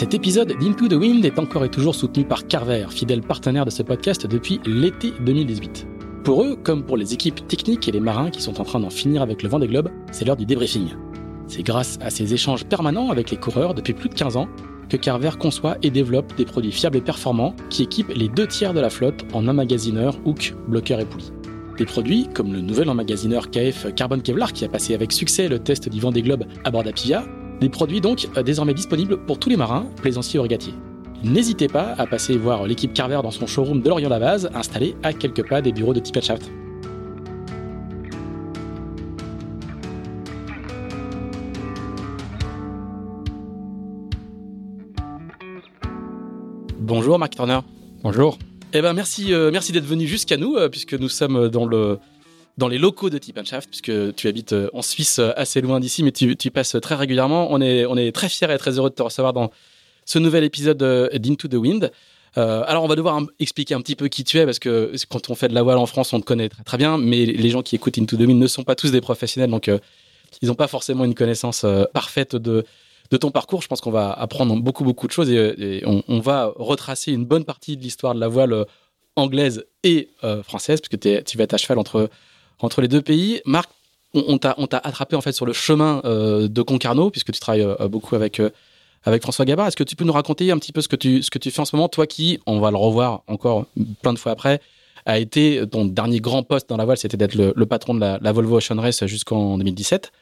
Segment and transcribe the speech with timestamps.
[0.00, 3.70] Cet épisode d'Into the Wind est encore et toujours soutenu par Carver, fidèle partenaire de
[3.70, 5.86] ce podcast depuis l'été 2018.
[6.24, 8.88] Pour eux, comme pour les équipes techniques et les marins qui sont en train d'en
[8.88, 10.88] finir avec le vent des globes, c'est l'heure du débriefing.
[11.48, 14.48] C'est grâce à ces échanges permanents avec les coureurs depuis plus de 15 ans
[14.88, 18.72] que Carver conçoit et développe des produits fiables et performants qui équipent les deux tiers
[18.72, 21.30] de la flotte en emmagasineurs, hook, bloqueurs et poulies.
[21.76, 25.58] Des produits comme le nouvel emmagasineur KF Carbon Kevlar qui a passé avec succès le
[25.58, 27.22] test du des globes à bord d'Apivia,
[27.60, 30.74] des produits donc euh, désormais disponibles pour tous les marins, plaisanciers ou régatiers.
[31.22, 35.46] N'hésitez pas à passer voir l'équipe Carver dans son showroom de Lorient-la-Base, installé à quelques
[35.46, 36.50] pas des bureaux de Tippet Shaft.
[46.78, 47.60] Bonjour Marc Turner.
[48.02, 48.38] Bonjour.
[48.72, 51.98] Eh ben merci, euh, merci d'être venu jusqu'à nous, euh, puisque nous sommes dans le
[52.58, 55.80] dans les locaux de Tip Shaft, puisque tu habites euh, en Suisse, euh, assez loin
[55.80, 57.48] d'ici, mais tu, passes très régulièrement.
[57.50, 59.50] On est, on est très fiers et très heureux de te recevoir dans
[60.04, 60.82] ce nouvel épisode
[61.14, 61.90] d'Into the Wind.
[62.38, 65.30] Euh, alors, on va devoir expliquer un petit peu qui tu es, parce que quand
[65.30, 67.62] on fait de la voile en France, on te connaît très, bien, mais les gens
[67.62, 69.70] qui écoutent Into the Wind ne sont pas tous des professionnels, donc
[70.42, 72.64] ils n'ont pas forcément une connaissance parfaite de,
[73.10, 73.62] de ton parcours.
[73.62, 77.12] Je pense qu'on va apprendre beaucoup, beaucoup de choses et, et on, on, va retracer
[77.12, 78.64] une bonne partie de l'histoire de la voile
[79.16, 80.08] anglaise et
[80.44, 82.10] française, puisque tu vas être à cheval entre
[82.60, 83.40] entre les deux pays.
[83.44, 83.70] Marc,
[84.14, 87.88] on, t'a attrapé en fait sur le chemin euh, de Concarneau, puisque tu travailles euh,
[87.88, 88.50] beaucoup avec, euh,
[89.04, 89.68] avec François Gabard.
[89.68, 91.50] Est-ce que tu peux nous raconter un petit peu ce que, tu, ce que tu
[91.50, 93.66] fais en ce moment, toi qui, on va le revoir encore
[94.02, 94.60] plein de fois après,
[95.06, 98.00] a été ton dernier grand poste dans la voile, c'était d'être le, le, patron de
[98.00, 100.12] la, la Volvo Ocean Race jusqu'en 2017.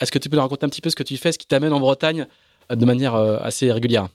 [0.00, 1.46] Est-ce que tu peux nous raconter un petit peu ce que tu fais, ce qui
[1.46, 2.26] t'amène en Bretagne
[2.70, 4.08] de manière assez régulière?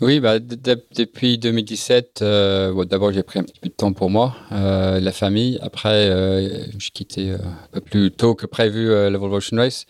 [0.00, 4.10] Oui, bah, depuis 2017, euh, bon, d'abord j'ai pris un petit peu de temps pour
[4.10, 5.58] moi, euh, la famille.
[5.60, 9.86] Après, euh, j'ai quitté euh, un peu plus tôt que prévu la Volvo Ocean Race.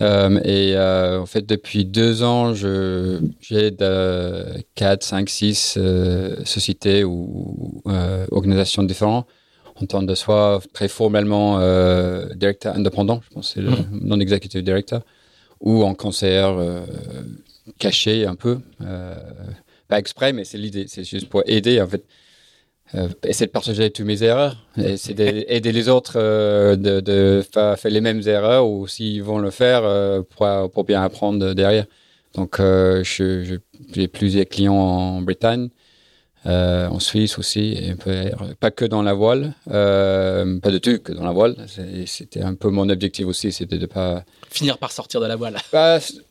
[0.00, 3.84] Et en fait, depuis deux ans, j'aide
[4.74, 5.78] 4, 5, 6
[6.44, 7.82] sociétés ou
[8.30, 9.26] organisations différentes
[9.80, 11.58] en tant de soi très formellement
[12.34, 14.00] directeur indépendant, je pense c'est le mmh.
[14.02, 15.02] non-executive director,
[15.60, 16.50] ou en conseiller
[17.78, 19.14] caché un peu, euh,
[19.88, 20.86] pas exprès, mais c'est l'idée.
[20.88, 22.04] C'est juste pour aider, en fait.
[22.94, 27.76] Euh, essayer de partager toutes mes erreurs, essayer d'aider les autres euh, de, de faire,
[27.76, 31.86] faire, les mêmes erreurs ou s'ils vont le faire euh, pour, pour bien apprendre derrière.
[32.34, 35.70] Donc, j'ai plusieurs clients en Bretagne,
[36.44, 41.24] en Suisse aussi, et peu, pas que dans la voile, pas de tout que dans
[41.24, 41.56] la voile.
[42.04, 45.56] C'était un peu mon objectif aussi, c'était de pas finir par sortir de la voile.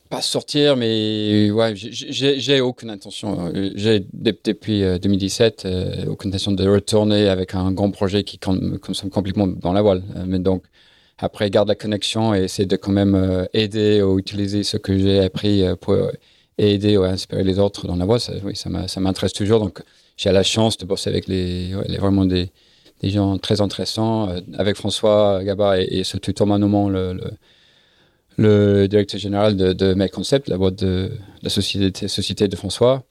[0.08, 3.52] Pas sortir, mais ouais, j'ai aucune intention.
[3.74, 9.46] J'ai depuis 2017 euh, aucune intention de retourner avec un grand projet qui consomme complètement
[9.46, 10.02] dans la voile.
[10.16, 10.64] Euh, mais donc
[11.18, 14.96] après, garde la connexion et essayer de quand même euh, aider ou utiliser ce que
[14.98, 15.96] j'ai appris pour
[16.58, 18.20] aider ou inspirer les autres dans la voile.
[18.20, 19.60] Ça, oui, ça m'intéresse toujours.
[19.60, 19.82] Donc
[20.16, 22.50] j'ai la chance de bosser avec les, ouais, vraiment des,
[23.02, 27.18] gens très intéressants, euh, avec François Gabard et, et surtout Thomas le,
[28.36, 31.10] le, directeur général de, de Make Concept, la boîte de, de
[31.42, 33.04] la société, société de François,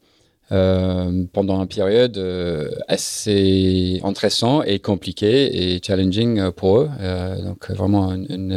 [0.52, 6.90] euh, pendant une période euh, assez intéressant et compliqué et challenging pour eux.
[7.00, 8.52] Euh, donc vraiment un, une,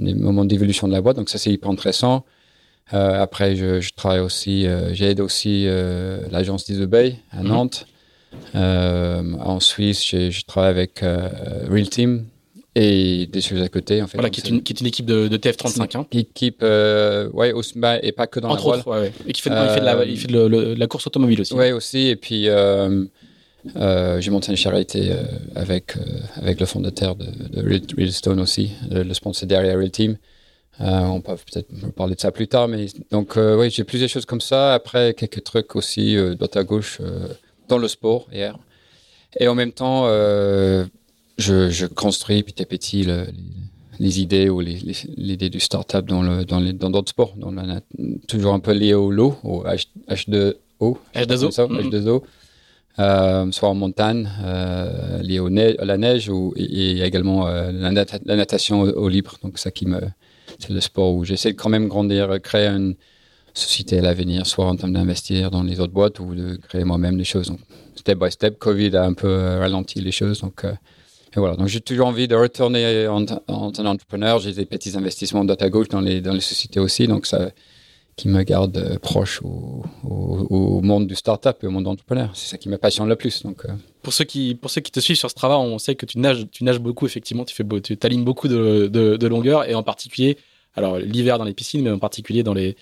[0.00, 1.16] un moment d'évolution de la boîte.
[1.16, 2.24] Donc ça c'est hyper intéressant.
[2.90, 5.66] Après, je, je, travaille aussi, j'aide aussi
[6.30, 7.48] l'agence d'Isobey à mhm.
[7.48, 7.86] Nantes.
[8.54, 9.36] Mmh.
[9.40, 12.24] en Suisse, je, je, travaille avec Real Team
[12.78, 14.02] et des choses à côté.
[14.02, 14.16] En fait.
[14.16, 15.96] Voilà, qui est, une, qui est une équipe de, de TF35.
[15.96, 16.06] Hein.
[16.12, 19.12] Équipe, ouais, aussi, bah, et pas que dans Entre la autres, ouais, ouais.
[19.26, 21.54] Et qui fait, il fait de la, il fait de, le, la course automobile aussi.
[21.54, 22.08] Oui, aussi.
[22.08, 22.48] Et puis,
[23.76, 26.00] euh, j'ai monté une charité euh, avec, euh,
[26.36, 27.60] avec le fondateur de, de
[27.96, 30.16] Real Stone aussi, le, sponsor derrière Real Team.
[30.80, 34.08] Euh, on peut peut-être parler de ça plus tard, mais donc euh, oui, j'ai plusieurs
[34.08, 34.74] choses comme ça.
[34.74, 37.26] Après, quelques trucs aussi euh, droite à gauche euh,
[37.68, 38.56] dans le sport hier.
[39.40, 40.84] Et en même temps, euh,
[41.38, 43.32] je, je, construis petit à petit le, les,
[44.00, 47.80] les, idées ou l'idée du startup dans le dans les dans d'autres sports, dans la,
[48.26, 51.90] toujours un peu lié au lot, au H, H2O, H2O, ça, mm -hmm.
[51.90, 52.22] H2O.
[53.00, 57.46] Euh, soit en montagne, euh, lié au neige, à la neige, ou, et, et également
[57.46, 59.34] euh, la, nat la, natation au, au, libre.
[59.44, 60.00] Donc ça qui me
[60.58, 62.96] c'est le sport où j'essaie de quand même grandir, créer une
[63.54, 67.16] société à l'avenir, soit en termes d'investir dans les autres boîtes ou de créer moi-même
[67.16, 67.48] des choses.
[67.48, 67.60] Donc,
[67.94, 69.32] step by step, Covid a un peu
[69.62, 70.40] ralenti les choses.
[70.40, 70.64] Donc,
[71.36, 71.56] et voilà.
[71.56, 74.38] Donc, j'ai toujours envie de retourner en, en, tant qu'entrepreneur.
[74.38, 77.06] J'ai des petits investissements de à gauche dans les, dans les sociétés aussi.
[77.06, 77.50] Donc, ça,
[78.16, 82.30] qui me garde euh, proche au, au, monde du startup et au monde entrepreneur.
[82.34, 83.42] C'est ça qui me passionne le plus.
[83.42, 83.66] Donc,
[84.02, 86.18] pour, ceux qui, pour ceux qui te suivent sur ce travail, on sait que tu
[86.18, 87.44] nages, tu nages beaucoup, effectivement.
[87.44, 90.36] Tu, fais, tu alignes beaucoup de, de, de longueur et en particulier,
[90.74, 92.76] alors l'hiver dans les piscines, mais en particulier dans les,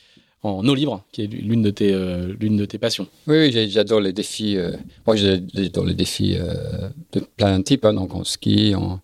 [0.47, 3.07] en eau libre, qui est l'une de tes, euh, l'une de tes passions.
[3.27, 4.57] Oui, j'adore les défis.
[4.57, 4.73] Euh,
[5.07, 9.01] moi, j'adore les défis euh, de plein de types, hein, donc en ski, en,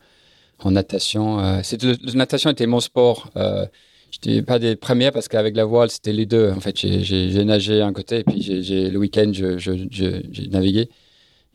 [0.61, 1.61] en natation.
[1.63, 3.31] c'est la natation était mon sport.
[3.35, 6.51] Je n'étais pas des premières parce qu'avec la voile, c'était les deux.
[6.51, 10.89] En fait, j'ai nagé un côté et puis le week-end, j'ai je, je, navigué.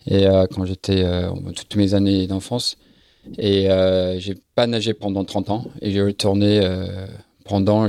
[0.07, 1.05] Et quand j'étais
[1.55, 2.77] toutes mes années d'enfance.
[3.37, 3.67] Et
[4.17, 5.65] j'ai pas nagé pendant 30 ans.
[5.81, 6.61] Et j'ai retourné
[7.45, 7.87] pendant,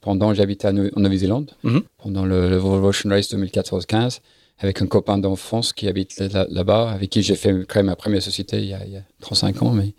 [0.00, 1.82] pendant j'habitais en Nouvelle-Zélande, mhm.
[1.98, 4.20] pendant le, le Ocean Race 2014-15,
[4.58, 8.58] avec un copain d'enfance qui habite là-bas, avec qui j'ai fait créer ma première société
[8.58, 9.94] il y, a, il y, a, 35 ans, mais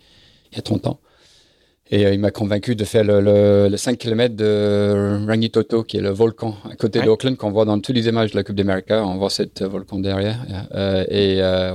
[0.52, 1.00] il y a 30 ans.
[1.90, 6.00] Et euh, il m'a convaincu de faire le, le, 5 km de Rangitoto, qui est
[6.00, 8.86] le volcan à côté d'Auckland, qu'on voit dans toutes les images de la Coupe d'Amérique.
[8.90, 10.38] On voit cette volcan derrière.
[10.74, 11.74] Euh, et euh,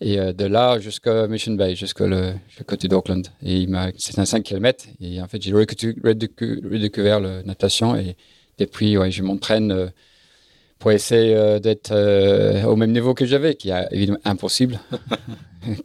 [0.00, 2.34] et euh, de là jusqu'à Mission Bay, jusqu'au le,
[2.66, 3.26] côté d'Auckland.
[3.44, 3.66] Et
[3.96, 4.84] c'est un 5 km.
[5.00, 7.96] Et en fait, j'ai redécouvert la natation.
[7.96, 8.16] Et
[8.58, 9.86] depuis, ouais, je m'entraîne euh,
[10.78, 11.92] pour essayer euh, d'être
[12.66, 14.78] au même niveau que j'avais, qui est évidemment impossible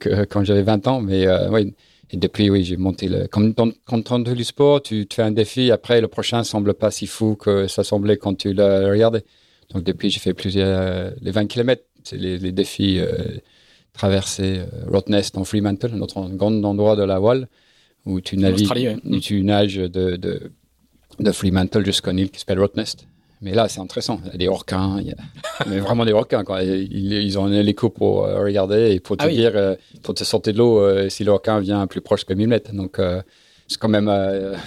[0.30, 1.00] quand j'avais 20 ans.
[1.00, 1.74] Mais oui,
[2.10, 3.26] et depuis, oui, j'ai monté le.
[3.28, 5.70] Quand tu fais du sport, tu te fais un défi.
[5.70, 9.20] Après, le prochain semble pas si fou que ça semblait quand tu l'as regardé.
[9.72, 11.12] Donc, depuis, j'ai fait plusieurs.
[11.22, 13.00] les 20 km, c'est les défis
[13.92, 17.48] traverser euh, Rottnest en Fremantle, un autre grand endroit de la voile,
[18.06, 20.50] où tu navigues, tu nages de, de,
[21.20, 23.06] de Fremantle jusqu'à une île qui s'appelle Rottnest.
[23.40, 24.20] Mais là, c'est intéressant.
[24.26, 25.16] Il y a des requins, il y a
[25.66, 26.12] mais vraiment des.
[26.12, 26.62] Quoi.
[26.62, 30.14] Ils, ils, ont un hélico pour euh, regarder et pour te ah dire, euh, pour
[30.14, 32.72] te sortir de l'eau si le requin vient plus proche que 1000 mètres.
[32.72, 33.00] Donc,
[33.66, 34.10] c'est quand même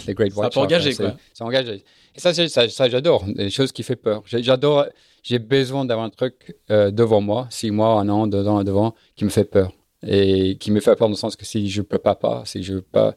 [0.07, 1.15] les Great White C'est engagé, quoi.
[1.33, 1.83] C'est engagé.
[2.15, 3.23] Et ça, ça, ça j'adore.
[3.25, 4.23] Des choses qui font peur.
[4.25, 4.85] J'adore
[5.25, 8.93] j'ai besoin d'avoir un truc euh, devant moi, six mois, un an, deux ans devant,
[9.15, 9.71] qui me fait peur.
[10.07, 12.61] Et qui me fait peur dans le sens que si je peux pas, pas si
[12.61, 13.15] je veux pas,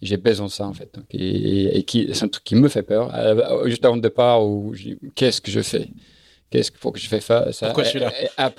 [0.00, 0.96] j'ai besoin de ça en fait.
[1.10, 3.10] et, qui, c'est un truc qui me fait peur.
[3.12, 4.72] Euh, juste avant le départ, où
[5.16, 5.88] qu'est-ce que je fais?
[6.48, 7.48] Qu'est-ce qu'il faut que je fais ça?
[7.60, 8.12] Pourquoi je suis là?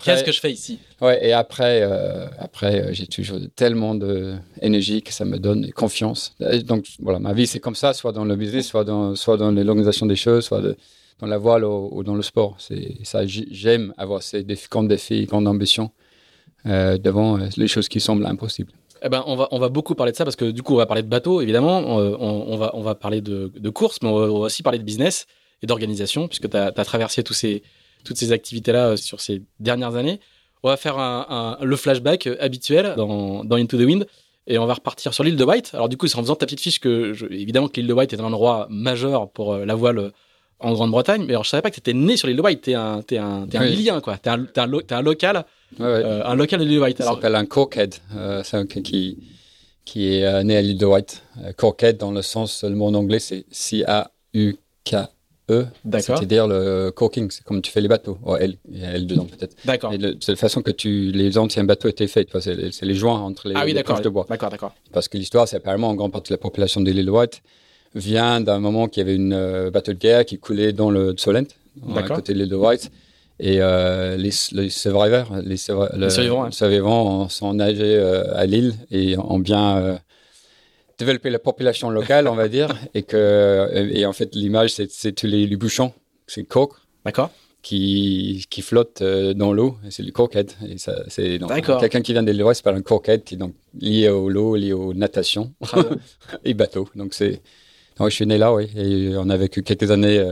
[0.03, 0.77] Qu'est-ce que je fais ici?
[0.99, 6.35] Ouais, et après, euh, après j'ai toujours tellement d'énergie que ça me donne confiance.
[6.65, 9.51] Donc voilà, ma vie c'est comme ça, soit dans le business, soit dans, soit dans
[9.51, 10.75] l'organisation des choses, soit de,
[11.19, 12.55] dans la voile ou, dans le sport.
[12.59, 15.91] C'est ça, j'aime avoir ces défis, grands défis, grandes ambitions
[16.65, 18.71] euh, devant euh, les choses qui semblent impossibles.
[19.01, 20.77] Eh ben, on va, on va beaucoup parler de ça parce que du coup, on
[20.77, 21.77] va parler de bateau, évidemment.
[21.79, 25.25] On, va, on va parler de, course, mais on va, aussi parler de business
[25.61, 27.63] et d'organisation, puisque tu as, traversé ces,
[28.03, 30.19] toutes ces activités-là euh, sur ces dernières années.
[30.63, 34.05] On va faire un, le flashback habituel dans, Into the Wind
[34.47, 35.71] et on va repartir sur l'île de White.
[35.73, 38.11] Alors, du coup, c'est en faisant ta petite fiche que, évidemment, que l'île de White
[38.11, 40.11] est un endroit majeur pour la voile
[40.59, 42.61] en Grande-Bretagne, mais alors je savais pas que tu étais né sur l'île de White,
[42.63, 44.17] tu es un, es un, es un Lilien, quoi.
[44.17, 45.45] Tu es, un, un, local,
[45.79, 46.97] euh, un local de l'île de White.
[46.97, 49.17] Ça s'appelle un Corkhead, euh, c'est un qui,
[49.85, 51.23] qui est euh, né à l'île de White.
[51.55, 55.05] Corkhead, dans le sens, le mot en anglais, c'est C-A-U-K-E.
[55.83, 56.17] D'accord.
[56.17, 58.19] C'est-à-dire le corking, c'est comme tu fais les bateaux.
[58.23, 59.55] Oh, L, il y a L dedans peut-être.
[59.65, 59.91] D'accord.
[60.19, 62.29] C'est la façon que tu, les anciens bateaux étaient faits.
[62.39, 64.27] C'est les joints entre les, ah, oui, de bois.
[64.29, 64.75] D'accord, d'accord.
[64.91, 67.41] Parce que l'histoire, c'est apparemment en grande partie de la population de l'île de White
[67.95, 71.15] vient d'un moment qu'il y avait une euh, bateau de guerre qui coulait dans le
[71.17, 71.47] Solent,
[71.95, 72.91] à côté de l'île de White.
[73.41, 79.97] Et euh, les, les, survivors, les, survivants, sont nagés euh, à l'île et ont bien
[80.97, 82.75] développé la population locale, on va dire.
[82.93, 85.93] Et, que, et en fait, l'image, c'est tous les, bouchons,
[86.27, 86.73] c'est coke.
[87.05, 87.31] D'accord.
[87.61, 90.13] Qui, qui flotte dans l'eau, c'est le
[90.77, 91.39] ça, c'est
[91.81, 94.71] quelqu'un qui vient de c'est pas un coquette qui est donc lié au l'eau, lié
[94.71, 95.53] aux natations
[96.45, 96.87] et bateau.
[96.95, 97.41] Donc c'est
[97.99, 98.69] oui, je suis né là, oui.
[98.75, 100.25] Et on a vécu quelques années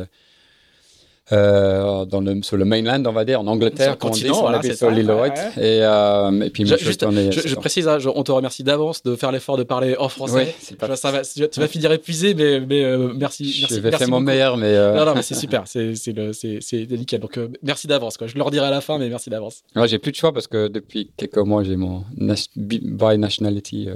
[1.33, 4.61] euh, dans le, sur le mainland, on va dire, en Angleterre, quand on dit, voilà,
[4.61, 5.33] sur l'île White.
[5.57, 9.13] Et, euh, et, puis, je, juste, je, je, précise, hein, on te remercie d'avance de
[9.17, 10.55] faire l'effort de parler en français.
[10.71, 10.95] Oui, pas...
[10.95, 13.65] ça va, tu vas finir épuisé, mais, mais euh, merci.
[13.69, 14.73] Je vais faire mon meilleur, mais.
[14.95, 17.17] Non, non, mais c'est super, c'est délicat.
[17.17, 18.17] Donc, merci d'avance.
[18.25, 19.63] Je leur dirai à la fin, mais merci d'avance.
[19.75, 22.05] Ouais, j'ai plus de choix parce que depuis quelques mois, j'ai mon
[22.55, 23.89] by nationality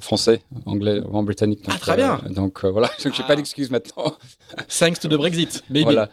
[0.00, 1.60] français, anglais, en britannique.
[1.68, 2.20] ah, très bien.
[2.30, 3.36] donc, voilà, donc j'ai pas ah.
[3.36, 4.14] d'excuse maintenant.
[4.78, 5.84] Thanks to the Brexit, maybe.
[5.84, 6.08] Voilà.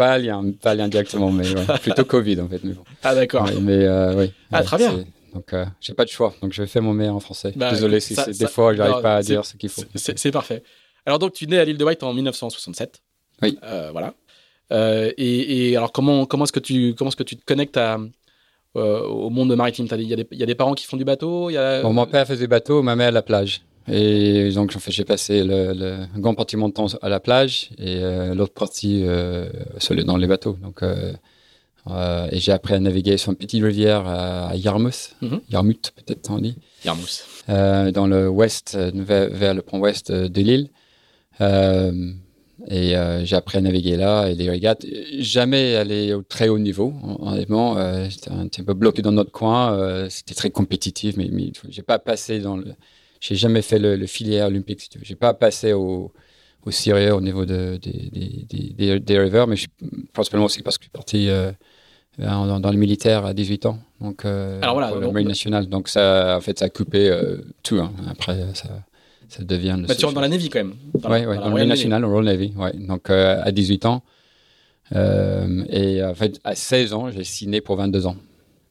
[0.00, 1.44] Pas lien, pas lien directement, mais
[1.82, 2.60] plutôt Covid en fait.
[2.64, 2.84] Mais bon.
[3.02, 3.46] Ah d'accord.
[3.60, 4.32] mais euh, oui.
[4.50, 5.04] Ah très bien.
[5.34, 7.52] Donc euh, j'ai pas de choix, donc je vais faire mon meilleur en français.
[7.54, 9.82] Bah, Désolé si des fois j'arrive pas à dire ce qu'il faut.
[9.94, 10.62] C'est parfait.
[11.06, 13.02] Alors donc tu nais à l'île de White en 1967.
[13.42, 13.58] Oui.
[13.62, 14.14] Euh, voilà.
[14.72, 17.76] Euh, et, et alors comment comment est-ce que tu comment est-ce que tu te connectes
[17.76, 17.98] à
[18.74, 19.86] au monde maritime?
[19.92, 21.50] Il y, a des- il y a des parents qui font du bateau.
[21.50, 23.62] Il y a Bon, mon père faisait bateau, ma mère à la plage.
[23.88, 27.70] Et donc, j'ai passé le, le, un grand partie de mon temps à la plage
[27.78, 29.48] et euh, l'autre partie euh,
[30.04, 30.56] dans les bateaux.
[30.62, 31.12] Donc, euh,
[32.30, 35.40] et j'ai appris à naviguer sur une petite rivière à, Yarmouth, Mhm.
[35.50, 37.24] Yarmouth peut-être on dit, Yarmouth.
[37.48, 40.68] dans le ouest, vers, vers le pont ouest de l'île.
[42.68, 42.94] Et
[43.24, 44.84] j'ai appris à naviguer là et les régates.
[45.18, 47.76] Jamais aller au très haut niveau, hon- honnêtement.
[48.08, 50.06] J'étais un petit peu bloqué dans notre coin.
[50.10, 52.66] C'était très compétitif, mais, mais j'ai pas passé dans le.
[53.20, 54.80] J'ai jamais fait le, le filière olympique.
[54.80, 55.04] Si tu veux.
[55.04, 56.12] J'ai pas passé au,
[56.64, 59.66] au sérieux au niveau de, des, des, des, rivers, mais je,
[60.12, 61.52] principalement aussi parce que je suis parti euh,
[62.18, 63.78] dans, dans le militaire à 18 ans.
[64.00, 65.66] Donc, euh, Alors voilà, pour le donc- nationale.
[65.66, 67.76] Donc, ça, en fait, ça a coupé euh, tout.
[67.78, 67.92] hein.
[68.08, 68.68] Après, ça,
[69.28, 69.76] ça devient.
[69.78, 70.74] le Bah, tu rentres dans la Navy quand même.
[70.94, 72.52] Oui, ouais, la dans le au Royal Navy.
[72.56, 72.72] Ouais.
[72.74, 74.02] Donc, euh, à 18 ans.
[74.94, 78.16] Euh, et en fait, à 16 ans, j'ai signé pour 22 ans.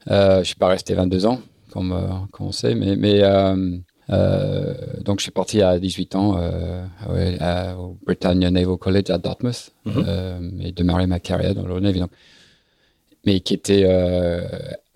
[0.10, 1.40] Euh, je ne suis pas resté 22 ans,
[1.72, 3.78] comme, euh, comme on sait, mais, mais euh, euh,
[4.10, 9.18] donc je suis parti à 18 ans euh, ouais, à- au Britannia Naval College à
[9.18, 10.04] Dartmouth Mhm.
[10.08, 12.00] euh, et démarrer ma carrière dans le Navy.
[12.00, 12.12] Donc,
[13.26, 14.42] mais qui était euh,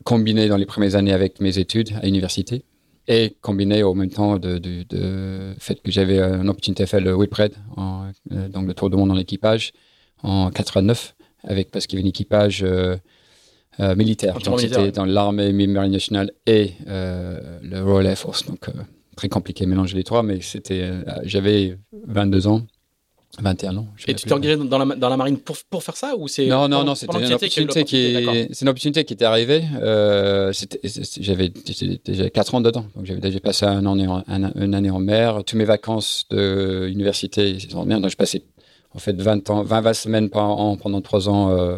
[0.04, 2.64] combiné dans les premières années avec mes études à l'université
[3.08, 7.02] et combiné au même temps de, de, de fait que j'avais une opportunité de faire
[7.02, 9.74] le Whitbread, en, euh, donc le tour du monde en équipage
[10.24, 11.16] en 89,
[11.46, 12.96] avec parce qu'il y avait un équipage euh,
[13.82, 14.34] euh, militaire.
[14.40, 18.46] Donc c'était dans l'armée marine nationale et euh, le Royal Air Force.
[18.46, 18.72] Donc euh,
[19.16, 21.78] très compliqué de mélanger les trois, mais c'était, euh, j'avais
[22.08, 22.62] 22 ans,
[23.40, 23.88] 21 ans.
[24.08, 26.46] Et tu t'es engagé dans la, dans la marine pour, pour faire ça ou c'est
[26.48, 28.14] Non, non, non, c'était une opportunité qui
[28.54, 29.64] c'est une opportunité qui était arrivée.
[29.82, 30.54] Euh,
[31.20, 31.50] j'avais
[32.06, 35.38] déjà quatre ans dedans, donc j'avais déjà passé un en, un- une année en mer.
[35.46, 38.44] Toutes mes vacances de université, c'est en mer, donc je passais
[38.94, 41.78] en fait 20 ans, 20, 20 semaines par an pendant trois ans euh,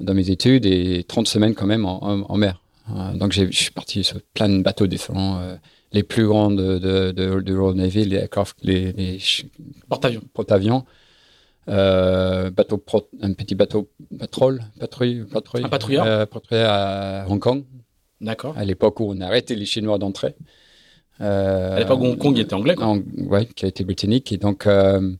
[0.00, 2.60] dans mes études et 30 semaines quand même en, en- en mer.
[2.94, 5.40] Euh, donc je suis parti sur plein de bateaux différents.
[5.94, 9.18] Les plus grands de, de, de, de Royal Navy, les aircraft, les, les
[9.88, 10.22] Porte-avions.
[10.34, 10.84] porte-avions,
[11.68, 16.04] euh, bateau pro- un petit bateau patrol, patrouille, patrouille, Un patrouilleur.
[16.06, 17.64] euh, patrouilleur à Hong Kong,
[18.20, 18.54] D'accord.
[18.58, 20.34] à l'époque où on a arrêté les Chinois d'entrer.
[21.20, 22.86] Euh, À l'époque où Hong Kong était anglais, quoi.
[22.86, 22.98] en-
[23.28, 24.32] ouais, qui a été britannique.
[24.32, 25.12] Et donc, euh,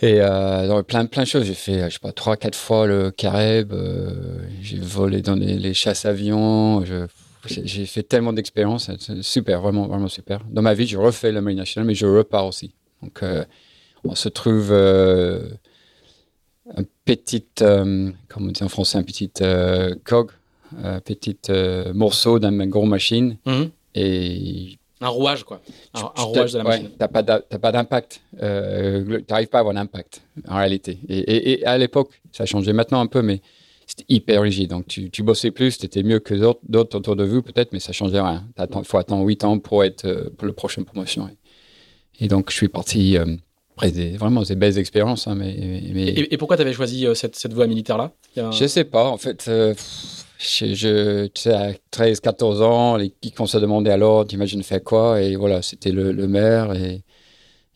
[0.00, 1.44] et euh, dans plein, plein de choses.
[1.44, 3.72] J'ai fait, je sais pas, trois, quatre fois le Carib.
[3.72, 6.84] euh, j'ai volé dans les, les chasses avions.
[6.84, 7.06] Je,
[7.46, 8.90] j'ai fait tellement d'expériences.
[9.22, 10.40] Super, vraiment, vraiment super.
[10.50, 12.74] Dans ma vie, je refais le Marine nationale, mais je repars aussi.
[13.02, 13.44] Donc, euh,
[14.04, 15.48] on se trouve euh,
[16.76, 20.30] un petit, euh, comment on dit en français, un petit euh, cog,
[20.82, 21.36] un petit
[21.94, 23.36] morceau d'une grosse machine.
[23.44, 23.70] Mhm.
[23.94, 25.60] Et Un rouage, quoi.
[25.94, 26.90] Un, rouage de la ouais, machine.
[26.98, 28.20] T'as pas d'a- t'as pas d'impact.
[28.40, 30.98] Euh, tu n'arrives pas à avoir d'impact en réalité.
[31.08, 33.42] Et, et- et à l'époque, ça a changé maintenant un peu, mais
[33.92, 34.70] c'était hyper rigide.
[34.70, 37.80] Donc tu, tu bossais plus, tu étais mieux que d'autres- autour de vous peut-être, mais
[37.80, 38.46] ça changeait rien.
[38.58, 41.28] Il faut attendre 8 ans pour être euh, pour le prochain promotion.
[42.20, 43.36] Et donc je suis parti euh,
[43.76, 45.26] après des, vraiment des belles expériences.
[45.26, 45.54] hein, mais,
[45.94, 48.12] mais, Et, et pourquoi tu avais choisi euh, cette, cette voie militaire-là?
[48.38, 49.74] A je sais pas, en fait, euh,
[50.38, 54.82] je, je- tu sais, à 13, 14 ans, les commencent à demander alors, t'imagines faire
[54.82, 55.20] quoi?
[55.20, 56.74] Et voilà, c'était le, le maire.
[56.74, 57.02] Et,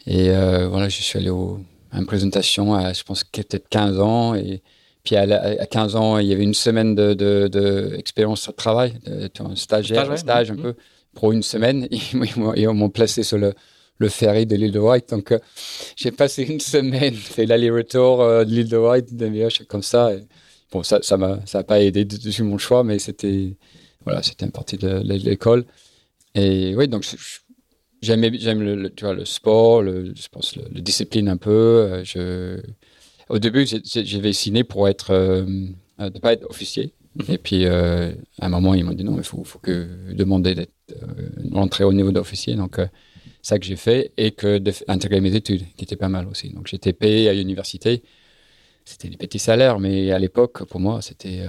[0.07, 0.31] et
[0.69, 1.59] voilà, je suis allé au,
[1.91, 4.35] à une présentation à, je pense, peut-être 15 ans.
[4.35, 4.63] Et
[5.07, 7.97] puis à, la- à 15 ans, il y avait une semaine de, de, de
[8.51, 10.63] de travail, de, un stagiaire, Stage, un stage un Mhm.
[10.63, 10.75] peu,
[11.15, 11.89] pour une semaine.
[12.13, 12.53] Ils m'ont-
[12.91, 13.55] placé sur le,
[13.99, 15.09] le ferry de l'île de White.
[15.11, 15.39] Donc, euh,
[15.97, 20.13] j'ai passé une semaine, fait l'aller-retour euh, de l'île de White, d'un voyage comme ça.
[20.13, 20.21] Et,
[20.73, 23.57] bon, ça ça m'a ça a pas aidé dessus mon choix, mais c'était
[24.05, 25.65] voilà, c'était une partie de, de l'école.
[26.35, 27.03] Et oui, donc
[28.03, 28.23] j'aime
[28.63, 31.51] le, le- tu vois le sport, le, je pense le, le discipline un peu.
[31.51, 32.61] euh, Je
[33.29, 35.45] au début j'ai- signé pour être euh,
[36.01, 36.93] euh, de pas être officier.
[37.17, 37.25] Mhm.
[37.35, 40.55] Et puis euh, à un moment ils m'ont dit non, il faut faut que demander
[40.55, 40.73] d'être
[41.53, 42.55] rentrer au niveau d'officier.
[42.55, 42.79] Donc
[43.43, 46.51] ça que j'ai fait et que d'intégrer mes études, qui était pas mal aussi.
[46.51, 48.03] Donc j'étais payé à l'université.
[48.85, 51.43] C'était des petits salaires, mais à l'époque, pour moi, c'était,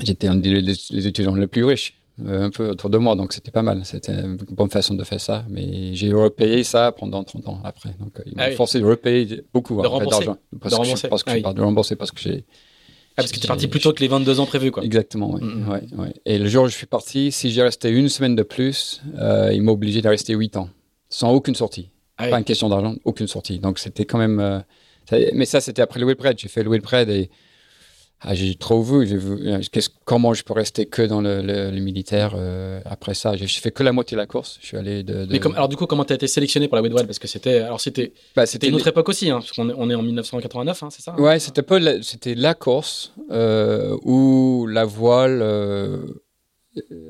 [0.00, 3.62] j'étais un des étudiants les plus riches, un peu autour de moi, donc c'était pas
[3.62, 3.80] mal.
[3.84, 7.90] C'était une bonne façon de faire ça, mais j'ai repayé ça pendant 30 ans après.
[8.00, 8.54] Donc euh, ils m'ont Ah oui.
[8.54, 10.24] forcé de repayer beaucoup rembourser.
[10.24, 10.36] d'argent.
[10.60, 11.42] Parce De que parce Ah oui.
[11.42, 12.44] de rembourser parce que j'ai.
[13.14, 14.82] Ah, parce que tu es parti plus tôt que les 22 ans prévus, quoi.
[14.84, 15.42] Exactement, oui.
[15.42, 15.68] Mhm.
[15.68, 16.14] ouais, ouais.
[16.24, 19.50] Et le jour où je suis parti, si j'ai resté une semaine de plus, euh,
[19.52, 20.70] ils m'ont obligé de rester 8 ans,
[21.10, 21.90] sans aucune sortie.
[22.16, 22.30] Ah oui.
[22.30, 23.58] Pas une question d'argent, aucune sortie.
[23.58, 24.40] Donc c'était quand même.
[24.40, 24.60] euh,
[25.10, 26.38] ça- mais ça, c'était après le Whitbread.
[26.38, 27.28] J'ai fait le Whitbread et
[28.24, 29.60] ah, j'ai trop vu, euh,
[30.04, 33.34] comment je peux rester que dans le, le, militaire euh, après ça?
[33.36, 34.58] J'ai fait que la moitié de la course.
[34.60, 35.26] Je suis allé de.
[35.28, 37.26] Mais comme, alors du coup, comment tu as été sélectionné pour la Whitwell Parce que
[37.26, 39.96] c'était, alors c'était, bah, c'était une autre époque aussi, hein, parce qu'on est, on est
[39.96, 41.20] en 1989, hein, c'est ça hein?
[41.20, 46.06] Ouais, c'était peu, c'était la course euh, où la voile euh,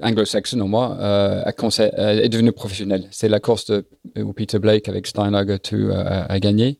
[0.01, 3.07] anglo-saxonne, au moins, euh, est devenue professionnelle.
[3.11, 3.85] C'est la course de,
[4.17, 5.59] où Peter Blake avec Steinlager
[5.95, 6.79] a, a gagné,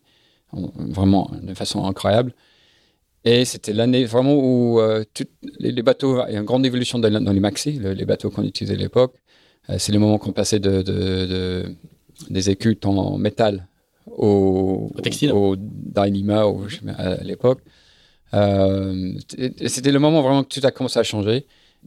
[0.51, 2.33] vraiment de façon incroyable.
[3.25, 5.03] Et c'était l'année vraiment où euh,
[5.59, 8.73] les, bateaux, il y a une grande évolution dans, les maxi, les bateaux qu'on utilisait
[8.73, 9.15] à l'époque.
[9.69, 11.75] Euh, c'est le moment qu'on passait de, de, de,
[12.29, 13.67] des écutes en métal
[14.07, 16.45] au, au textile, au Dynama
[16.97, 17.61] à l'époque.
[18.33, 19.13] Euh,
[19.67, 21.45] c'était le moment vraiment que tout a commencé à changer.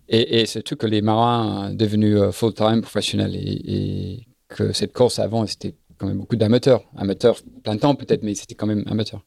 [0.08, 5.18] Et, et surtout que les marins devenus euh, full-time, professionnels, et, et, que cette course
[5.18, 6.84] avant, c'était quand même beaucoup d'amateurs.
[6.96, 9.24] Amateurs plein temps peut-être, mais c'était quand même amateurs.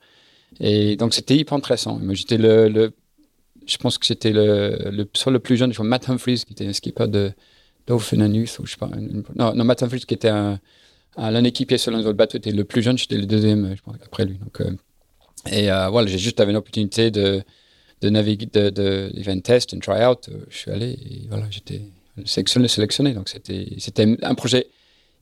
[0.60, 2.00] Et donc, c'était hyper intéressant.
[2.12, 2.91] J'étais le, le,
[3.65, 6.53] je pense que j'étais le, le, sur le plus jeune, je vois Matt Humphries, qui
[6.53, 7.32] était un skipper de
[7.88, 8.89] Dauphinanus, ou je sais pas.
[9.36, 10.60] non, non, Matt Humphries, qui était un,
[11.18, 14.25] un, équipier sur autres bateaux, était le plus jeune, j'étais le deuxième, je pense, après
[14.25, 14.38] lui.
[14.38, 14.72] Donc, euh,
[15.50, 17.41] et euh, voilà, j'ai juste eu une opportunité de,
[18.01, 20.29] de naviguer, de, de test, un try-out.
[20.50, 21.82] Je suis allé et voilà, j'étais
[22.25, 23.13] sélectionné, sélectionné.
[23.13, 24.68] Donc, c'était, c'était un projet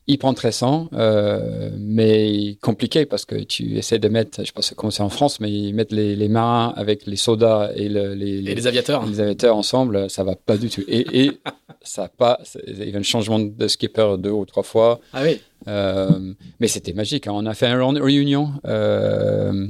[0.08, 5.04] hyper intéressant, euh, mais compliqué parce que tu essaies de mettre, je pense comment c'est
[5.04, 8.68] en France, mais mettre les, les, marins avec les soldats et, le, les, et les,
[8.68, 10.84] aviateurs, les aviateurs ensemble, ça va pas du tout.
[10.88, 11.32] Et, et
[11.82, 15.00] ça pas, il y a un changement de skipper deux ou trois fois.
[15.14, 15.40] Ah oui.
[15.68, 17.28] Euh, mais c'était magique.
[17.28, 17.34] Hein.
[17.34, 19.68] On a fait une réunion euh,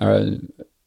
[0.00, 0.36] euh,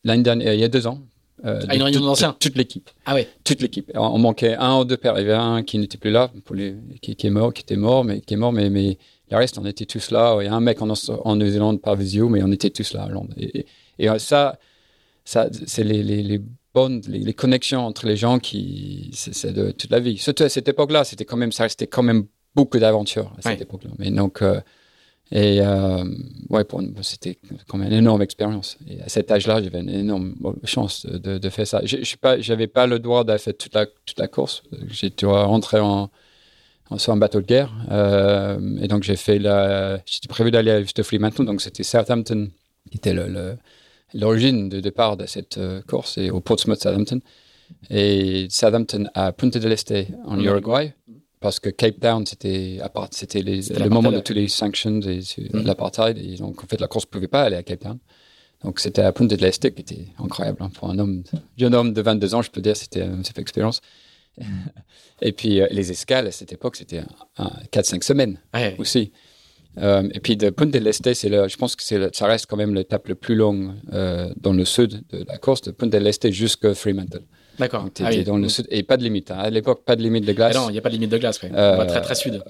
[0.03, 0.99] l'année dernière, il y a deux ans,
[1.43, 2.89] euh, ah, une réunion d'anciens Toute l'équipe.
[3.05, 3.27] Ah ouais.
[3.43, 3.91] Toute l'équipe.
[3.95, 5.13] On manquait un ou deux pères.
[5.17, 7.61] Il y avait un qui n'était plus là, pour les, qui, qui, est mort, qui
[7.61, 8.97] était mort, mais qui est mort, mais, mais
[9.29, 10.37] le reste, on était tous là.
[10.41, 13.03] Il y a un mec en, en Nouvelle-Zélande par visio, mais on était tous là
[13.03, 13.33] à Londres.
[13.37, 13.65] Et,
[13.99, 14.57] et, euh, ça,
[15.25, 16.41] ça c'est les, les, les
[16.73, 20.17] bonnes, les, les, connexions entre les gens qui, c'est de toute la vie.
[20.17, 23.61] Surtout à cette époque-là, c'était quand même, ça restait quand même beaucoup d'aventures à cette
[23.61, 23.91] époque-là.
[23.99, 24.61] Mais donc, euh,
[25.31, 26.03] et euh,
[26.49, 26.63] ouais,
[27.01, 28.77] c'était quand même une énorme expérience.
[28.87, 31.81] Et à cet âge-là, j'avais une énorme chance de, de faire ça.
[31.83, 34.63] Je n'avais pas, j'avais pas le droit d'avoir fait toute la, toute la course.
[34.87, 36.11] J'ai dû rentrer en,
[36.91, 37.73] en, sur un bateau de guerre.
[37.89, 39.97] Euh, et donc, j'ai fait la.
[40.05, 42.49] J'étais prévu d'aller à Fremantle, donc c'était Southampton
[42.91, 43.15] qui était
[44.13, 47.19] l'origine de départ de cette euh, course, et au Portsmouth Southampton.
[47.89, 50.93] Et Southampton à Punta del Este en Uruguay
[51.45, 52.79] parce que Cape Town, c'était
[53.11, 55.63] c'était le moment de tous les sanctions et mm.
[55.63, 56.17] l'apartheid.
[56.17, 57.99] Et donc, en fait, la course ne pouvait pas aller à Cape Town.
[58.63, 60.57] Donc, c'était à Punta del Este qui était incroyable.
[60.61, 61.21] Hein, pour un homme,
[61.55, 63.81] jeune homme de 22 ans, je peux dire, c'était une super expérience.
[65.21, 67.03] et puis, euh, les escales, à cette époque, c'était
[67.71, 68.39] 4-5 semaines
[68.79, 69.11] aussi.
[69.77, 73.07] Euh, et puis, de Punta del Este, je pense que ça reste quand même l'étape
[73.07, 76.73] le plus longue euh, dans le sud de la course, de Punta del Este jusqu'à
[76.73, 77.21] Fremantle.
[77.59, 77.87] D'accord.
[77.99, 79.31] Ah dans le sud et pas de limite.
[79.31, 79.37] Hein.
[79.37, 80.53] À l'époque, pas de limite de glace.
[80.55, 81.41] Ah non, il n'y a pas de limite de glace.
[81.41, 81.51] Ouais.
[81.53, 82.43] Euh, on va très très sud.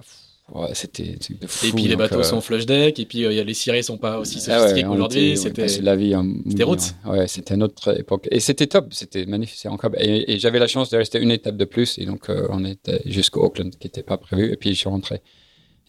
[0.54, 1.66] Ouais, c'était fou.
[1.66, 2.24] Et puis les bateaux euh...
[2.24, 4.94] sont flush deck, et puis euh, les cirés sont pas aussi ah sophistiqués ah ouais,
[4.94, 5.38] qu'aujourd'hui.
[5.38, 6.14] C'était la vie.
[6.48, 6.94] C'était route.
[7.06, 8.28] Ouais, c'était une autre époque.
[8.30, 9.90] Et c'était top, c'était magnifique, encore.
[9.98, 12.64] Et, et j'avais la chance de rester une étape de plus, et donc euh, on
[12.64, 15.22] était jusqu'au Auckland, qui n'était pas prévu, et puis je suis rentré.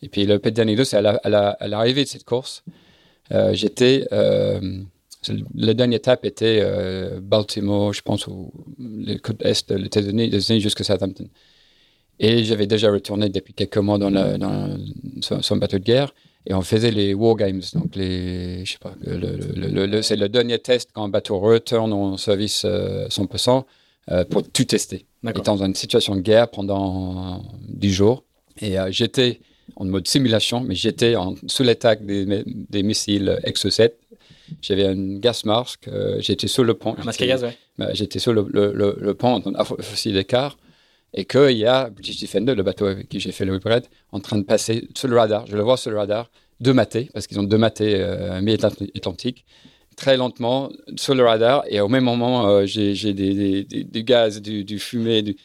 [0.02, 2.64] Et puis le d'année c'est à l'arrivée de cette course.
[3.32, 4.06] Euh, J'étais
[5.54, 10.84] la dernière étape était euh, Baltimore, je pense, ou les côtes est des États-Unis, jusqu'à
[10.84, 11.28] Southampton.
[12.18, 14.78] Et j'avais déjà retourné depuis quelques mois dans, la, dans
[15.20, 16.14] son, bateau de guerre
[16.46, 20.58] et on faisait les war games, donc les, je sais pas, le, c'est le dernier
[20.58, 23.62] test quand un bateau retourne en service 100% euh,
[24.10, 25.04] euh, pour tout tester.
[25.28, 28.22] Étant dans une situation de guerre pendant 10 jours.
[28.62, 29.40] Et j'étais
[29.74, 31.14] en mode simulation, mais j'étais
[31.48, 33.90] sous l'attaque des, des missiles XO-7
[34.62, 36.94] j'avais un gas mask, euh, j'étais sur le pont.
[36.98, 37.56] Un masque à gaz, ouais.
[37.78, 39.42] Bah, j'étais sur le, le, le, pont,
[39.78, 40.56] aussi d'écart,
[41.14, 43.68] et qu'il y a British Defender, le bateau avec qui j'ai fait le whip
[44.12, 45.46] en train de passer sur le radar.
[45.46, 46.30] Je le vois sur le radar,
[46.60, 49.44] deux matés, parce qu'ils ont deux matés euh, mi-atlantique,
[49.96, 54.78] très lentement sur le radar, et au même moment, euh, j'ai des, gaz, du, du
[54.78, 55.36] fumée, du,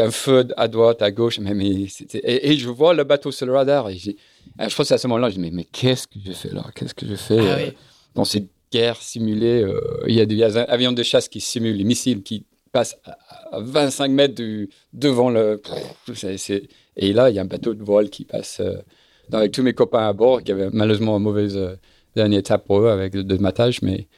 [0.00, 3.46] un feu à droite, à gauche, mais, mais et, et, je vois le bateau sur
[3.46, 6.18] le radar, et, je pense à ce moment-là, je me dis, mais, mais qu'est-ce que
[6.24, 6.64] je fais là?
[6.74, 7.38] Qu'est-ce que je fais?
[7.38, 7.72] Ah, oui
[8.16, 11.84] dans ces guerres simulées, euh, il y a des avions de chasse qui simulent les
[11.84, 14.42] missiles qui passent à 25 mètres
[14.92, 15.62] devant le.
[16.96, 18.76] et là, il y a un bateau de voile qui passe euh,
[19.32, 21.76] avec tous mes copains à bord, qui avaient malheureusement une mauvaise euh,
[22.16, 24.08] dernière étape pour eux avec le matage, mais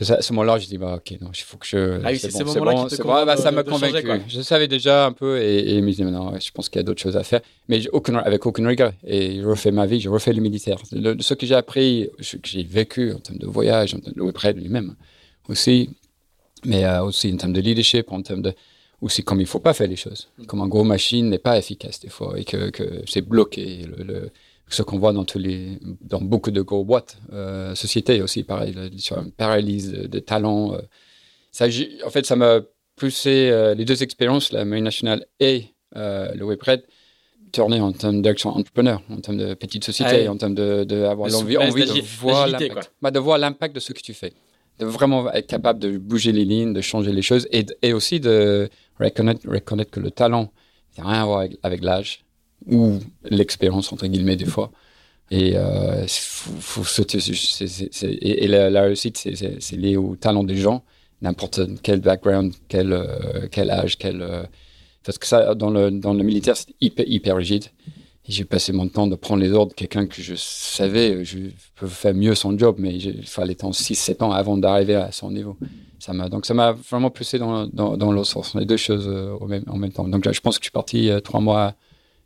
[0.00, 2.00] à ce moment-là, je dis, bah, ok, non, il faut que je.
[2.04, 4.06] Ah oui, c'est bon, ce moment-là qui te bon, bah, Ça m'a convaincu.
[4.28, 6.84] Je savais déjà un peu et, et me disais, non, je pense qu'il y a
[6.84, 7.40] d'autres choses à faire.
[7.68, 7.80] Mais
[8.24, 8.94] avec aucun regret.
[9.04, 10.78] Et je refais ma vie, je refais le militaire.
[10.84, 14.30] ce que j'ai appris, ce que j'ai vécu en termes de voyage, en termes de
[14.32, 14.94] près de lui-même
[15.48, 15.90] aussi,
[16.64, 18.54] mais aussi en termes de leadership, en termes de
[19.00, 22.00] aussi comme il faut pas faire les choses, comme un gros machine n'est pas efficace
[22.00, 23.86] des fois et que, que c'est bloqué.
[23.96, 24.30] Le,
[24.68, 28.74] ce qu'on voit dans tous les, dans beaucoup de gros boîtes, euh, sociétés aussi, pareil,
[28.98, 30.76] sur une paralyse de, talents.
[31.52, 31.66] ça,
[32.04, 32.60] en fait, ça m'a
[32.96, 36.82] poussé les deux expériences, la Marine nationale et le WebRed,
[37.50, 41.34] tourner en termes d'action entrepreneur, en termes de petite société, en termes de, de avoir
[41.34, 44.32] envie, de voir l'impact, bah, de voir l'impact de ce que tu fais,
[44.78, 48.20] de vraiment être capable de bouger les lignes, de changer les choses et, et aussi
[48.20, 50.52] de reconnaître, reconnaître que le talent
[50.96, 52.24] n'a rien à voir avec, l'âge
[52.70, 54.70] ou l'expérience entre guillemets des fois.
[55.30, 57.04] Et, euh, faut, faut
[58.46, 60.82] la, réussite, c'est lié au talent des gens,
[61.20, 64.42] n'importe quel background, quel, euh, quel âge, quel, euh,
[65.04, 67.64] parce que ça, dans le, dans le militaire, c'est hyper, rigide.
[68.26, 71.38] J'ai passé mon temps de prendre les ordres de quelqu'un que je savais, je
[71.76, 75.30] peux faire mieux son job, mais il fallait temps 6-7 ans avant d'arriver à son
[75.30, 75.56] niveau.
[75.98, 79.34] Ça m'a, donc ça m'a vraiment poussé dans, dans, l'autre sens, les deux choses euh,
[79.40, 80.06] en même temps.
[80.06, 81.74] Donc je pense que je suis parti trois mois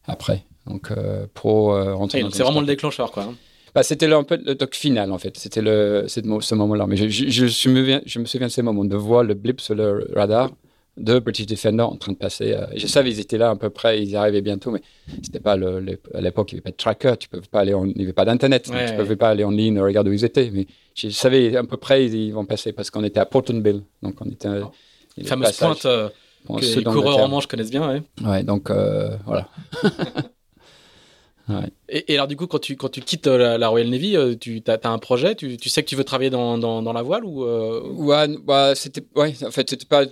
[0.07, 0.45] après.
[0.67, 2.25] Donc euh, pour rentrer.
[2.33, 3.25] c'est vraiment le déclencheur, quoi.
[3.25, 3.35] Hein.
[3.75, 5.37] Bah, c'était un peu le doc final en fait.
[5.39, 6.87] C'était le, ce moment-là.
[6.87, 9.61] Mais je, je, je, me, je me souviens de ces moments de voir le blip
[9.61, 10.51] sur le radar
[10.97, 12.53] deux British Defenders en train de passer.
[12.53, 14.83] Euh, je savais ils étaient là à peu près, ils arrivaient bientôt, mais
[15.23, 17.73] c'était pas le, à l'époque il n'y avait pas de tracker, tu peux pas aller,
[17.73, 20.25] il n'y avait pas d'internet, tu ne pouvais pas aller en ligne regarder où ils
[20.25, 20.51] étaient.
[20.53, 24.15] Mais je savais à peu près ils, vont passer parce qu'on était à Portonville, donc
[24.21, 24.49] on était.
[24.49, 24.73] Oh.
[25.25, 26.09] Fameuse pointe euh,
[26.49, 28.03] que les coureurs en manche connaissent bien, ouais.
[28.25, 29.49] Ouais, donc euh, voilà.
[31.89, 34.99] Et, alors, du coup, quand tu, quand tu quittes la, Royal Navy, tu as, un
[34.99, 35.35] projet?
[35.35, 39.03] Tu, tu, sais que tu veux travailler dans, dans, la voile ou Ouais, bah, c'était,
[39.17, 40.05] ouais, en fait, c'était pas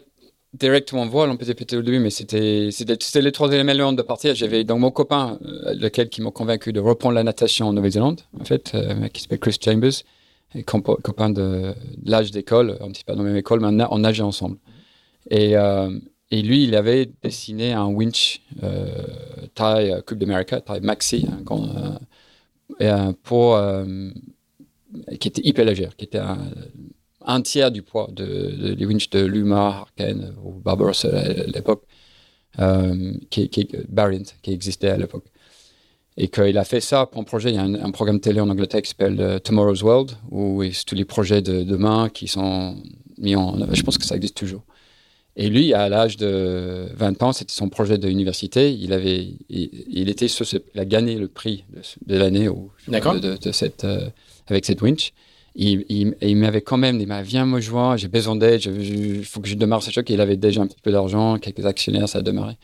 [0.55, 4.35] directement voile, on peut peut-être au début, mais c'était, c'était les trois éléments de partir.
[4.35, 8.23] J'avais donc mon copain, euh, lequel qui m'a convaincu de reprendre la natation en Nouvelle-Zélande,
[8.39, 9.93] en fait, euh, qui s'appelle Chris Chambers,
[10.55, 14.25] et copain de, l'âge d'école, on n'était pas dans la même école, mais on nageait
[14.25, 14.57] ensemble.
[15.31, 15.91] Et, euh,
[16.31, 18.87] et lui, il avait dessiné un winch euh,
[19.55, 21.27] taille Coupe d'Amérique, taille maxi,
[22.81, 23.61] hein, pour,
[25.21, 26.39] qui était hyper léger, qui était un,
[27.25, 31.85] un tiers du poids de, de, des winches de Luma, Harken ou Barbaros à l'époque,
[32.59, 35.27] euh, qui, qui, qui existait à l'époque.
[36.17, 37.51] Et qu'il a fait ça pour un projet.
[37.51, 40.85] Il y a un, programme télé en Angleterre qui s'appelle euh, Tomorrow's World, où c'est
[40.85, 42.77] tous les projets de demain qui sont
[43.19, 43.73] mis en.
[43.73, 44.63] Je pense que ça existe toujours.
[45.37, 48.73] Et lui, à l'âge de 20 ans, c'était son projet d'université.
[48.73, 51.65] Il avait, il, était sur il a gagné le prix
[52.05, 54.09] de, l'année de, de, cette, euh,
[54.49, 55.13] avec cette winch
[55.55, 59.49] il, il, m'avait quand même dit Viens me joindre, j'ai besoin d'aide, il faut que
[59.49, 60.09] je démarre ce choc.
[60.11, 62.57] il avait déjà un petit peu d'argent, quelques actionnaires, ça a démarré.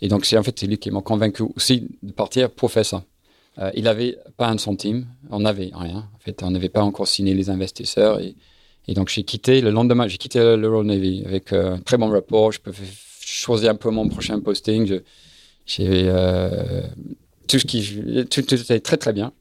[0.00, 2.84] Et donc, c'est en fait c'est lui qui m'a convaincu aussi de partir pour faire
[2.84, 3.04] ça.
[3.58, 6.08] Euh, il n'avait pas un centime, on n'avait rien.
[6.14, 8.20] En fait, on n'avait pas encore signé les investisseurs.
[8.20, 8.34] Et,
[8.88, 11.96] et donc, j'ai quitté le lendemain, j'ai quitté le Royal Navy avec euh, un très
[11.96, 12.50] bon rapport.
[12.50, 12.76] Je pouvais
[13.20, 15.00] choisir un peu mon prochain posting.
[15.66, 16.82] J'ai euh,
[17.46, 19.32] tout ce qui, tout, tout était très très bien.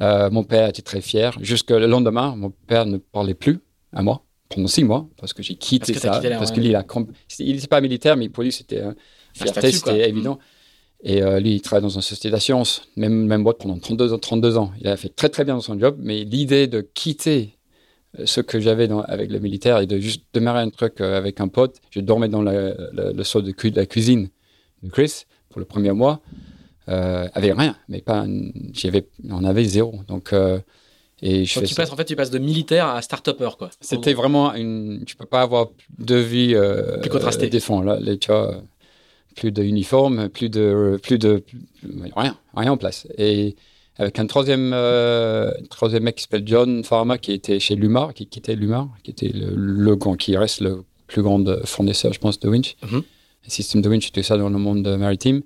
[0.00, 1.36] Euh, mon père était très fier.
[1.40, 3.58] Jusque le lendemain, mon père ne parlait plus
[3.92, 6.20] à moi pendant six mois parce que j'ai quitté ça.
[6.20, 6.74] parce que lui,
[7.38, 8.94] il n'était pas militaire, mais pour lui, c'était un
[9.32, 10.38] fierté, c'était évident.
[11.02, 14.18] Et euh, lui, il travaille dans une société d'assurance, même, même boîte pendant 32 ans,
[14.18, 14.72] 32 ans.
[14.80, 17.57] Il a fait très très bien dans son job, mais l'idée de quitter euh,
[18.24, 21.76] ce que j'avais avec le militaire et de juste démarrer un truc avec un pote,
[21.90, 24.28] je dormais dans le, le, sol de, la cuisine
[24.82, 26.20] de Chris pour le premier mois
[26.88, 28.24] euh, avait rien, mais pas,
[28.72, 30.00] j'avais, on avait zéro.
[30.08, 30.58] Donc, euh,
[31.20, 33.68] et je tu passes, en fait, tu passes de militaire à start-upper, quoi.
[33.80, 35.68] C'était vraiment une, tu peux pas avoir
[35.98, 37.50] de vie euh, plus contrastée.
[37.50, 38.62] Défend là, les, tu vois,
[39.36, 41.44] plus d'uniforme, plus de, plus de,
[42.16, 43.06] rien, rien en place.
[43.18, 43.56] Et
[43.98, 48.26] avec un troisième, euh, troisième mec qui s'appelle John Pharma, qui était chez Lumar, qui
[48.26, 52.38] quittait Lumar, qui était le, le grand, qui reste le plus grand fournisseur, je pense,
[52.38, 52.76] de winch.
[52.90, 53.00] Mm
[53.46, 55.40] Système de winch, tout ça dans le monde maritime.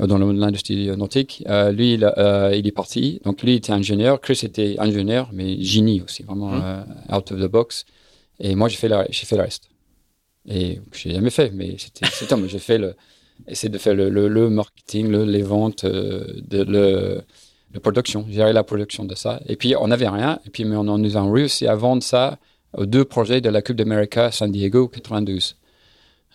[0.00, 1.42] Euh, dans l'industrie nautique.
[1.48, 2.12] Euh, lui, il,
[2.54, 3.20] il, est parti.
[3.24, 4.20] Donc, lui était ingénieur.
[4.20, 7.14] Chris était ingénieur, mais génie aussi, vraiment mmh.
[7.14, 7.86] out of the box.
[8.38, 9.70] Et moi, j'ai fait, fait le reste.
[10.48, 12.06] Et je n'ai jamais fait, mais c'était,
[12.46, 12.94] j'ai fait le,
[13.48, 17.22] essayer de faire le, le, marketing, le, les ventes, de, le,
[17.76, 19.40] la production, gérer la production de ça.
[19.46, 20.40] Et puis, on n'avait rien.
[20.46, 22.38] Et puis, mais on, on nous a réussi à vendre ça
[22.76, 25.56] aux deux projets de la Coupe d'Amérique San Diego 92.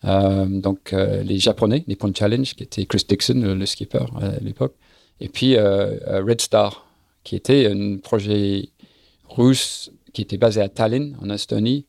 [0.04, 4.40] Euh, donc euh, les Japonais, les Nippon Challenge, qui était Chris Dixon, le, skipper à
[4.42, 4.74] l'époque,
[5.20, 6.88] et puis euh, Red Star,
[7.24, 8.70] qui était un projet
[9.30, 11.86] russe qui était basé à Tallinn, en Estonie,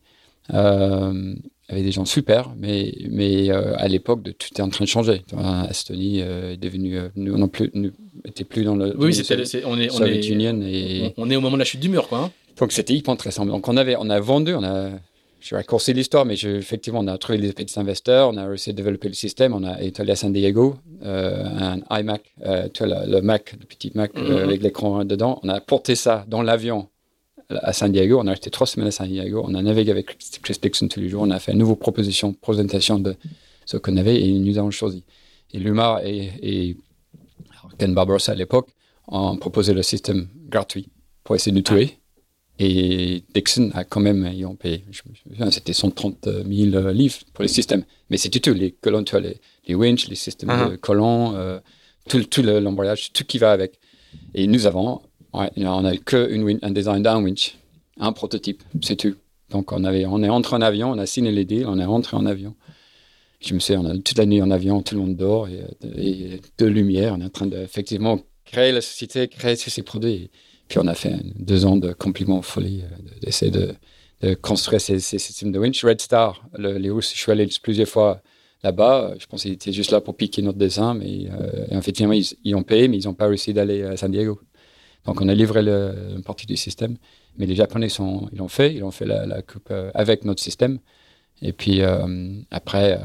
[0.49, 5.23] avec des gens super, mais, mais à l'époque, tout était en train de changer.
[5.69, 7.71] Estonie est devenue, nous non plus,
[8.25, 8.95] était plus dans le.
[8.97, 11.89] Oui, c'était, on est, on est, et, on est au moment de la chute du
[11.89, 12.19] mur, quoi.
[12.19, 12.31] Hein.
[12.59, 13.45] Donc c'était hyper intéressant.
[13.45, 14.91] Donc on avait, on a vendu, on a
[15.43, 19.09] je l'histoire, mais effectivement, on a trouvé les petits investisseurs, on a réussi à développer
[19.09, 23.21] le système, on a été à San Diego, euh, un iMac, euh, tu vois, le,
[23.21, 24.43] Mac, le petit Mac euh, mm-hmm.
[24.43, 26.87] avec l'écran dedans, on a porté ça dans l'avion
[27.49, 30.17] à San Diego, on a resté trois semaines à San Diego, on a navigué avec
[30.41, 33.15] Chris Dixon tous les jours, on a fait une nouvelle proposition, présentation de
[33.65, 35.03] ce qu'on avait et nous avons choisi.
[35.53, 36.77] Et Lumar et, et
[37.77, 38.69] Ken Barbarossa à l'époque
[39.07, 40.89] ont proposé le système gratuit
[41.23, 41.97] pour essayer de nous tuer.
[42.59, 44.85] Et Dixon a quand même, ils ont payé,
[45.49, 47.83] c'était 130 000 livres pour le système.
[48.09, 50.71] Mais c'était tout, les colonnes, tu les, les winches, les systèmes uh-huh.
[50.71, 51.59] de colons, euh,
[52.07, 53.79] tout, tout l'embrayage, tout qui va avec.
[54.35, 55.01] Et nous avons,
[55.33, 57.57] on n'a que une un design d'un winch,
[57.99, 59.15] un prototype, c'est tout.
[59.49, 61.85] Donc on, avait, on est entré en avion, on a signé les deals, on est
[61.85, 62.55] rentré en avion.
[63.43, 65.65] Je me sais, on a toute la nuit en avion, tout le monde dort, et,
[65.97, 70.29] et de lumière, on est en train d'effectivement créer la société, créer ces produits.
[70.67, 73.75] Puis on a fait deux ans de compliment folie, euh, d'essayer de,
[74.41, 75.83] construire ces, systèmes de winch.
[75.83, 78.21] Red Star, le, les Russes, je suis allé plusieurs fois
[78.63, 79.15] là-bas.
[79.19, 81.65] Je pense qu'ils étaient juste là pour piquer notre dessin, mais euh,
[82.45, 84.39] ils, ont payé, mais ils n'ont pas réussi d'aller à San Diego.
[85.05, 86.95] Donc on a livré une partie du système.
[87.37, 90.79] Mais les Japonais, ils l'ont fait, ils ont fait la, coupe euh, avec notre système.
[91.43, 91.81] Et puis
[92.49, 92.97] après,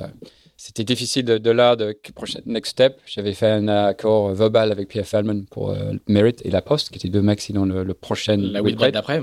[0.61, 3.01] c'était difficile de, là, de prochain next step.
[3.07, 6.97] J'avais fait un accord verbal avec Pierre Feldman pour euh, Merit et La Poste, qui
[6.97, 8.37] étaient deux maxi dans le, prochain.
[8.37, 9.23] La Whitbread d'après.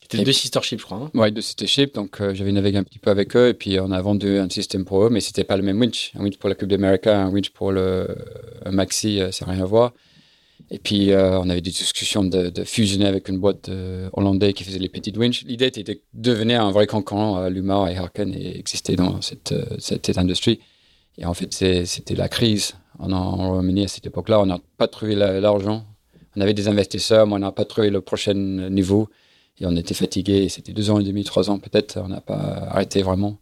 [0.00, 0.96] C'était deux sister ships, je crois.
[0.96, 1.10] Hein.
[1.12, 1.92] Oui, deux sister ships.
[1.94, 4.48] Donc, euh, j'avais navigué un petit peu avec eux et puis on a vendu un
[4.48, 6.12] système pour eux, mais c'était pas le même winch.
[6.14, 8.08] Un winch pour la Coupe d'Amérique, un winch pour le
[8.70, 9.92] maxi, euh, ça n'a rien à voir.
[10.70, 14.64] Et puis, euh, on avait des discussions de, fusionner avec une boîte euh, hollandaise qui
[14.64, 15.44] faisait les petites winches.
[15.44, 19.52] L'idée était de devenir un vrai concurrent à Lumar et Harken et exister dans cette,
[19.52, 20.60] euh, cette, industrie.
[21.16, 24.40] Et en fait, c'était la crise en, en Roumanie à cette époque-là.
[24.40, 25.84] On n'a pas trouvé l'argent.
[26.36, 29.08] On avait des investisseurs, mais on n'a pas trouvé le prochain niveau.
[29.60, 30.48] Et on était fatigué.
[30.48, 31.98] C'était deux ans et demi, trois ans peut-être.
[31.98, 33.38] On n'a pas arrêté vraiment.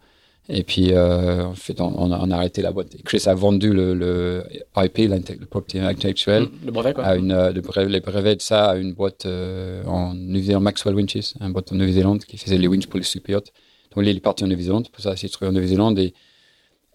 [0.48, 2.96] Et puis, euh, en fait, on, a, arrêté la boîte.
[3.04, 4.44] Chris a vendu le, le
[4.76, 7.04] IP, le property intellectuel, mmh, le brevet, quoi.
[7.04, 11.34] À une, euh, les brevets de ça à une boîte euh, en New Maxwell Winches,
[11.40, 13.52] une boîte en Nouvelle-Zélande qui faisait les winches pour les superyachts.
[13.94, 15.98] Donc, il est parti en Nouvelle-Zélande, pour ça, s'est trouvé en Nouvelle-Zélande.
[15.98, 16.14] Et,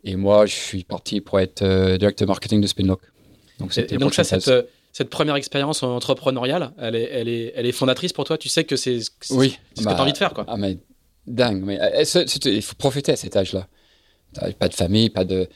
[0.06, 1.64] et moi, je suis parti pour être
[1.98, 3.02] directeur marketing de Spinlock.
[3.60, 4.50] Donc, c'était donc ça, cette,
[4.94, 8.64] cette première expérience entrepreneuriale, elle est, elle, est, elle est fondatrice pour toi Tu sais
[8.64, 9.00] que c'est
[9.32, 10.46] oui, ce que tu as bah, envie de faire, quoi.
[10.48, 10.78] Ah, mais
[11.28, 11.64] dingue.
[11.64, 13.68] Mais euh, il faut profiter à cet âge-là.
[14.60, 15.48] Pas de famille, pas de.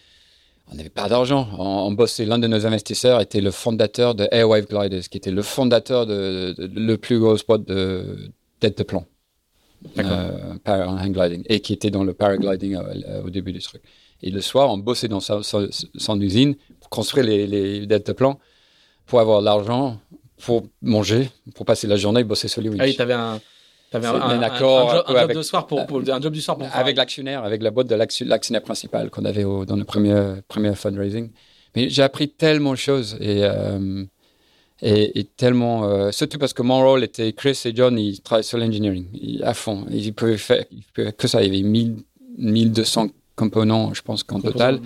[0.71, 1.47] On n'avait pas d'argent.
[1.57, 2.25] On, bossait.
[2.25, 6.55] L'un de nos investisseurs était le fondateur de Airwave Gliders, qui était le fondateur de,
[6.57, 9.05] le plus gros spot de tête de plan.
[9.99, 13.83] Euh, hang gliding et qui était dans le paragliding euh, au début du truc.
[14.23, 18.39] Et le soir, on bossait dans son, usine pour construire les, les de plan
[19.05, 19.99] pour avoir l'argent
[20.41, 22.81] pour manger, pour passer la journée et bosser sur les winches.
[22.81, 23.39] Ah oui, tu avais un,
[23.91, 26.67] T'avais un, un, accord un, job, avec, de soir pour, un job du soir pour
[26.73, 31.31] avec l'actionnaire, avec la boîte de l'actionnaire principal qu'on avait dans le premier premier fundraising.
[31.75, 34.03] Mais j'ai appris tellement de choses et euh,
[34.81, 38.57] et, tellement euh, surtout parce que mon rôle était Chris et John ils travaillent sur
[38.57, 39.07] l'engineering
[39.43, 39.85] à fond.
[39.89, 41.41] Ils pouvaient faire que ça.
[41.43, 42.03] Il y avait 1000
[42.37, 44.79] 1200 composants, je pense qu'en total.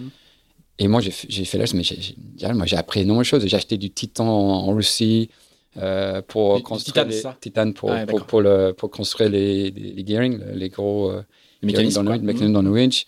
[0.78, 3.46] Et moi, j'ai fait là, mais j'ai appris énormément de choses.
[3.46, 5.30] J'ai acheté du titan en Russie.
[5.78, 10.70] Euh, pour construire les titane pour, pour, pour, le, pour, construire les, les, gearing, les
[10.70, 11.24] gros euh,
[11.62, 13.06] mécanismes dans, le, mécanismes dans le winch.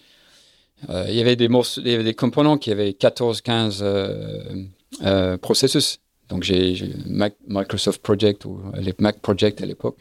[0.90, 3.84] Euh, il y avait des morceaux, il y avait des composants qui avaient 14, 15
[3.84, 6.00] euh, processus.
[6.30, 6.94] Donc j'ai
[7.48, 9.98] Microsoft Project ou les Mac Project à l'époque.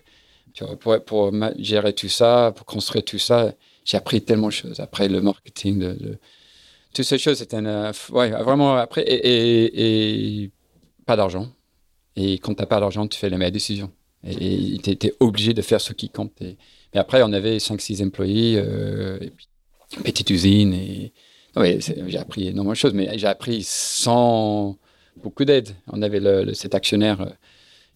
[0.81, 4.81] Pour, pour gérer tout ça, pour construire tout ça, j'ai appris tellement de choses.
[4.81, 5.96] Après le marketing,
[6.92, 10.51] toutes ces choses, c'était ouais, vraiment après et, et, et
[11.07, 11.49] pas d'argent
[12.16, 13.90] et quand tu n'as pas l'argent, tu fais les meilleures décisions.
[14.25, 16.33] Et tu étais obligé de faire ce qui compte.
[16.40, 16.57] Mais
[16.94, 20.75] après, on avait 5-6 employés, euh, et petite usine.
[20.75, 21.12] Et...
[21.57, 24.77] j'ai appris énormément de choses, mais j'ai appris sans
[25.23, 25.70] beaucoup d'aide.
[25.88, 27.31] On avait le, cet actionnaire euh,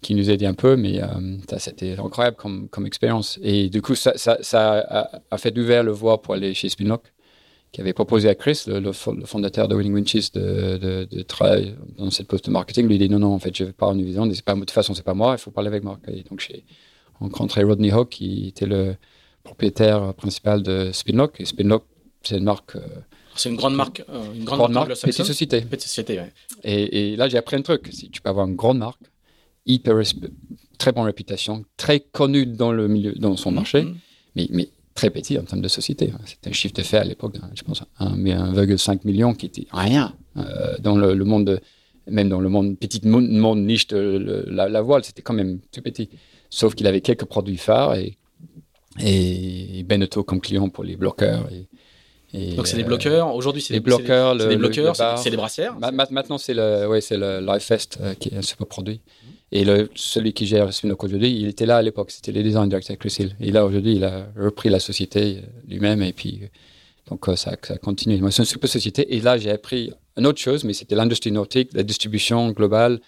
[0.00, 1.06] qui nous aidait un peu, mais euh,
[1.48, 3.38] ça, c'était incroyable comme, expérience.
[3.42, 4.12] Et du coup, ça
[4.52, 7.13] a, a, fait ouvert le voie pour aller chez Spinlock
[7.74, 12.28] qui avait proposé à Chris, le, fondateur de Winning Winches, de, de, travailler dans cette
[12.28, 12.86] poste de marketing.
[12.86, 14.30] Lui, il dit non, non, en fait, je ne vais pas en Nouvelle-Zélande.
[14.30, 15.98] De toute façon, c'est pas moi, il faut parler avec Marc.
[16.06, 16.62] Et donc, j'ai
[17.18, 18.94] rencontré Rodney Hawk, qui était le
[19.42, 21.40] propriétaire principal de Spinlock.
[21.40, 21.84] Et Spinlock,
[22.22, 22.76] c'est une marque.
[22.76, 22.86] Euh,
[23.34, 25.62] c'est une grande marque, euh, une grande, marque, petite société.
[25.62, 26.32] Petite société, ouais.
[26.62, 27.88] Et, là, j'ai appris un truc.
[27.90, 29.02] Si tu peux avoir une grande marque,
[29.66, 30.00] hyper
[30.78, 33.54] très bonne réputation, très connue dans le milieu, dans son mm-hmm.
[33.54, 33.86] marché,
[34.36, 36.12] mais, mais très petit en termes de société.
[36.24, 40.76] C'était un chiffre de fait à l'époque, je pense, 1,5 million qui était rien euh,
[40.80, 41.60] dans le, monde, de,
[42.08, 46.08] même dans le monde petit monde, niche de la, voile, c'était quand même tout petit.
[46.48, 48.16] Sauf qu'il avait quelques produits phares et,
[49.00, 51.48] et Beneteau comme client pour les bloqueurs.
[52.32, 53.34] Et, Donc c'est des bloqueurs.
[53.34, 54.40] Aujourd'hui, c'est des bloqueurs.
[54.40, 55.18] C'est des, bloqueurs.
[55.18, 55.76] C'est des brassières.
[55.80, 59.00] maintenant, c'est le, ouais, c'est le Lifefest qui est un super produit.
[59.54, 62.10] Et le, celui qui gère Spinoc aujourd'hui, il était là à l'époque.
[62.10, 63.36] C'était les design directeurs Chris Hill.
[63.40, 66.02] Et là, aujourd'hui, il a repris la société lui-même.
[66.02, 66.40] Et puis,
[67.08, 68.18] donc, ça, ça continue.
[68.18, 69.14] Moi, c'est une super société.
[69.14, 73.00] Et là, j'ai appris une autre chose, mais c'était l'industrie nautique, la distribution globale.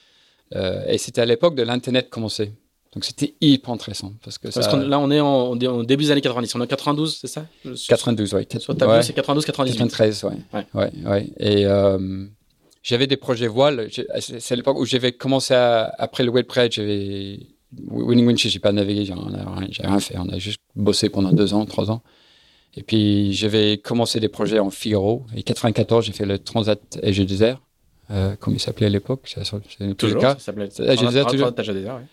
[0.54, 2.52] Euh, et c'était à l'époque de l'Internet commençait.
[2.92, 4.12] Donc c'était hyper intéressant.
[4.22, 6.54] Parce que parce là, on est en, début des années 90.
[6.54, 7.44] On est en 92, c'est ça?
[7.88, 8.46] 92, oui.
[8.46, 9.72] Tableau, c'est 92, 98.
[9.72, 10.30] 93, oui.
[10.54, 10.66] Ouais.
[10.72, 11.30] Ouais, ouais.
[11.38, 12.26] Et euh,
[12.86, 13.88] j'avais des projets voiles.
[14.20, 17.40] C'est l'époque où j'avais commencé à, après le WebPred, j'avais
[17.90, 20.16] Winning Winch, j'ai pas navigué, j'ai rien fait.
[20.18, 22.02] On a juste bossé pendant deux ans, trois ans.
[22.76, 25.26] Et puis j'avais commencé des projets en Figaro.
[25.34, 27.60] Et 94, j'ai fait le Transat Asia Desert,
[28.12, 29.22] euh, comme il s'appelait à l'époque.
[29.26, 30.22] C'est toujours.
[30.22, 30.88] Ça s'appelait Transat
[31.58, 32.04] Asia Desert, oui.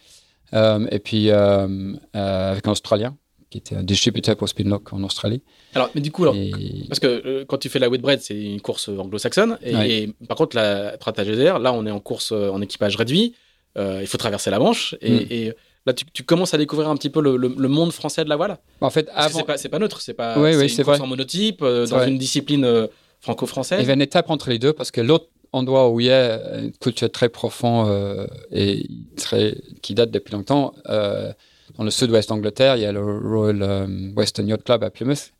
[0.55, 3.15] Euh, et puis euh, euh, avec un Australien
[3.53, 5.43] qui était un distributeur pour Spinlock en Australie.
[5.75, 6.35] Alors, mais du coup, alors,
[6.87, 10.97] parce que quand tu fais la Whitbread, c'est une course anglo-saxonne, et, par contre, la
[11.05, 13.35] Asia là, on est en course en équipage réduit,
[13.77, 15.53] il faut traverser la Manche, et, mm.
[15.85, 18.57] là, tu, commences à découvrir un petit peu le, monde français de la voile.
[18.81, 19.45] En fait, avant...
[19.55, 22.87] c'est pas, pas, neutre, c'est pas une course en monotype, dans une discipline
[23.19, 23.81] franco-française.
[23.83, 26.11] Il y a une étape entre les deux, parce que l'autre endroit où il y
[26.11, 30.73] a une culture très profonde euh, et très, qui date depuis longtemps.
[31.73, 34.89] Euh, dans le sud-ouest d'Angleterre, il y a le Royal euh, Western Yacht Club à
[34.89, 35.33] Plymouth,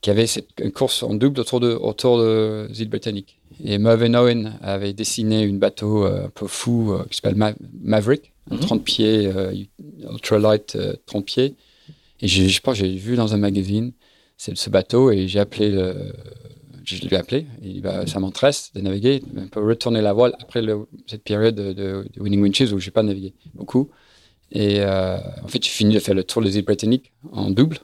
[0.00, 3.38] qui avait cette, une course en double autour de, autour de l'île britannique.
[3.64, 7.36] Et Mervyn Owen avait dessiné un bateau un peu fou qui s'appelle
[7.82, 8.84] Maverick, un 30 mhm.
[8.84, 9.32] pieds,
[10.10, 11.54] ultralight 30 pieds.
[12.22, 13.92] Et je, pense j'ai vu dans un magazine
[14.38, 16.14] ce bateau et j'ai appelé le,
[16.84, 17.46] je lui ai appelé.
[17.82, 20.62] Bah, ça m'intéresse de naviguer, un peu retourner la voile après
[21.06, 23.90] cette période de, Winning Winches où je n'ai pas navigué beaucoup.
[24.52, 27.78] Et euh, en fait, j'ai fini de faire le tour des îles britanniques en double.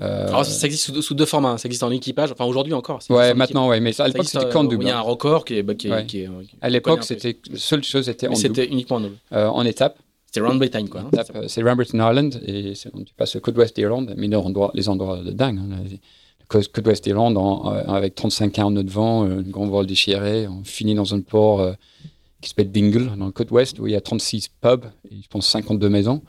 [0.00, 1.50] Euh, Alors, ça existe sous, deux formats.
[1.50, 1.58] Hein.
[1.58, 3.00] Ça existe en équipage, enfin aujourd'hui encore.
[3.10, 4.84] Ouais, maintenant, ouais, mais à l'époque c'était qu'en double.
[4.84, 5.62] Il y a un record qui est.
[5.64, 6.28] Bah, qui, qui est
[6.60, 8.40] à l'époque, c'était la seule chose était en double.
[8.40, 9.16] C'était uniquement en double.
[9.32, 9.98] Euh, en étape.
[10.26, 11.00] C'était Round Britain, quoi.
[11.00, 14.70] Hein, c'est Round Britain Island et tu passes le côte ouest d'Irlande, mais les endroits,
[14.74, 15.58] les endroits de dingue.
[15.58, 15.96] Hein,
[16.48, 20.48] côte ouest Irlande euh, avec 35 km de vent, euh, une grande voile déchirée.
[20.48, 21.72] On finit dans un port euh,
[22.40, 25.28] qui s'appelle Dingle, dans le côte ouest, où il y a 36 pubs et je
[25.28, 26.22] pense 52 maisons.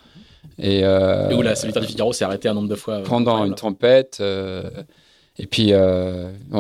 [0.58, 3.04] Et, et où la solitaire de Figaro s'est arrêtée un nombre de fois.
[3.04, 4.22] Pendant une tempête.
[4.22, 5.72] et puis,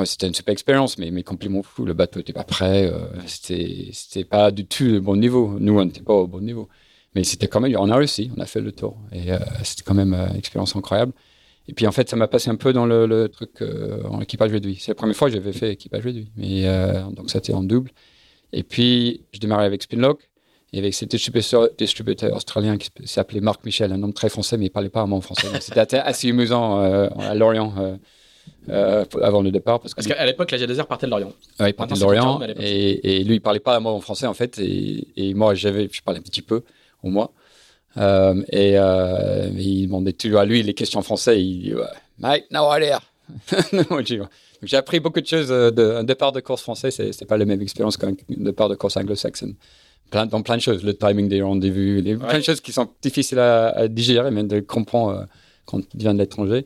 [0.05, 1.85] c'était une super expérience, mais, mais complètement fou.
[1.85, 2.91] Le bateau n'était pas prêt.
[3.25, 5.57] c'était pas du tout le bon niveau.
[5.59, 6.69] Nous, on n'était pas au bon niveau.
[7.15, 8.97] Mais c'était quand même, on a réussi, on a fait le tour.
[9.11, 9.31] Et
[9.63, 11.13] c'était quand même une expérience incroyable.
[11.69, 14.51] Et puis en fait, ça m'a passé un peu dans le, truc euh, en équipage
[14.51, 14.77] réduit.
[14.79, 16.31] C'est la première fois que j'avais fait équipage réduit.
[16.35, 17.91] Mais euh, donc ça c'était en double.
[18.53, 20.29] Et puis je démarrais avec Spinlock
[20.73, 24.65] et avec ce distributeur, distributeur australien qui s'appelait Marc Michel, un homme très français, mais
[24.65, 25.47] il parlait pas vraiment français.
[25.59, 27.97] C'était assez amusant euh, à Lorient.
[28.67, 29.79] avant le départ.
[29.79, 31.33] Parce, qu'à l'époque, la Désert partait de Lorient.
[31.59, 32.39] Oui, il partait de Lorient.
[32.59, 34.59] Et, lui, il parlait pas moi en français, en fait.
[34.59, 36.61] Et, et moi, j'avais, je parlais un petit peu,
[37.01, 37.31] au moins.
[37.97, 41.41] Euh, et euh, il demandait toujours à lui les questions en français.
[41.41, 41.73] Il dit
[42.19, 43.01] Mike, no idea.
[44.63, 45.51] j'ai appris beaucoup de choses.
[45.51, 48.75] Euh, de, un départ de course français, c'est, pas la même expérience qu'un départ de
[48.75, 49.55] course anglo-saxonne.
[50.11, 53.39] Plein, dans plein de choses, le timing des rendez-vous, plein de choses qui sont difficiles
[53.39, 55.27] à, digérer, même de comprendre
[55.65, 56.65] quand tu viens de l'étranger.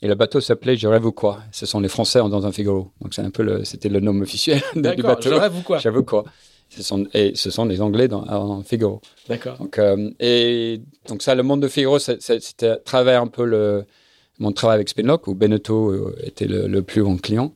[0.00, 1.40] Et le bateau s'appelait Je rêve ou quoi?
[1.50, 2.92] Ce sont les Français dans un Figaro.
[3.00, 5.30] Donc c'est un peu c'était le nom officiel du bateau.
[5.30, 5.78] Je rêve ou quoi?
[5.78, 6.24] Je rêve ou quoi?
[6.68, 9.00] Ce sont, et ce sont les Anglais dans, en Figaro.
[9.28, 9.58] D'accord.
[9.58, 13.84] Donc, euh, et donc ça, le monde de Figaro, c'était à travers un peu le,
[14.38, 17.54] mon travail avec Spinlock, où Beneteau euh, était le, plus grand client.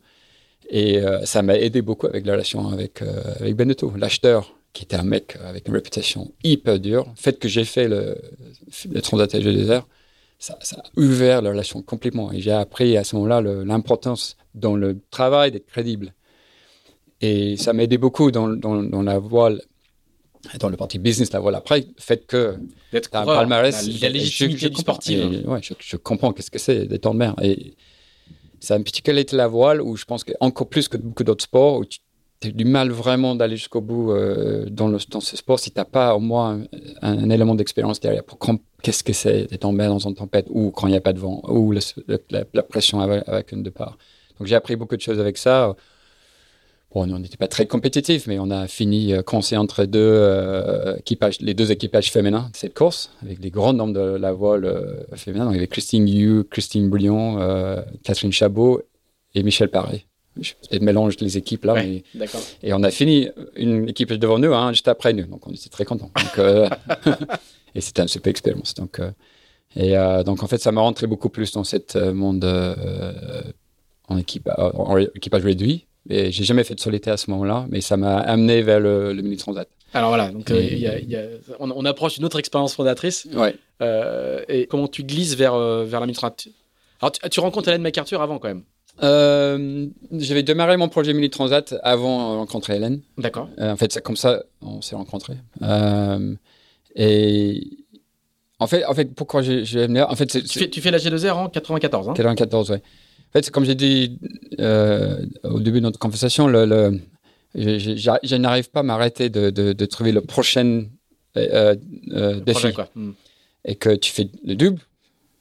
[0.70, 3.02] Et euh, ça m'a aidé beaucoup avec la relation avec,
[3.40, 7.06] avec Beneteau, l'acheteur, qui était un mec avec une réputation hyper dure.
[7.08, 8.16] Le fait que j'ai fait le,
[8.90, 9.86] le Transat Désert,
[10.38, 12.32] ça, a ouvert la relation complètement.
[12.32, 16.14] Et j'ai appris à ce moment-là l'importance dans le travail d'être crédible.
[17.20, 19.60] Et ça m'a aidé beaucoup dans, dans, dans, la voile,
[20.60, 22.56] dans le parti business, la voile après, le fait que
[22.92, 24.00] d'être un palmarès.
[24.00, 25.18] La, légitimité je, du sportif.
[25.46, 27.34] Ouais, je, je, comprends qu'est-ce que c'est d'être en mer.
[27.42, 27.74] Et
[28.60, 31.44] ça a une petite qualité la voile où je pense qu'encore plus que beaucoup d'autres
[31.44, 32.00] sports, où tu
[32.44, 35.78] as du mal vraiment d'aller jusqu'au bout euh, dans, le, dans ce sport si tu
[35.78, 36.62] n'as pas au moins
[37.02, 38.38] un, élément d'expérience derrière pour
[38.82, 41.12] qu'est-ce que c'est d'être en mer dans une tempête ou quand il n'y a pas
[41.12, 41.80] de vent ou la,
[42.30, 43.98] la, pression avec, avec une départ.
[44.38, 45.74] Donc j'ai appris beaucoup de choses avec ça.
[46.94, 50.96] Bon, on n'était pas très compétitif, mais on a fini euh, coincé entre deux euh,
[50.96, 54.64] équipages, les deux équipages féminins de cette course, avec des grands nombres de la voile
[54.64, 55.44] euh, féminin.
[55.44, 58.80] Donc, il y avait Christine Yu, Christine Brion, euh, Catherine Chabot
[59.34, 60.06] et Michel Paré.
[60.40, 61.74] Je peut-être mélange les équipes là.
[61.74, 62.04] mais...
[62.62, 65.26] Et on a fini une équipe devant nous, hein, juste après nous.
[65.26, 66.10] Donc, on était très contents.
[66.14, 66.46] Donc,
[67.74, 68.72] et c'était une super expérience.
[68.72, 69.00] Donc,
[69.76, 72.44] Et euh, donc, en fait, ça m'a rentré beaucoup plus dans ce monde
[74.08, 75.87] en, équipe, en équipage réduit.
[76.08, 79.12] Et j'ai jamais fait de solitaire à ce moment-là, mais ça m'a amené vers le,
[79.12, 79.68] le mini transat.
[79.94, 81.22] Alors voilà, donc y a, y a,
[81.60, 83.26] on, on, approche une autre expérience fondatrice.
[83.34, 83.54] Ouais.
[84.48, 86.48] et comment tu glisses vers, vers la mini transat?
[87.00, 88.64] Alors, tu, tu rencontres Hélène MacArthur avant quand même
[89.02, 93.00] euh, J'avais démarré mon projet Mini Transat avant de rencontrer Hélène.
[93.16, 93.48] D'accord.
[93.58, 95.36] Euh, en fait, c'est comme ça on s'est rencontrés.
[95.62, 96.34] Euh,
[96.96, 97.62] et
[98.58, 101.32] en fait, en fait, pourquoi j'ai venu En fait, tu, fais, tu fais la G2R
[101.32, 102.08] en 94.
[102.08, 102.14] Hein?
[102.14, 102.78] 94, oui.
[103.28, 104.18] En fait, comme j'ai dit
[104.58, 107.00] euh, au début de notre conversation, le, le
[107.54, 110.86] je, n'arrive pas à m'arrêter de, de, de, trouver le prochain
[111.36, 111.76] euh,
[112.12, 112.68] euh, défi.
[112.94, 113.12] Hmm.
[113.64, 114.80] Et que tu fais le double,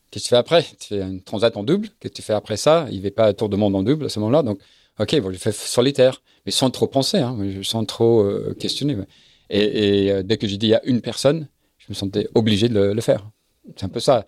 [0.09, 0.63] Qu'est-ce que tu fais après?
[0.79, 1.89] Tu fais un transat en double.
[1.99, 2.87] Qu'est-ce que tu fais après ça?
[2.91, 4.41] Il ne va pas à tour de monde en double à ce moment-là.
[4.41, 4.59] Donc,
[4.99, 8.97] ok, bon, je fais solitaire, mais sans trop penser, hein, sans trop euh, questionner.
[9.49, 13.01] Et, et dès que j'ai dit à une personne, je me sentais obligé de le,
[13.01, 13.29] faire.
[13.75, 14.25] C'est un peu ça.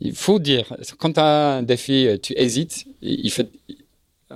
[0.00, 2.86] Il faut dire, quand tu as un défi, tu hésites.
[3.00, 3.30] Il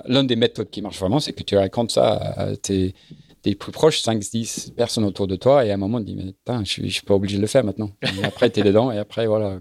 [0.09, 2.95] l'une des méthodes qui marche vraiment, c'est que tu racontes ça à tes,
[3.43, 6.25] plus proches, 5, 10 personnes autour de toi, et à un moment, tu dis, mais
[6.25, 7.91] putain, je je suis pas obligé de le faire maintenant.
[8.25, 9.61] Après, tu es dedans, et après, voilà,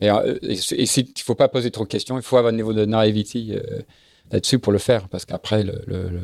[0.00, 2.72] et, euh, il ne faut pas poser trop de questions, il faut avoir un niveau
[2.72, 3.82] de naivety euh,
[4.30, 6.20] là-dessus pour le faire, parce qu'après, le, le, le,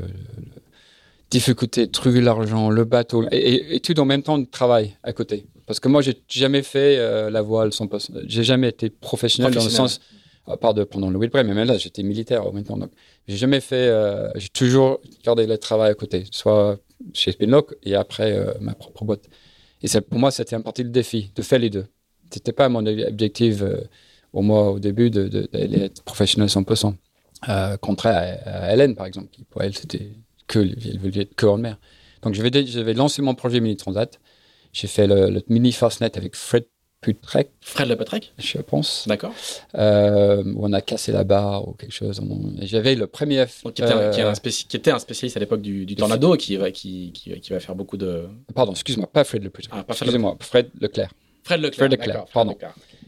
[1.31, 5.45] difficulté, trouver l'argent, le bateau, et, et, tout en même temps de travail à côté.
[5.69, 8.11] Parce que moi, j'ai jamais fait euh, la voile sans poste.
[8.27, 10.01] J'ai jamais été professionnel, dans le sens,
[10.47, 12.77] à part de pendant le Whitbread, mais même là, j'étais militaire temps.
[12.79, 12.91] Donc,
[13.29, 16.79] j'ai jamais fait, euh, j'ai toujours gardé le travail à côté, soit
[17.12, 19.29] chez Spinlock et après euh, ma propre boîte.
[19.83, 21.87] Et pour moi, c'était un partie du défi, de faire les deux.
[22.31, 23.62] C'était pas mon objectif
[24.33, 26.95] au moins au début d'aller de, de, être professionnel 100%.
[27.49, 30.11] Euh, contraire à, Hélène, par exemple, qui pour elle, c'était
[30.47, 31.79] que, elle voulait être que en mer.
[32.23, 34.19] Donc, je vais, je vais lancer mon projet Mini Transat.
[34.79, 36.64] J'ai fait le, le Mini Fastnet avec Fred
[37.01, 37.51] Putrek.
[37.61, 39.09] Fred Le Putrek Je pense.
[39.09, 39.35] D'accord.
[39.74, 42.20] Euh, où on a cassé la barre ou quelque chose.
[42.61, 43.47] J'avais le premier.
[43.64, 46.37] Donc, qui, était un, qui, un qui, était un, spécialiste à l'époque du, du Tornado
[46.37, 47.12] qui va, qui,
[47.51, 48.26] va faire beaucoup de.
[48.55, 49.74] Pardon, excuse-moi, pas Fred Le Putrek.
[49.76, 51.11] Ah, Excusez-moi, Fred Leclerc.
[51.43, 51.89] Fred Leclerc.
[51.89, 52.57] Fred Leclerc, pardon.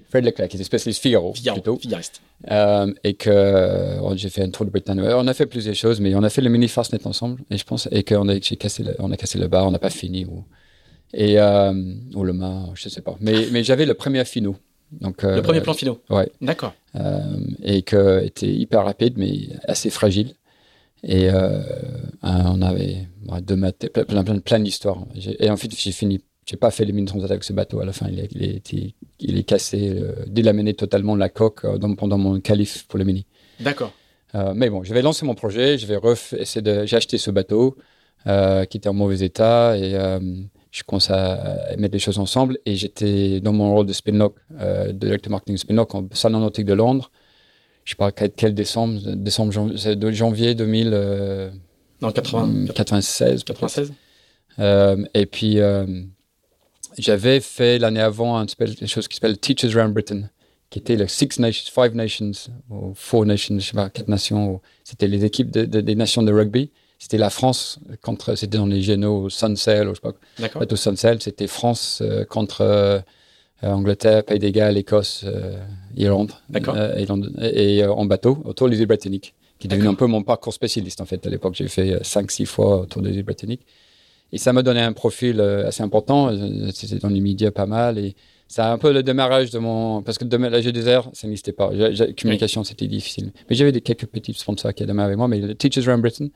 [0.09, 1.77] Fred Leclerc, qui était spécialiste Figaro, Figaro plutôt.
[1.77, 2.21] Figariste.
[2.51, 5.01] Euh, et que euh, j'ai fait un tour de Bretagne.
[5.01, 7.64] On a fait plusieurs choses, mais on a fait le mini Fastnet ensemble, et je
[7.64, 10.25] pense, et qu'on a, cassé le, on a cassé le bar, on n'a pas fini,
[10.25, 10.45] ou,
[11.15, 11.73] et, euh,
[12.15, 13.17] ou le mât, je sais pas.
[13.21, 14.57] Mais, mais j'avais le premier finot.
[15.01, 16.01] Donc, le premier plan finot.
[16.11, 16.31] Ouais.
[16.41, 16.75] D'accord.
[16.97, 17.21] Euh,
[17.63, 20.35] et que était hyper rapide, mais assez fragile.
[21.05, 21.63] Et euh,
[22.23, 23.07] on avait
[23.43, 25.07] deux maths, plein, plein, plein d'histoires.
[25.39, 27.85] Et en fait, j'ai fini j'ai pas fait les mines transat avec ce bateau à
[27.85, 28.09] la fin.
[28.11, 32.41] Il, est, il, est, il est cassé, euh, délaminé totalement la coque euh, pendant mon
[32.41, 33.25] calife pour le mini.
[33.61, 33.93] D'accord.
[34.35, 35.79] Euh, mais bon, je vais lancer mon projet.
[35.79, 35.99] Je vais
[36.39, 36.87] essayer de.
[36.87, 37.77] J'ai acheté ce bateau
[38.27, 40.19] euh, qui était en mauvais état et euh,
[40.71, 42.59] je commence à mettre les choses ensemble.
[42.66, 46.75] Et j'étais dans mon rôle de spinlock, euh, directeur marketing spinlock en salon nautique de
[46.75, 47.11] Londres.
[47.85, 51.51] Je sais pas quel décembre, décembre janvier, janvier 2000.
[52.03, 53.45] non, 80, 96.
[53.45, 53.93] 96.
[55.14, 55.59] et puis
[56.99, 60.23] j'avais fait l'année avant une chose qui s'appelle Teachers Around Britain,
[60.71, 62.33] qui était le Six Nations, Five Nations,
[62.68, 64.61] ou Four Nations, je sais pas, quatre nations.
[64.85, 66.71] C'était les équipes de, de, des nations de rugby.
[67.01, 71.20] C'était la France contre, c'était dans les génaux Sunsell, ou je sais pas, bateau Sunsell.
[71.22, 73.01] C'était France euh, contre euh,
[73.62, 75.57] Angleterre, Pays des Galles, Écosse, euh,
[75.96, 76.32] Irlande.
[77.42, 80.53] et, et en bateau, autour des îles britanniques, qui est devenu un peu mon parcours
[80.53, 81.26] spécialiste en fait.
[81.26, 83.62] À l'époque, j'ai fait cinq, six fois autour des îles britanniques.
[84.32, 86.30] Et ça m'a donné un profil assez important.
[86.72, 87.98] C'était dans les médias pas mal.
[87.98, 88.14] Et
[88.46, 90.03] c'est un peu le démarrage de mon.
[90.03, 91.70] Parce que la G2R, ça n'existait pas.
[91.72, 93.32] La communication, c'était difficile.
[93.48, 95.26] Mais j'avais des, quelques petits sponsors qui démarré avec moi.
[95.28, 96.28] Mais le Teachers Around Britain,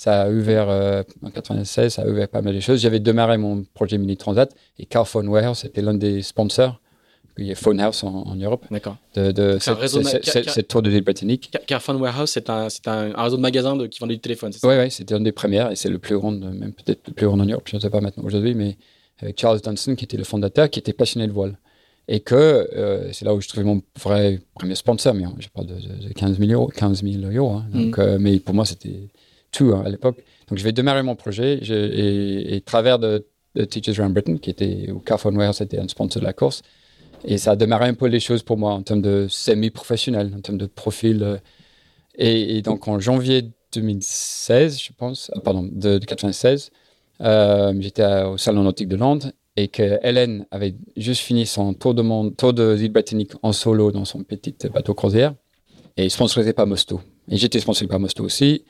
[0.00, 2.80] ça a ouvert euh, en 96, ça a ouvert pas mal de choses.
[2.80, 6.80] J'avais démarré mon projet Mini Transat et Carphone Warehouse, c'était l'un des sponsors
[7.36, 8.64] il y a Phonehouse en, en Europe.
[8.70, 8.96] D'accord.
[9.14, 11.54] De, de cette, tour de ville britannique.
[11.66, 14.74] Carphone Warehouse, c'est un, un, un, réseau de magasins de, qui vendait du téléphone, Oui,
[14.78, 17.38] oui, c'était une des premières et c'est le plus grand, même peut-être le plus grand
[17.38, 18.78] en Europe, je ne sais pas maintenant aujourd'hui, mais
[19.20, 21.58] avec Charles Dunstan, qui était le fondateur, qui était passionné de voile.
[22.08, 25.66] Et que euh, c'est là où je trouvais mon vrai premier sponsor, mais je parle
[25.66, 25.74] de,
[26.08, 26.68] de 15 000 euros.
[26.74, 27.66] 15 000 euros hein.
[27.72, 28.00] Donc, mm.
[28.00, 29.10] euh, mais pour moi, c'était
[29.50, 30.22] tout hein, à l'époque.
[30.48, 33.26] Donc, je vais démarrer mon projet je, et, travers de,
[33.68, 36.62] Teachers Around Britain, qui était, où Carphone Warehouse était un sponsor de la course,
[37.24, 40.40] et ça a démarré un peu les choses pour moi en termes de semi-professionnel, en
[40.40, 41.22] termes de profil.
[41.22, 41.36] Euh,
[42.16, 46.70] et, et, donc en janvier 2016, je pense, euh, pardon, de, de 96,
[47.20, 51.94] euh, j'étais au Salon Nautique de Londres et que Hélène avait juste fini son tour
[51.94, 55.34] de monde, tour de l'île britannique en solo dans son petit bateau croisière
[55.96, 57.00] et sponsorisé par Mosto.
[57.28, 58.64] Et j'étais sponsorisé par Mosto aussi.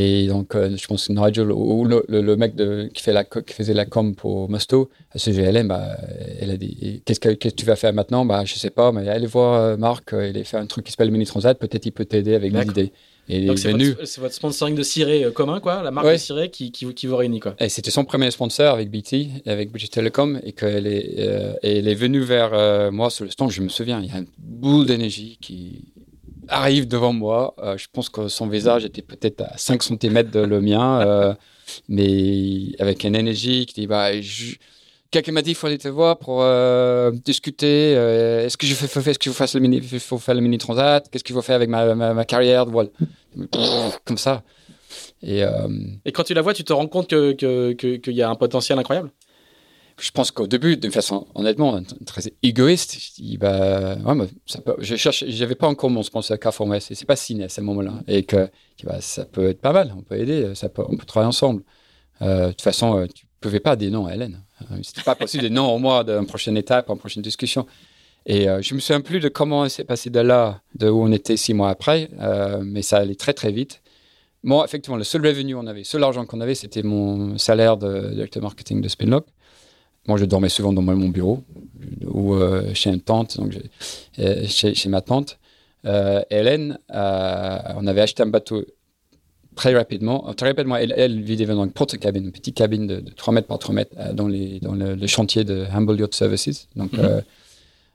[0.00, 3.24] Et donc, euh, je pense que Nigel ou le, le, mec de, qui, fait la,
[3.24, 5.96] qui faisait la com pour Musto, à CGLM, bah,
[6.40, 8.24] elle a dit Qu'est-ce que, que tu vas faire maintenant?
[8.24, 10.92] Bah, Je sais pas, mais allez voir euh, Marc, il a fait un truc qui
[10.92, 12.92] s'appelle Mini Transat, peut-être il peut t'aider avec des idées.
[13.28, 16.50] Et Donc c'est votre, votre, sponsoring de Ciré euh, commun, quoi, la marque de Ciré
[16.50, 17.40] qui, qui, qui, vous réunit.
[17.40, 17.54] Quoi.
[17.60, 21.88] Et c'était son premier sponsor avec BT, avec British Telecom, et qu'elle est, euh, elle
[21.88, 23.50] est venue vers euh, moi sur le stand.
[23.50, 25.84] Je me souviens, il y a une boule d'énergie qui
[26.48, 27.54] arrive devant moi.
[27.76, 31.36] je pense que son visage était peut-être à 5 cm de le mien,
[31.88, 34.54] mais avec une énergie qui dit bah, je,
[35.10, 37.94] quelqu'un m'a dit qu'il fallait te voir pour euh, discuter.
[37.96, 40.58] Euh, est-ce que je fais, est-ce que je fasse le mini, faut faire le mini
[40.58, 42.90] transat Qu'est-ce qu'il faut faire avec ma, ma, carrière voilà.
[44.04, 44.42] Comme ça.
[45.22, 45.68] Et, euh,
[46.04, 48.34] Et, quand tu la vois, tu te rends compte qu'il que, que, y a un
[48.34, 49.10] potentiel incroyable?
[49.98, 54.28] Je pense qu'au début, de façon honnêtement très égoïste, je dis bah, ouais,
[54.78, 55.24] je cherche,
[55.54, 58.48] pas encore mon sponsor Carrefour West, c'est pas signé à ce moment-là, et que
[58.84, 61.62] bah, ça peut être pas mal, on peut aider, ça peut, on peut travailler ensemble.
[62.20, 64.42] de toute façon, tu pouvais pas dire non à Hélène.
[64.62, 67.66] Euh, c'était pas possible de non au moins d'une prochaine étape, une prochaine discussion.
[68.26, 71.12] Et euh, je me souviens plus de comment c'est passé de là, de où on
[71.12, 73.80] était six mois après, euh, mais ça allait très très vite.
[74.42, 78.10] Moi, effectivement, le seul revenu qu'on avait, seul argent qu'on avait, c'était mon salaire de
[78.14, 79.26] directeur marketing de Spinlock.
[80.08, 81.44] Moi, je dormais souvent dans mon bureau
[82.04, 82.34] ou
[82.74, 83.56] chez une tante, donc
[84.48, 85.38] chez, chez, ma tante.
[85.84, 88.64] Hélène, on avait acheté un bateau
[89.58, 90.28] très rapidement.
[90.28, 93.34] Euh, très rapidement, elle, elle vivait dans une porte cabine, une petite cabine de, 3
[93.34, 96.68] mètres par 3 mètres euh, dans, les, dans le, chantier de Humble Yacht Services.
[96.76, 97.22] Donc, mhm.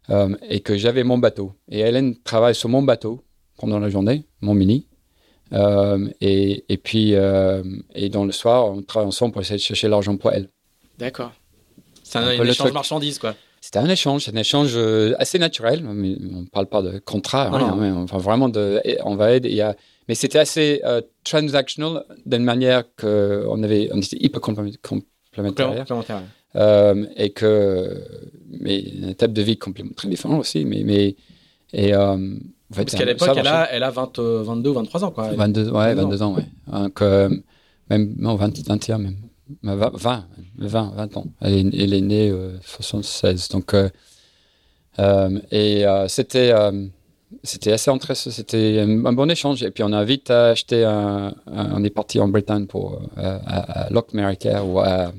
[0.10, 1.54] euh, et que j'avais mon bateau.
[1.70, 3.24] Et Hélène travaille sur mon bateau
[3.58, 4.86] pendant la journée, mon mini.
[6.22, 10.18] et, et, puis, et dans le soir, on travaille ensemble pour essayer de chercher l'argent
[10.18, 10.50] pour elle.
[10.98, 11.32] D'accord.
[12.14, 13.36] C'est un, échange de marchandises, quoi.
[13.62, 14.78] C'était un échange, un échange
[15.18, 15.84] assez naturel.
[15.84, 19.50] Mais on ne parle pas de contrat, rien, enfin, vraiment, de, on va aider.
[19.50, 19.76] Il y a,
[20.08, 25.86] mais c'était assez euh, transactional d'une manière qu'on avait, on était hyper complémentaires.
[26.56, 28.04] Euh, et que,
[28.52, 30.66] mais une étape de vie très différente aussi.
[30.66, 31.16] Mais, mais
[31.72, 35.12] et, euh, en fait, Parce qu'à l'époque, elle a, elle a 20, 22 23 ans.
[35.12, 35.32] Quoi.
[35.32, 36.46] 22, ouais, 22 ans, ouais.
[36.72, 37.02] Donc,
[37.90, 39.18] même, non, 20, 21 même.
[39.64, 40.26] 20,
[40.58, 41.28] 20, 20 ans.
[41.42, 43.50] Elle est, elle est née euh, 76.
[43.50, 43.76] Donc,
[45.52, 46.54] et c'était
[47.44, 49.64] c'était assez intéressant, c'était un, bon échange.
[49.64, 53.88] Et puis on a vite acheté, un, on est parti en Bretagne pour euh, à,
[53.88, 55.12] à ou à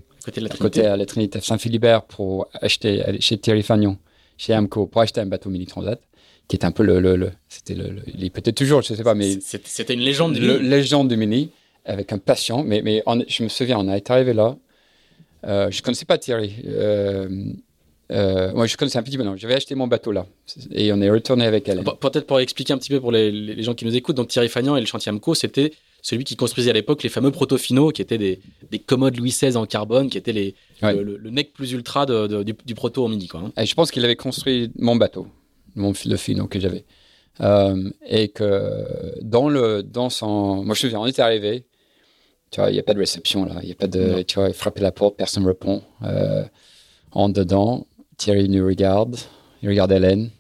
[0.59, 3.99] côté, à la Trinité Saint-Philibert pour acheter chez Thierry Fagnon,
[4.39, 6.01] chez Amco, pour acheter un bateau mini transat
[6.47, 9.15] qui est un peu le, le, c'était le, il est peut-être toujours, je sais pas,
[9.15, 10.59] mais c'était une légende du mini.
[10.69, 11.51] légende du mini
[11.85, 12.63] avec un patient.
[12.63, 14.57] Mais mais je me souviens, on été arrivé là.
[15.47, 16.55] Euh, je connaissais pas Thierry.
[16.67, 17.53] Euh,
[18.13, 19.25] euh, moi, je connaissais un petit peu.
[19.25, 20.27] Non, j'avais acheté mon bateau là
[20.73, 21.83] et on est retourné avec elle.
[21.83, 24.17] Peut-être pour expliquer un petit peu pour les, gens qui nous écoutent.
[24.17, 25.73] Donc Thierry Fagnan et le chantier Amco, c'était
[26.03, 29.57] celui qui construisait à l'époque les fameux proto-finaux qui étaient des, des, commodes Louis XVI
[29.57, 33.27] en carbone, qui étaient les, le, nec plus ultra du, proto en midi.
[33.27, 33.53] Quoi, hein.
[33.57, 35.27] et je pense qu'il avait construit mon bateau,
[35.75, 36.85] mon le finaux que j'avais.
[37.41, 38.85] Euh, et que
[39.23, 40.57] dans, le, dans son.
[40.57, 41.65] Moi, je me souviens, on était arrivé.
[42.55, 43.57] Tu vois, il n'y a pas de réception là.
[43.65, 44.23] Il y a pas de.
[44.23, 45.83] Tu vois, il frappait la porte, personne ne répond.
[46.05, 46.45] Euh,
[47.11, 49.17] en dedans, Thierry nous regarde,
[49.61, 50.31] il regarde Hélène,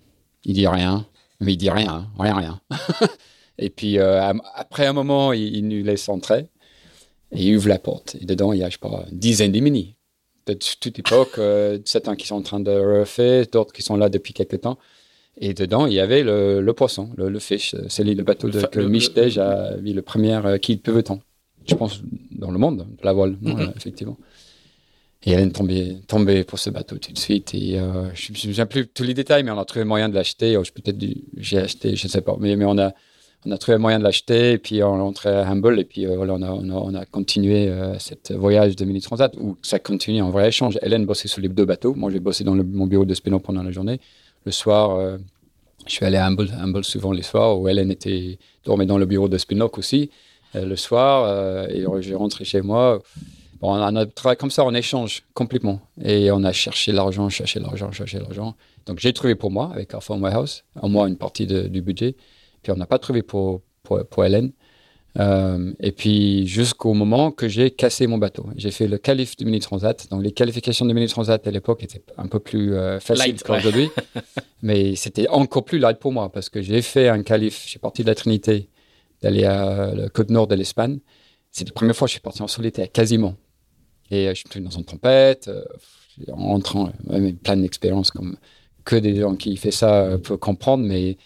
[0.45, 1.09] il dit rien,
[1.41, 2.61] mais il dit rien, hein, rien, rien.
[3.59, 6.47] et puis euh, après un moment, il, nous laisse entrer
[7.33, 8.17] et il ouvre la porte.
[8.21, 9.97] Et dedans, il y a, je sais pas, une dizaine de mini.
[10.47, 14.09] De toute époque, euh, certains qui sont en train de refaire, d'autres qui sont là
[14.09, 14.79] depuis quelques temps.
[15.37, 17.75] Et dedans, il y avait le, poisson, le, fish.
[17.89, 21.19] C'est le bateau de, que Michel a mis le premier euh, qui peut temps.
[21.67, 23.77] Je pense dans le monde, la voile, mm-hmm.
[23.77, 24.19] effectivement.
[25.27, 27.55] Et elle est tombée, tombée pour ce bateau tout de suite.
[27.55, 30.09] Et euh, je ne me souviens plus tous les détails, mais on a trouvé moyen
[30.09, 30.55] de l'acheter.
[30.75, 30.99] Peut-être
[31.39, 32.37] j'ai acheté, je ne sais pas.
[32.39, 32.93] Mais, mais on, a,
[33.47, 34.53] on a trouvé moyen de l'acheter.
[34.53, 35.81] Et puis on est rentré à Humble.
[35.81, 39.35] Et puis euh, voilà, on, a, on, a, continué euh, cette voyage de Mini Transat
[39.41, 40.79] où ça continue en vrai échange.
[40.83, 41.95] Hélène bossait sur les deux bateaux.
[41.95, 44.01] Moi, j'ai bossé dans mon bureau de Spino pendant la journée.
[44.45, 45.19] Le soir,
[45.87, 49.07] je suis allé à Humble, Humble souvent les soirs où Hélène était, dormait dans le
[49.07, 50.11] bureau de Spinock aussi.
[50.55, 53.01] Le soir, et j'ai rentré chez moi
[53.67, 55.81] on a travaillé comme ça, on échange complètement.
[56.03, 58.55] Et on a cherché l'argent, cherché l'argent, cherché l'argent.
[58.87, 62.15] Donc j'ai trouvé pour moi, avec Carrefour Warehouse, au moins une partie du budget.
[62.63, 64.53] Puis on n'a pas trouvé pour, pour, Hélène.
[65.17, 68.47] Euh, et puis jusqu'au moment que j'ai cassé mon bateau.
[68.57, 70.09] J'ai fait le qualif du Mini Transat.
[70.11, 73.89] Donc les qualifications du Mini Transat à l'époque étaient un peu plus euh, faciles qu'aujourd'hui.
[74.63, 78.03] Mais c'était encore plus light pour moi parce que j'ai fait un qualif, j'ai parti
[78.03, 78.69] de la Trinité,
[79.25, 80.99] d'aller à la côte nord de l'Espagne.
[81.51, 83.35] C'est la première fois que je suis parti en solitaire, quasiment.
[84.11, 85.65] Et euh, je suis dans une tempête, euh,
[86.31, 86.93] en rentrant,
[87.43, 88.37] plein d'expériences comme
[88.85, 91.17] que des gens qui font ça euh, peuvent comprendre, mais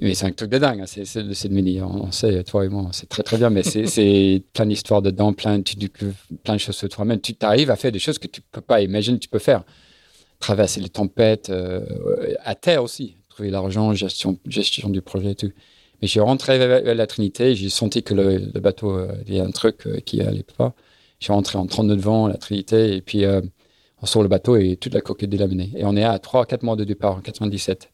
[0.00, 1.82] mais c'est un truc de dingue, hein, c'est le mini.
[1.82, 5.60] On, sait, toi et moi, c'est très très bien, mais c'est plein d'histoires dedans, plein,
[6.42, 7.20] plein de choses sur toi-même.
[7.20, 9.62] Tu arrives à faire des choses que tu peux pas imaginer tu peux faire.
[10.38, 11.84] Traverser les tempêtes, euh,
[12.44, 15.52] à terre aussi, trouver l'argent, gestion, gestion du projet et tout.
[16.02, 19.44] Mais j'ai rentré vers la Trinité, j'ai senti que le, bateau, euh, il y a
[19.44, 20.74] un truc euh, qui allait pas.
[21.20, 23.24] J'ai rentré en 32 devant la Trinité, et puis
[24.02, 25.70] on sort le bateau et toute la coque est délaminée.
[25.74, 27.90] Et on est à 3-4 mois de départ, en 97.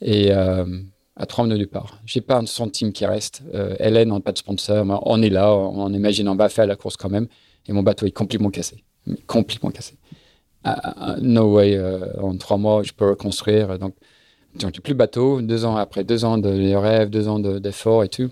[0.00, 0.32] Et
[1.16, 2.00] à trois mois de départ.
[2.06, 3.42] J'ai pas un centime qui reste.
[3.54, 4.84] Euh, Hélène n'a pas de sponsor.
[5.06, 7.26] On est là, on imagine, on va faire la course quand même.
[7.66, 8.84] Et mon bateau est complètement cassé.
[9.26, 9.94] Complètement cassé.
[10.64, 13.78] Ah, no way, euh, en trois mois, je peux reconstruire.
[13.78, 13.94] Donc,
[14.58, 15.40] j'ai plus de bateau.
[15.40, 18.30] Deux ans après, deux ans de rêves, deux ans d'efforts et tout.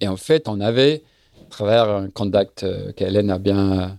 [0.00, 1.02] Et en fait, on avait,
[1.40, 3.98] à travers un contact euh, qu'Hélène a bien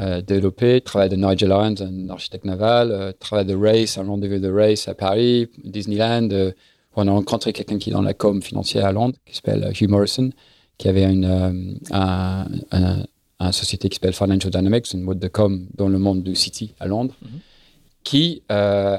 [0.00, 4.50] euh, développé, travail de Nigel Owens, un architecte naval, travail de Race, un rendez-vous de
[4.50, 6.52] Race à Paris, Disneyland,
[6.96, 9.88] on a rencontré quelqu'un qui est dans la com financière à Londres, qui s'appelle Hugh
[9.88, 10.30] Morrison,
[10.78, 15.98] qui avait une, euh, société qui s'appelle Financial Dynamics, une mode de com dans le
[15.98, 17.28] monde du City à Londres, mhm.
[18.06, 18.96] Qui, euh,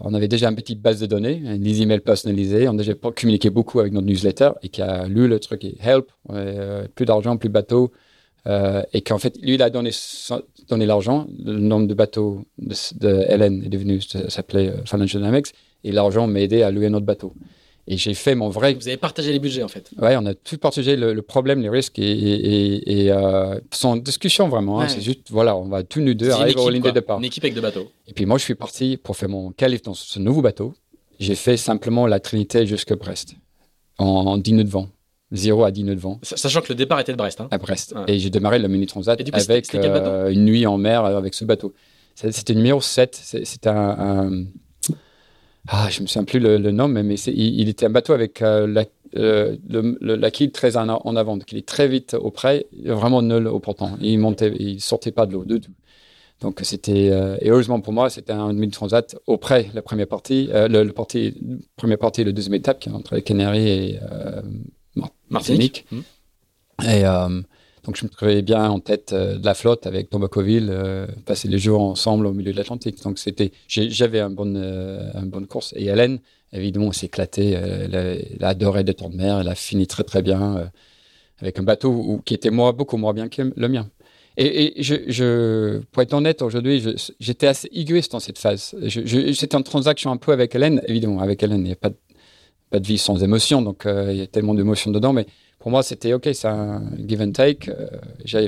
[0.00, 3.50] on avait déjà une petite base de données, des emails personnalisés, on a déjà communiqué
[3.50, 7.48] beaucoup avec notre newsletter et qui a lu le truc help, euh, plus d'argent, plus
[7.48, 7.92] de bateaux,
[8.92, 9.90] et qu'en fait, lui, il a donné,
[10.68, 15.48] donné l'argent, le nombre de bateaux de, de Hélène est devenu, s'appelait Financial Dynamics,
[15.84, 17.32] et l'argent m'a aidé à louer un autre bateau.
[17.88, 18.74] Et j'ai fait mon vrai.
[18.74, 19.90] Vous avez partagé les budgets en fait.
[19.98, 24.80] Ouais, on a tout partagé le, problème, les risques et, et, euh, sans discussion vraiment.
[24.80, 24.88] Hein.
[24.88, 27.18] c'est juste, voilà, on va tous nous deux arriver au ligne de départ.
[27.18, 27.88] Une équipe avec deux bateaux.
[28.08, 30.74] Et puis moi, je suis parti pour faire mon qualif dans ce nouveau bateau.
[31.20, 33.36] J'ai fait simplement la Trinité jusqu'à Brest
[33.98, 34.88] en, 10 nœuds de vent.
[35.32, 36.18] 0 à 10 nœuds de vent.
[36.22, 37.40] Sachant que le départ était de Brest.
[37.40, 37.48] Hein.
[37.50, 37.94] À Brest.
[38.08, 41.72] Et j'ai démarré le mini transat avec euh, une nuit en mer avec ce bateau.
[42.14, 43.14] C'était numéro 7.
[43.44, 44.44] C'était un
[45.68, 48.66] ah, je me souviens plus le, nom, mais, mais il, était un bateau avec euh,
[48.66, 48.84] la,
[49.16, 49.56] euh,
[50.00, 53.96] la quille très en, avant, donc il est très vite auprès, vraiment nul au portant.
[54.00, 55.72] Il montait, il sortait pas de l'eau du tout.
[56.40, 60.50] Donc c'était euh, et heureusement pour moi, c'était un mini transat auprès la première partie,
[60.52, 61.34] le, le partie,
[61.76, 64.00] première partie, le deuxième étape qui est entre les Canaries et
[65.30, 65.86] Martinique.
[65.90, 66.00] Mmh.
[66.84, 67.04] Et
[67.86, 71.46] donc je me trouvais bien en tête euh, de la flotte avec Tombacoville, euh, passer
[71.46, 73.00] les jours ensemble au milieu de l'Atlantique.
[73.02, 75.72] Donc c'était, j'avais un bon, euh, une bonne course.
[75.76, 76.18] Et Hélène,
[76.52, 77.50] évidemment, s'est éclatée.
[77.50, 79.38] Elle, elle, a adoré des temps de mer.
[79.40, 80.70] Elle a fini très très bien
[81.40, 83.88] avec un bateau qui était moi beaucoup moins bien que le mien.
[84.36, 84.74] Et,
[85.92, 86.84] pour être honnête, aujourd'hui,
[87.20, 88.74] j'étais assez égoïste dans cette phase.
[88.88, 91.20] C'était une transaction un peu avec Hélène, évidemment.
[91.20, 91.96] Avec Hélène, il n'y a pas de,
[92.68, 95.12] pas de vie sans émotion, donc il y a tellement d'émotions dedans.
[95.12, 95.26] Mais
[95.66, 97.68] pour moi, c'était OK, c'est un give and take.
[97.68, 97.88] Euh,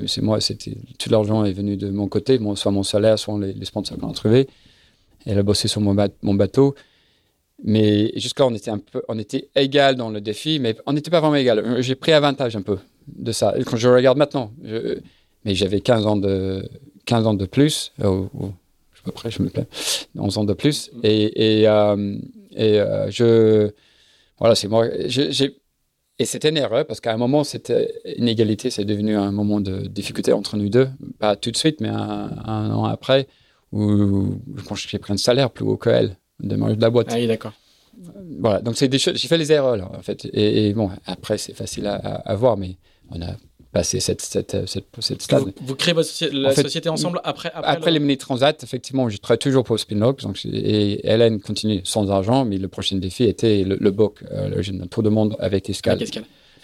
[0.06, 0.38] c'est moi,
[1.00, 4.14] tout l'argent est venu de mon côté, soit mon salaire, soit les, sponsors qu'on a
[4.14, 4.46] trouvés.
[5.26, 6.76] Elle a bossé sur mon, bateau.
[7.64, 8.70] Mais jusqu'à on était
[9.08, 11.58] on était égal dans le défi, mais on n'était pas vraiment égal.
[11.58, 13.52] Euh, j'ai pris avantage un peu de ça.
[13.66, 14.52] Quand je regarde maintenant,
[15.44, 16.70] mais j'avais 15 ans de,
[17.06, 17.90] 15 ans de plus.
[18.00, 18.52] Oh, oh,
[18.94, 19.66] je pas prêt, je me plais.
[20.16, 20.92] 11 ans de plus.
[21.02, 22.16] Et, euh,
[23.10, 23.72] je,
[24.38, 24.86] voilà, c'est moi.
[26.18, 27.72] Et c'était une erreur parce qu'à un moment, cette
[28.04, 30.88] inégalité, c'est devenu un moment de difficulté entre nous deux.
[31.18, 33.28] Pas tout de suite, mais un, an après,
[33.72, 37.08] où je pense que j'ai pris un salaire plus haut qu'elle, de de la boîte.
[37.10, 37.52] Ah oui, d'accord.
[38.40, 40.28] Voilà, donc c'est des choses, j'ai fait les erreurs là, en fait.
[40.32, 42.76] Et, bon, après, c'est facile à, à, voir, mais
[43.10, 43.32] on a
[43.78, 45.52] passer cette, cette, cette, stade.
[45.60, 49.38] Vous, créez votre la société ensemble après Après, après les mini transat, effectivement, je travaille
[49.38, 50.20] toujours pour Spinlock.
[50.22, 54.48] Donc, et Hélène continue sans argent, mais le prochain défi était le, le book, euh,
[54.48, 56.00] le tour de monde avec escale.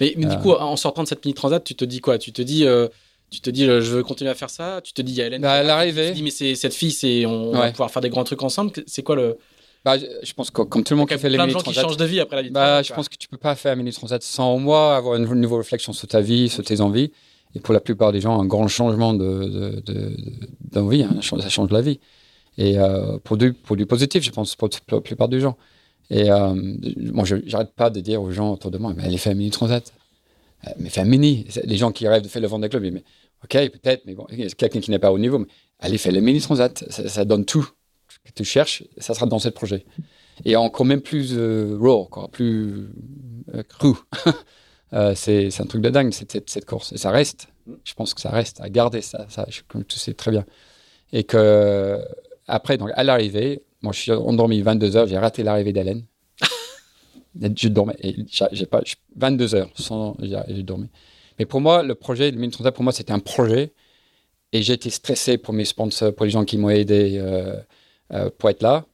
[0.00, 0.34] Mais, du euh.
[0.42, 2.18] coup, en sortant de cette mini transat, tu te dis quoi?
[2.18, 2.66] Tu te dis.
[2.66, 2.88] Euh,
[3.30, 4.80] tu te dis, je veux continuer à faire ça?
[4.82, 5.42] Tu te dis, il y a Hélène.
[5.42, 8.10] Bah, elle Tu te dis, mais c'est cette fille, c'est on va pouvoir faire des
[8.10, 8.72] grands trucs ensemble.
[8.86, 9.38] C'est quoi le
[9.84, 11.96] bah, je pense que comme tout le monde qui fait les mini transat, qui changent
[11.96, 12.50] de vie après la vie.
[12.50, 15.24] Bah, je pense que tu peux pas faire un mini transat sans moi avoir une
[15.24, 17.10] nouvelle réflexion sur ta vie, sur tes envies
[17.54, 19.82] et pour la plupart des gens, un grand changement d'envie, de,
[20.72, 22.00] de, hein, ça change la vie.
[22.58, 25.56] Et euh, pour, du, pour du positif, je pense, pour, la plupart des gens.
[26.10, 26.54] Et euh,
[27.12, 29.36] moi, je n'arrête pas de dire aux gens autour de moi, mais allez faire un
[29.36, 29.92] mini transat.
[30.66, 31.46] Euh, mais faire un mini.
[31.64, 33.04] Les gens qui rêvent de faire le Vendée Club, mais
[33.44, 34.26] ok, peut-être, mais bon,
[34.56, 35.46] quelqu'un qui n'est pas au niveau, mais
[35.78, 36.84] allez faire le mini transat.
[36.90, 37.68] Ça, donne tout
[38.24, 39.84] que tu cherches, ça sera dans ce projet.
[40.44, 41.36] Et encore même plus
[41.78, 42.88] raw, quoi, plus
[43.68, 43.94] cru.
[44.92, 46.92] Euh, c'est un truc de dingue, cette, cette, course.
[46.92, 47.48] Et ça reste.
[47.82, 50.44] Je pense que ça reste à garder ça, ça comme tu sais très bien.
[51.12, 52.00] Et que,
[52.46, 56.04] après, donc, à l'arrivée, moi, je suis endormi 22 heures, j'ai raté l'arrivée d'Hélène.
[57.56, 57.96] je dormais,
[58.52, 58.82] j'ai pas,
[59.16, 60.88] 22 heures sans, j'ai dormi.
[61.38, 63.72] Mais pour moi, le projet, le 1030 pour moi, c'était un projet.
[64.52, 67.60] Et j'étais stressé pour mes sponsors, pour les gens qui m'ont aidé euh, euh,
[68.38, 68.84] pour être là,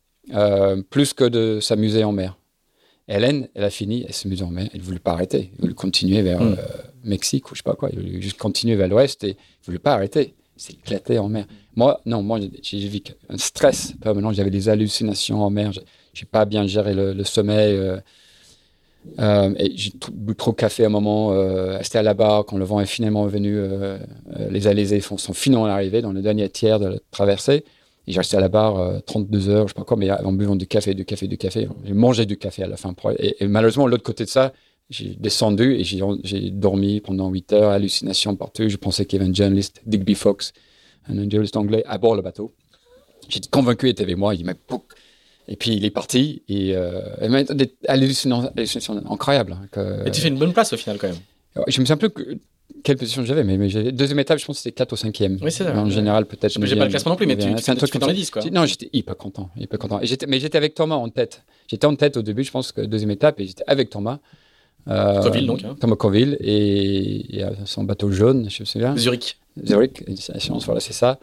[0.90, 2.36] plus que de s'amuser en mer.
[3.08, 5.50] Hélène, elle a fini, elle se met en mer, elle ne voulait pas arrêter.
[5.54, 6.52] Elle voulait continuer vers Mm.
[6.58, 6.62] euh,
[7.02, 7.88] Mexique ou je sais pas quoi.
[7.92, 10.34] Elle voulait juste continuer vers l'ouest et elle ne voulait pas arrêter.
[10.56, 11.46] C'est éclaté en mer.
[11.74, 14.32] Moi, non, moi, j'ai vécu un stress permanent.
[14.32, 15.72] J'avais des hallucinations en mer.
[15.72, 17.74] J'ai- pas bien géré le, le sommeil.
[17.74, 17.96] euh,
[19.18, 21.32] euh, et j'ai bu trop de café à un moment.
[21.32, 23.56] Euh, resté à la barre quand le vent est finalement venu.
[23.56, 23.98] euh,
[24.38, 27.64] euh, les alizés sont finalement arrivés dans le dernier tiers de la traversée.
[28.06, 30.32] Et j'ai resté à la barre euh, 32 heures, je sais pas quoi, mais en
[30.32, 31.68] buvant du café, du café, du café.
[31.84, 32.94] J'ai mangé du café à la fin.
[33.18, 34.52] Et, et malheureusement, l'autre côté de ça,
[34.88, 38.68] j'ai descendu et j'ai dormi pendant 8 heures, hallucinations partout.
[38.68, 40.52] Je pensais qu'il y avait un journaliste, Digby Fox,
[41.08, 42.52] un journaliste anglais, à bord le bateau.
[43.28, 44.34] J'étais convaincu qu'il était avec moi.
[44.34, 44.84] Il m'a pouc.
[45.46, 49.52] Et puis il est parti et euh, il m'a des hallucinations, hallucinations incroyables.
[49.52, 51.16] hein, que- Et tu fais une bonne place au final quand même.
[51.66, 52.38] je me souviens plus que-
[52.82, 55.38] quelle position j'avais, mais, mais j'avais- deuxième étape, je pense que c'était 4 ou 5e.
[55.42, 55.76] Oui, c'est ça.
[55.76, 56.58] En général, peut-être.
[56.58, 58.18] Mais j'ai pas le classement non plus, mais tu, C'est un truc dans les ça.
[58.20, 58.42] 10 quoi.
[58.52, 60.00] Non, j'étais hyper content, hyper content.
[60.02, 61.42] J'étais, mais j'étais avec Thomas en tête.
[61.68, 64.18] J'étais en tête au début, je pense que deuxième étape, et j'étais avec Thomas.
[64.88, 65.76] Euh, Coville, donc, hein.
[65.78, 68.96] Thomas Coville et, et, euh, son bateau jaune, je me souviens.
[68.96, 69.38] Zurich.
[69.66, 70.02] Zurich,
[70.64, 71.18] voilà, c'est ça.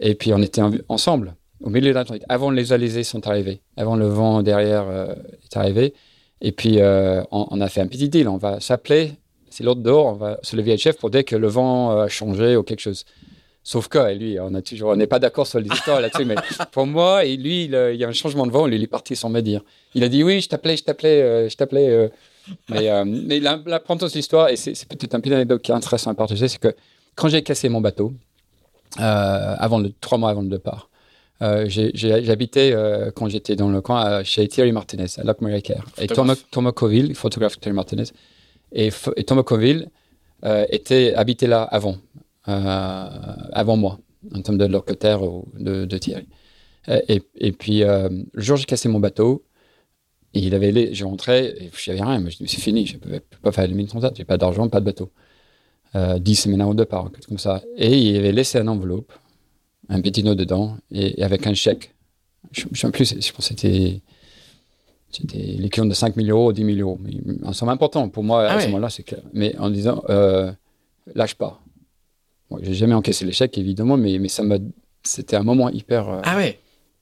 [0.00, 3.60] Et puis on était en- ensemble, au milieu de l'Atlantique, avant les alizés sont arrivés,
[3.76, 5.94] avant le vent derrière euh, est arrivé.
[6.42, 9.12] Et puis euh, on, on a fait un petit deal, on va s'appeler,
[9.58, 12.04] c'est l'autre dehors, on va se lever à chef pour dès que le vent euh,
[12.04, 13.04] a changé ou quelque chose.
[13.64, 16.36] Sauf que lui, on a toujours, on n'est pas d'accord sur les histoires là-dessus, mais
[16.72, 18.82] pour moi et lui, il, euh, il y a un changement de vent, lui, il
[18.84, 19.62] est parti sans me dire.
[19.96, 21.88] Il a dit oui, je t'appelais, je t'appelais, euh, je t'appelais.
[21.88, 22.08] euh.
[22.68, 26.14] mais euh, mais de l'histoire, et c'est peut-être un petit anecdote qui est intéressant à
[26.14, 26.72] partager, c'est que
[27.16, 28.12] quand j'ai cassé mon bateau,
[28.96, 30.88] avant le, trois mois avant le départ,
[31.40, 32.76] j'habitais
[33.16, 35.84] quand j'étais dans le coin chez Thierry Martinez à Lac Maricaire.
[36.00, 36.06] Et.
[36.06, 38.04] Thomas Coville, photographe Thierry Martinez,
[38.72, 39.88] et, et Thomas Coville
[40.44, 41.96] euh, était habité là avant,
[42.48, 43.08] euh,
[43.52, 43.98] avant moi,
[44.34, 46.26] en termes de locataire ou de, de Thierry.
[47.08, 49.44] Et, puis, euh, le jour où j'ai cassé mon bateau,
[50.32, 52.98] il avait je rentrais, et je n'avais rien, mais je dis, c'est fini, je ne
[52.98, 55.10] peux, pas faire les sans ça, j'ai pas d'argent, pas de bateau.
[55.94, 57.62] Euh, 10 semaines au départ, quelque chose comme ça.
[57.76, 59.12] Et il avait laissé un enveloppe,
[59.88, 61.94] un petit note dedans, et, avec un chèque.
[62.52, 64.00] Je ne sais plus, je pense que c'était,
[65.10, 66.98] c'était l'équivalent de 5 000 euros ou 10 000 euros.
[67.02, 67.12] Mais
[67.44, 69.22] un somme important pour moi Ah à ce moment-là, c'est clair.
[69.32, 70.52] Mais en disant, euh,
[71.14, 71.60] lâche pas.
[72.50, 74.56] Bon, j'ai jamais encaissé l'échec, évidemment, mais, mais ça m'a,
[75.02, 76.08] c'était un moment hyper.
[76.08, 76.58] euh, Ah ouais.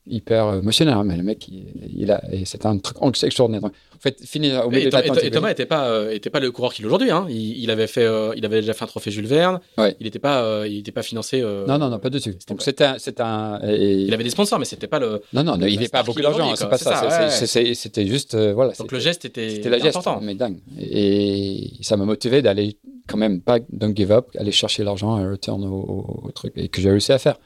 [0.06, 0.94] Hyper émotionnel.
[0.94, 3.64] hein, Mais le mec, il, il a, et c'était un truc extraordinaire.
[3.64, 5.24] En fait, finir au Et, milieu de Thomas- et- l'Atlantique.
[5.24, 7.10] et Thomas était pas, euh, était pas le coureur qu'il est aujourd'hui.
[7.10, 7.26] Hein.
[7.30, 9.58] Il, il avait fait, euh, il avait déjà fait un trophée Jules Verne.
[9.78, 9.96] Ouais.
[10.00, 11.40] Il n'était pas, euh, il était pas financé.
[11.40, 12.34] euh, Non, non, non, pas dessus.
[12.38, 13.60] C'était Donc c'était un, un.
[13.68, 15.22] et- Il avait des sponsors, mais c'était pas le.
[15.32, 16.54] Non, non, il n'avait pas beaucoup d'argent.
[16.56, 16.94] C'est pas ça.
[16.96, 17.30] C'est c'est- ouais.
[17.30, 18.72] c'est- c'est- C'était juste, euh, voilà.
[18.78, 20.20] Donc le geste était, C'était la geste, important.
[20.22, 20.58] mais dingue.
[20.78, 22.76] Et ça m'a motivé d'aller
[23.08, 26.68] quand même pas don't give up, aller chercher l'argent et au, au- au truc et
[26.68, 27.38] que j'ai réussi à faire.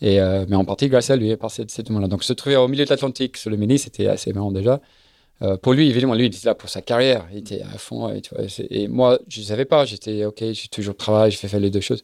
[0.00, 2.08] Et euh, mais en partie grâce à lui, par cette, cette moment-là.
[2.08, 4.80] Donc se trouver au milieu de l'Atlantique sur le mini, c'était assez marrant déjà.
[5.42, 7.26] Euh, pour lui, évidemment, lui, il était là pour sa carrière.
[7.32, 8.08] Il était à fond.
[8.12, 9.84] Et, tu vois, c'est- et moi, je ne savais pas.
[9.84, 12.02] J'étais OK, j'ai toujours travaillé, je fais faire les deux choses.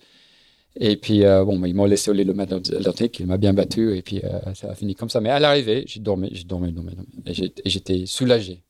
[0.78, 3.20] Et puis, euh, bon, ils m'ont laissé au lit le matin de l'Atlantique.
[3.20, 3.96] Il m'a bien battu.
[3.96, 4.20] Et puis,
[4.54, 5.20] ça a fini comme ça.
[5.20, 7.52] Mais à l'arrivée, j'ai dormi, j'ai dormi, dormi, dormi.
[7.64, 8.62] Et j'étais soulagé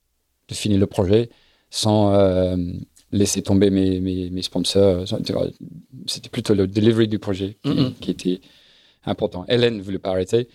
[0.47, 1.29] de finir le projet
[1.71, 2.15] sans
[3.11, 5.05] laisser tomber mes, mes, mes sponsors.
[6.07, 7.93] C'était plutôt le delivery du projet qui, Mhm.
[7.99, 8.39] qui était
[9.05, 9.45] important.
[9.47, 10.47] Hélène ne voulait pas arrêter.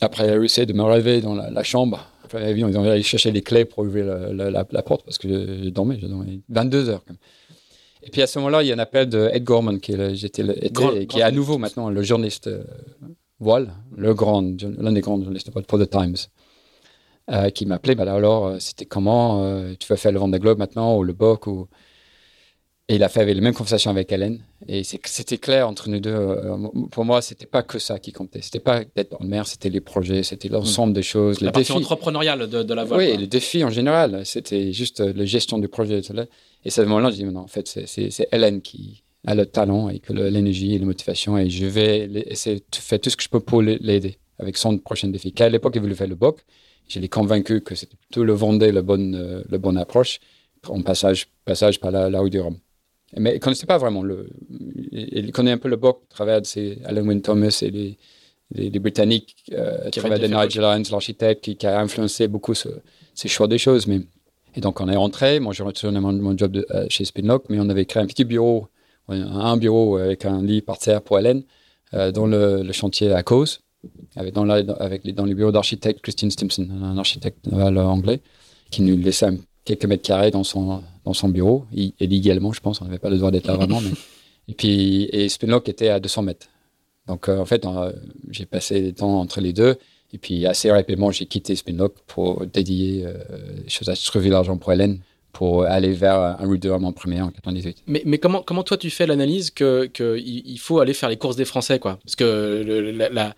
[0.00, 2.06] Après, elle a réussi de me réveiller dans la, la chambre.
[2.24, 4.66] Après, elle a vu, on est allé chercher les clés pour ouvrir la, la- la-
[4.70, 7.02] la porte parce que je, dormais, je dormais 22 heures.
[7.04, 7.18] quand même.
[8.02, 9.96] Et puis à ce moment-là, il y a un appel de Ed Gorman, qui est,
[9.96, 12.62] le- j'étais le- était- Grand- qui grand est à nouveau maintenant le journaliste euh,
[13.40, 14.42] voile, le grand,
[14.78, 16.16] l'un des grands journalistes pour The Times,
[17.30, 17.94] euh, qui m'appelait.
[17.94, 21.12] Bah, alors, euh, c'était comment euh, Tu vas faire le Vendée Globe maintenant ou le
[21.14, 21.68] BOC ou...
[22.88, 24.38] Et il a fait la même conversation avec Hélène.
[24.68, 26.10] Et c'était clair entre nous deux.
[26.10, 26.56] euh,
[26.92, 28.42] pour moi, c'était pas que ça qui comptait.
[28.42, 31.78] C'était pas d'être en mer, c'était les projets, c'était l'ensemble des choses, La partie défis.
[31.84, 33.00] entrepreneuriale de, de la voile.
[33.00, 33.16] Oui, quoi.
[33.16, 35.98] les défis en général, c'était juste euh, la gestion du projet.
[35.98, 39.46] Et c'est à ce moment-là, je dis, non, en fait, c'est- Hélène qui a le
[39.46, 43.10] talent et que le- l'énergie et la motivation, et je vais essayer de faire tout
[43.10, 45.32] ce que je peux pour l'aider avec son prochain défi.
[45.32, 46.38] Qu'à l'époque, il voulait faire le BOC.
[46.88, 50.20] Je l'ai convaincu que c'était plutôt le Vendée, la bonne, euh, la bonne approche,
[50.68, 52.56] en passage, passage par la, la rue du Rhum.
[53.18, 54.28] Mais il ne connaissait pas vraiment le.
[54.92, 57.98] Il il connaît un peu le BOC à travers ses Alan Wynne Thomas et les,
[58.52, 62.54] les, les Britanniques, euh, à travers de Nigel Hines, l'architecte, qui, qui a influencé beaucoup
[62.54, 62.68] ce,
[63.14, 63.86] ces choix des choses.
[63.86, 64.00] Mais...
[64.54, 65.40] Et donc, on est rentré.
[65.40, 68.06] Moi, j'ai retourné mon, mon job de, euh, chez Spinlock, mais on avait créé un
[68.06, 68.68] petit bureau,
[69.08, 71.42] un, un bureau avec un lit par terre pour Hélène,
[71.94, 73.60] euh, dans le, le chantier à cause,
[74.16, 78.20] avec dans, la, avec les, dans les bureaux d'architecte Christine Stimson, un architecte naval anglais,
[78.70, 79.36] qui nous laissait un-
[79.66, 82.80] quelques mètres carrés dans son, dans son bureau, Il- illégalement, je pense.
[82.80, 83.82] On n'avait pas le droit d'être là vraiment.
[83.82, 83.90] mais...
[84.48, 86.46] Et puis, et Spinlock était à 200 mètres.
[87.06, 87.66] Donc, euh, en fait,
[88.30, 89.76] j'ai passé des temps entre les deux.
[90.12, 93.18] Et puis assez rapidement, j'ai quitté Spinlock pour dédier euh,
[93.88, 95.00] à trouver l'argent pour Hélène
[95.32, 97.82] pour aller vers un route de en premier en 98.
[97.86, 101.18] Mais, mais comment, comment toi tu fais l'analyse qu'il que il faut aller faire les
[101.18, 101.98] courses des Français quoi?
[102.02, 103.34] Parce que le, la,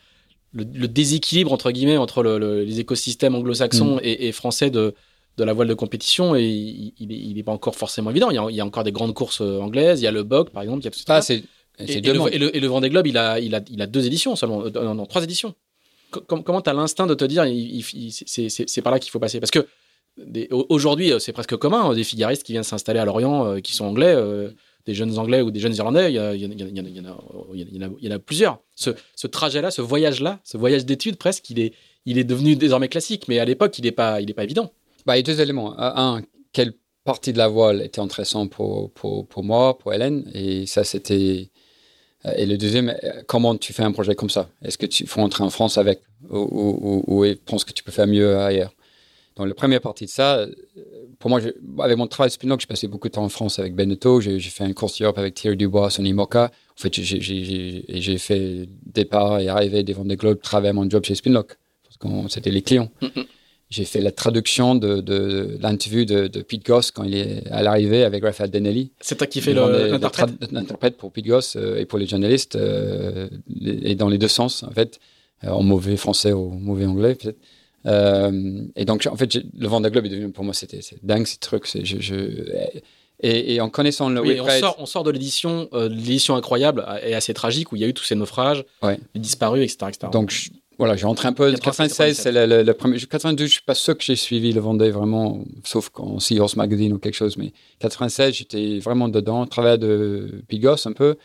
[0.53, 4.01] le, déséquilibre entre guillemets entre les écosystèmes anglo-saxons mm.
[4.05, 4.95] et, français de,
[5.39, 6.45] de la voile de compétition et
[6.99, 8.31] il n'est pas encore forcément évident.
[8.31, 10.63] Il y, a, encore des grandes courses euh, anglaises, il y a le BOG par
[10.63, 11.23] exemple, il y a tout ça.
[11.23, 11.45] c'est,
[11.79, 13.87] et, et, le, et, le, et, le, Vendée Globe, il a, il, a, il a
[13.87, 15.55] deux éditions seulement, euh, non, trois éditions.
[16.11, 17.45] comment tu as l'instinct de te dire
[18.11, 19.41] c'est par là qu'il faut passer?
[19.41, 19.67] Parce que
[20.51, 24.17] Aujourd'hui, euh, c'est presque commun, des figaristes qui viennent s'installer à Lorient, qui sont anglais,
[24.85, 28.59] des jeunes anglais ou des jeunes irlandais, il y, en a plusieurs.
[28.75, 31.73] Ce, trajet-là, ce voyage-là, ce voyage d'études presque, il est,
[32.05, 34.73] il est devenu désormais classique, mais à l'époque, il n'est pas, il pas évident.
[35.09, 35.75] Bah, il y a deux éléments.
[35.79, 36.21] Un,
[36.53, 40.85] quelle partie de la voile était intéressante pour, pour, pour moi, pour Hélène, et ça,
[40.85, 41.49] c'était.
[42.37, 42.95] Et le deuxième,
[43.27, 44.51] comment tu fais un projet comme ça?
[44.61, 47.83] Est-ce que tu faut entrer en France avec ou, ou, ou, ou pense que tu
[47.83, 48.75] peux faire mieux ailleurs?
[49.37, 50.47] Dans la première partie de ça,
[51.19, 51.41] pour moi,
[51.79, 54.21] avec mon travail Spinock, j'ai passé beaucoup de temps en France avec Beneteau.
[54.21, 56.51] J'ai fait un course Europe avec Thierry Dubois, Sonny Moka.
[56.77, 61.57] En fait, j'ai fait départ et arrivée des Vendée Globe, travailler mon job chez Spinlock.
[61.85, 62.91] Parce que c'était les clients.
[63.71, 67.63] J'ai fait la traduction de, de l'interview de, de, Pete Goss quand il est à
[67.63, 68.93] l'arrivée avec Raphaël Denelli.
[69.01, 73.29] C'est toi qui fais l'interprète pour Pete Goss euh, et pour les journalistes, euh,
[73.63, 75.01] et dans les deux sens, en fait,
[75.45, 77.39] euh, en mauvais français ou mauvais anglais, peut-être.
[78.77, 81.67] Et donc, en fait, le Vendée Globe est devenu pour moi, c'était dingue, ces trucs.
[81.67, 82.15] Je, je,
[83.21, 87.15] et, et, en connaissant le oui, on, sort, on sort de l'édition, l'édition incroyable et
[87.15, 88.99] assez tragique où il y a eu tous ces naufrages, ouais.
[89.15, 89.91] les disparus, etc.
[89.91, 90.09] etc.
[90.11, 91.53] Donc, voilà, j'ai rentré un peu.
[91.53, 92.99] 96, c'est le, le, premier.
[92.99, 96.93] 82, je suis pas sûr que j'ai suivi le Vendée vraiment, sauf quand Seahorse Magazine
[96.93, 97.37] ou quelque chose.
[97.37, 101.17] Mais 96, j'étais vraiment dedans, travail de Pigos un peu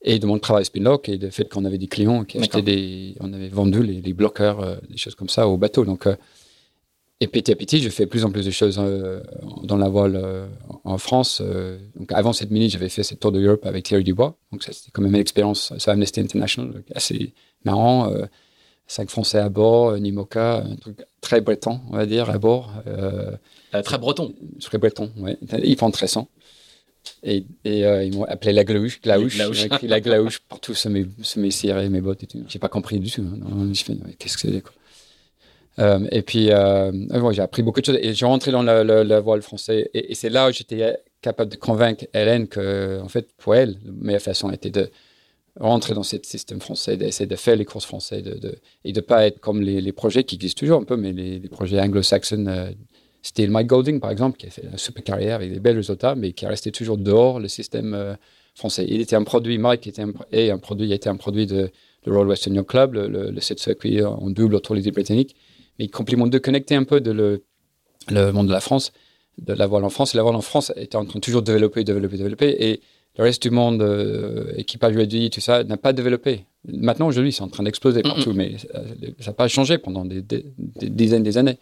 [0.00, 3.14] et de mon travail Spinlock et le fait qu'on avait des clients qui achetaient des,
[3.20, 5.84] on avait vendu les, bloqueurs, euh, des choses comme ça au bateau.
[5.84, 6.16] Donc, euh,
[7.20, 9.22] et petit à petit, je fais plus en plus de choses euh,
[9.62, 10.48] dans la voile
[10.84, 11.42] en France.
[11.94, 14.36] donc, avant cette minute, j'avais fait cette tour de Europe avec Thierry Dubois.
[14.52, 17.32] Donc, ça, c'était quand même une expérience sur Amnesty International assez
[17.64, 18.10] marrant.
[18.86, 22.72] Cinq Français à bord, Nimoka, un truc très breton, on va dire, à bord.
[23.84, 24.34] très breton.
[24.60, 25.36] Très breton, ouais.
[25.62, 26.28] Hyper intéressant.
[27.22, 29.36] Et, et euh, ils m'ont appelé la glouche, glaouche.
[29.52, 32.44] J'ai écrit la glouche partout sur mes, sur mes cirés, mes bottes et tout.
[32.48, 33.22] J'ai pas compris du tout.
[33.22, 33.72] Hein.
[34.18, 34.72] qu'est-ce que c'est quoi
[35.78, 36.92] euh, Et puis, euh,
[37.32, 37.98] j'ai appris beaucoup de choses.
[38.00, 39.90] Et j'ai rentré dans la, voile français.
[39.94, 43.92] Et, c'est là où j'étais capable de convaincre Hélène que, en fait, pour elle, la
[43.92, 44.90] meilleure façon était de
[45.58, 48.24] rentrer dans ce système français, d'essayer de faire les courses françaises
[48.84, 51.80] et de pas être comme les, projets qui existent toujours un peu, mais les, projets
[51.80, 52.70] anglo-saxons euh,
[53.22, 56.14] c'était Mike Golding, par exemple, qui a fait une super carrière avec des belles résultats,
[56.14, 58.14] mais qui est resté toujours dehors le système euh,
[58.54, 58.84] français.
[58.86, 61.70] Il était un produit, Mike était un, et un produit, il était un produit de,
[62.04, 65.36] de Royal Western Yacht Club, le, le, le circuit en double autour des britanniques.
[65.78, 67.42] Mais il complémente de connecter un peu le,
[68.32, 68.92] monde de la France,
[69.38, 70.14] de la voile en France.
[70.14, 72.80] Et la voile en France était en train de toujours développer, développer, développer.
[73.16, 76.46] Le reste du monde, euh, équipage réduit, tout ça, n'a pas développé.
[76.66, 78.56] Maintenant, aujourd'hui, c'est en train d'exploser partout, mais
[79.20, 81.58] ça n'a pas changé pendant des, des, des dizaines des années.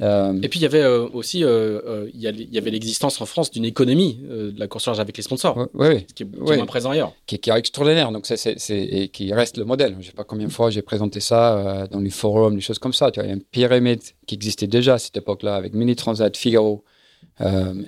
[0.00, 3.50] Euh, et puis il y avait euh, aussi, euh, il y, avait l'existence en France
[3.50, 7.12] d'une économie de la course large avec les sponsors, ouais, qui est, moins présent ailleurs,
[7.26, 8.10] qui, qui est extraordinaire.
[8.10, 9.96] Donc c'est, et qui reste le modèle.
[10.00, 12.94] Je sais pas combien de fois j'ai présenté ça dans les forums, des choses comme
[12.94, 13.10] ça.
[13.10, 15.94] Tu vois, il y a une pyramide qui existait déjà à cette époque-là avec Mini
[15.94, 16.84] Transat, Figaro.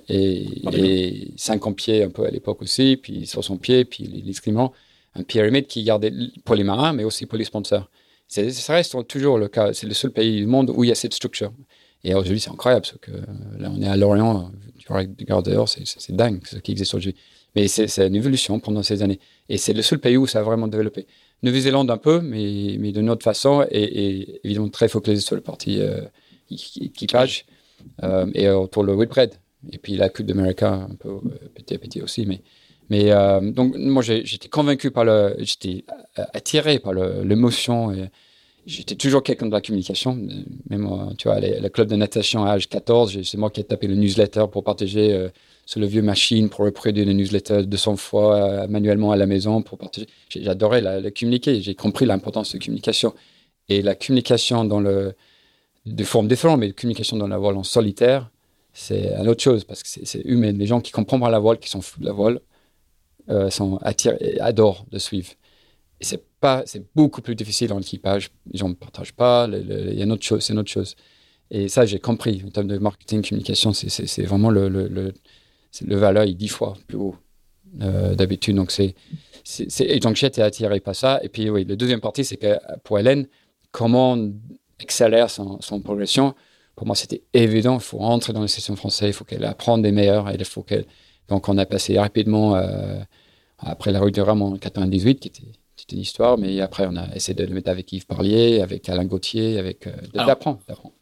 [0.08, 4.34] Et, et 50 pieds un peu à l'époque aussi, puis 60 pieds, puis les, les
[5.16, 6.12] un pyramide qui gardait
[6.44, 7.88] pour les marins, mais aussi pour les sponsors.
[8.26, 9.72] ça reste toujours le cas.
[9.72, 11.52] C'est le seul pays du monde où il y a cette structure.
[12.02, 13.12] Et aujourd'hui, c'est incroyable, parce que
[13.58, 17.16] là, on est à Lorient, tu regardes dehors, c'est dingue ce qui existe aujourd'hui.
[17.54, 19.20] Mais c'est une évolution pendant ces années.
[19.48, 21.06] Et c'est le seul pays où ça a vraiment développé.
[21.42, 25.80] Nouvelle-Zélande un peu, mais, mais d'une autre façon, et, évidemment très focalisé sur le parti
[25.80, 26.00] euh,
[26.50, 27.53] équipage, euh,
[28.34, 29.34] et autour de Whitbread.
[29.72, 31.20] Et puis la Coupe d'Amérique un peu euh,
[31.54, 32.26] petit à petit aussi.
[32.26, 32.42] Mais,
[32.90, 35.34] mais euh, donc, moi, j'étais convaincu par le.
[35.38, 35.84] J'étais
[36.34, 37.92] attiré par l'émotion
[38.66, 40.18] j'étais toujours quelqu'un de la communication.
[40.70, 43.86] Même tu vois, le club de natation à âge 14, c'est moi qui ai tapé
[43.86, 45.28] le newsletter pour partager euh,
[45.66, 49.62] sur le vieux machine, pour reproduire le newsletter 200 fois euh, manuellement à la maison,
[49.62, 50.06] pour partager.
[50.28, 51.60] J'adorais la, communiquer.
[51.60, 53.14] J'ai compris l'importance de la communication.
[53.68, 55.14] Et la communication dans le,
[55.86, 58.30] de formes différentes, mais la communication dans la voile en solitaire,
[58.72, 60.52] c'est une autre chose parce que c'est humain.
[60.52, 62.40] Les gens qui comprennent la voile, qui sont fous de la voile,
[63.30, 65.30] euh, sont attirés, adorent de suivre.
[66.00, 68.30] Et c'est pas, c'est beaucoup plus difficile dans l'équipage.
[68.50, 69.48] Les gens ne partagent pas.
[69.48, 70.96] Il y a une autre chose, c'est une autre chose.
[71.50, 72.42] Et ça, j'ai compris.
[72.46, 75.14] En termes de marketing, communication, c'est vraiment le, le, le,
[75.86, 77.16] le valeur est dix fois plus haut
[77.80, 78.56] euh, d'habitude.
[78.56, 78.94] Donc, c'est,
[79.80, 81.20] et donc j'étais attiré par ça.
[81.22, 83.28] Et puis, oui, la deuxième partie, c'est que pour Hélène,
[83.70, 84.18] comment
[84.84, 86.34] accélère son, son progression.
[86.76, 87.74] Pour moi, c'était évident.
[87.74, 89.08] Il faut rentrer dans la session française.
[89.08, 90.30] Il faut qu'elle apprenne des meilleurs.
[90.32, 90.86] Il faut qu'elle.
[91.28, 93.00] Donc, on a passé rapidement euh,
[93.58, 95.42] après la rue de Rome en 98, qui était
[95.92, 99.04] une histoire, mais après, on a essayé de le mettre avec Yves Parlier, avec Alain
[99.04, 99.86] Gauthier, avec.
[99.86, 100.60] Euh, d'apprendre.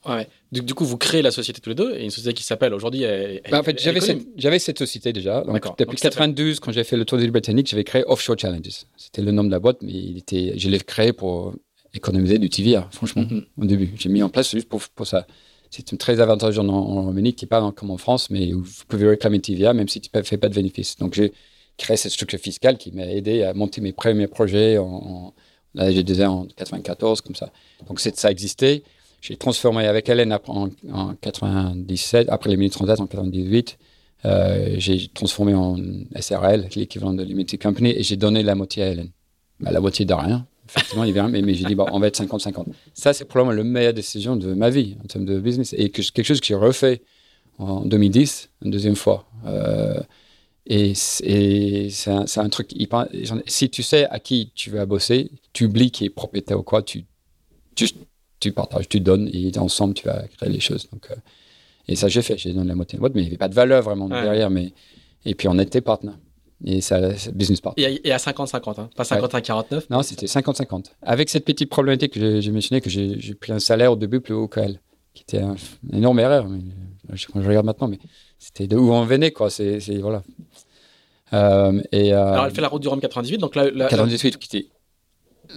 [0.09, 0.29] Ouais.
[0.51, 2.75] Du, du, coup, vous créez la société tous les deux, et une société qui s'appelle
[2.75, 3.05] aujourd'hui.
[3.51, 5.43] Bah, en fait, j'avais cette, j'avais cette société déjà.
[5.43, 8.85] Donc, depuis 92, quand j'ai fait le tour des îles britanniques, j'avais créé Offshore Challenges.
[8.97, 11.55] C'était le nom de la boîte, mais il était, je l'ai créé pour
[11.95, 13.45] économiser du TVA, franchement, mm-hmm.
[13.59, 13.93] au début.
[13.97, 15.27] J'ai mis en place juste pour, pour ça.
[15.71, 19.09] C'est très avantageux en, en Roumanie, qui n'est pas comme en France, mais vous pouvez
[19.09, 20.97] réclamer TVA même si tu ne fais pas de bénéfices.
[20.97, 21.33] Donc, j'ai
[21.79, 25.33] créé cette structure fiscale qui m'a aidé à monter mes premiers projets en,
[25.75, 27.51] là, j'ai des en 94, comme ça.
[27.89, 28.83] Donc, ça existait.
[29.21, 33.79] J'ai transformé avec Hélène en, en 97, après les minutes transat en 98.
[34.25, 35.77] Euh, j'ai transformé en
[36.19, 39.11] SRL, l'équivalent de Limited Company, et j'ai donné la moitié à Hélène.
[39.61, 42.09] Bah, la moitié de rien, effectivement, il vient, mais, mais j'ai dit, bon, on va
[42.09, 42.67] être 50-50.
[42.95, 46.03] Ça, c'est probablement la meilleure décision de ma vie en termes de business, et que,
[46.03, 47.03] quelque chose que j'ai refait
[47.59, 49.27] en 2010, une deuxième fois.
[49.47, 50.01] Euh,
[50.67, 52.73] et, c'est un, un, truc
[53.47, 56.83] Si tu sais à qui tu vas bosser, tu oublies qui est propriétaire ou quoi,
[56.83, 57.05] tu,
[57.75, 57.89] tu,
[58.41, 60.89] tu, partages, tu donnes et ensemble tu vas créer les choses.
[60.93, 61.17] Donc, euh,
[61.89, 62.39] et ça, j'ai fait.
[62.39, 64.51] J'ai donné la moitié de mais il n'y avait pas de valeur vraiment derrière.
[64.51, 64.73] Mais,
[65.25, 66.19] et puis on était partenaires.
[66.65, 67.01] Et ça,
[67.33, 68.01] business partner.
[68.05, 70.87] Et à 50-50, hein pas 50 à 49 Non, c'était 50-50.
[71.03, 74.35] Avec cette petite problématique que j'ai mentionné, que j'ai pris un salaire au début plus
[74.35, 74.81] haut qu'elle,
[75.15, 76.49] qui était une énorme erreur.
[76.49, 76.61] Mais,
[77.13, 77.99] je, je regarde maintenant, mais
[78.39, 79.51] c'était de où on venait, quoi.
[79.51, 80.23] C'est, voilà.
[81.33, 83.71] Euh, et, euh, Alors, elle fait la route du Rhum 98, donc là.
[83.71, 84.69] 98, qui était.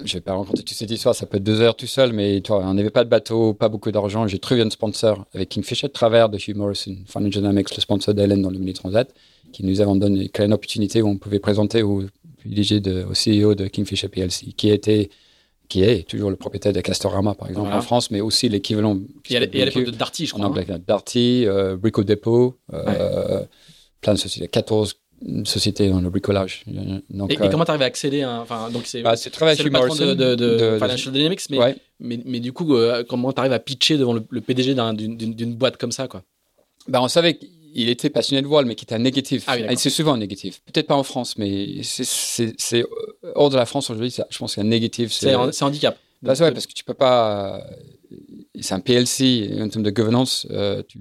[0.03, 2.41] Je vais pas raconter toute cette histoire, ça peut être deux heures tout seul, mais
[2.41, 4.27] toi, on n'avait pas de bateau, pas beaucoup d'argent.
[4.27, 8.13] J'ai trouvé un sponsor avec Kingfisher, à travers de Hugh Morrison, Financial Dynamics, le sponsor
[8.13, 9.07] d'Hélène dans le Mini Transat,
[9.55, 12.03] qui nous avons donné une opportunité où on pouvait présenter au
[12.43, 15.09] PDG, de, au CEO de Kingfisher PLC, qui était
[15.69, 18.99] qui est toujours le propriétaire de Castorama, par exemple, en France, mais aussi l'équivalent.
[19.29, 20.45] Et à l'époque de Darty, je crois.
[20.45, 20.77] En anglais, hein.
[20.85, 23.43] Darty, euh, Brico Depot, euh,
[24.01, 24.97] plein de sociétés, 14
[25.45, 26.65] sociétés dans le bricolage.
[27.09, 29.95] Donc, et, euh, comment tu arrives à accéder à, enfin, donc c'est bah, le patron
[29.95, 33.59] de, de, de, Financial Dynamics, mais, mais, mais, du coup, euh, comment tu arrives à
[33.59, 36.23] pitcher devant le, PDG d'une boîte comme ça quoi?
[36.87, 37.39] Bah, On savait
[37.75, 39.43] qu'il était passionné de voile, mais qu'il était négatif.
[39.47, 40.61] Ah, c'est souvent négatif.
[40.71, 42.85] Peut-être pas en France, mais c'est
[43.35, 45.11] hors de la France aujourd'hui, je pense qu'un négatif.
[45.11, 45.97] C'est handicap.
[46.21, 47.63] Bah, ouais, parce que tu peux pas.
[48.59, 50.47] C'est un PLC en termes de governance.
[50.49, 50.97] Euh, tu,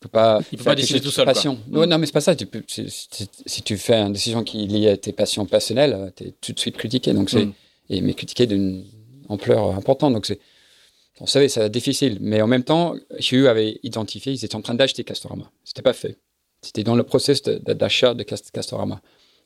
[0.00, 0.40] peux pas.
[0.50, 1.26] Il peut pas décider tout seul.
[1.26, 1.58] Passion.
[1.68, 2.34] Non, non, mais c'est pas ça.
[2.34, 6.10] Tu peux, si, tu fais une décision qui est liée à tes passions personnelles, euh,
[6.16, 7.12] tu es tout de suite critiqué.
[7.12, 7.52] Donc c'est, mm.
[7.90, 8.84] et, mais critiqué d'une
[9.28, 10.14] ampleur importante.
[10.14, 10.40] Donc c'est.
[11.20, 12.18] On savait, c'est difficile.
[12.20, 12.96] Mais en même temps,
[13.30, 15.50] Hugh avait identifié, ils étaient en train d'acheter Castorama.
[15.64, 16.18] C'était pas fait.
[16.62, 19.00] C'était dans le process d'achat de, Castorama.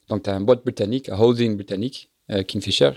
[0.07, 2.87] Donc, tu as un boîte britannique, un holding britannique, euh, Kingfisher,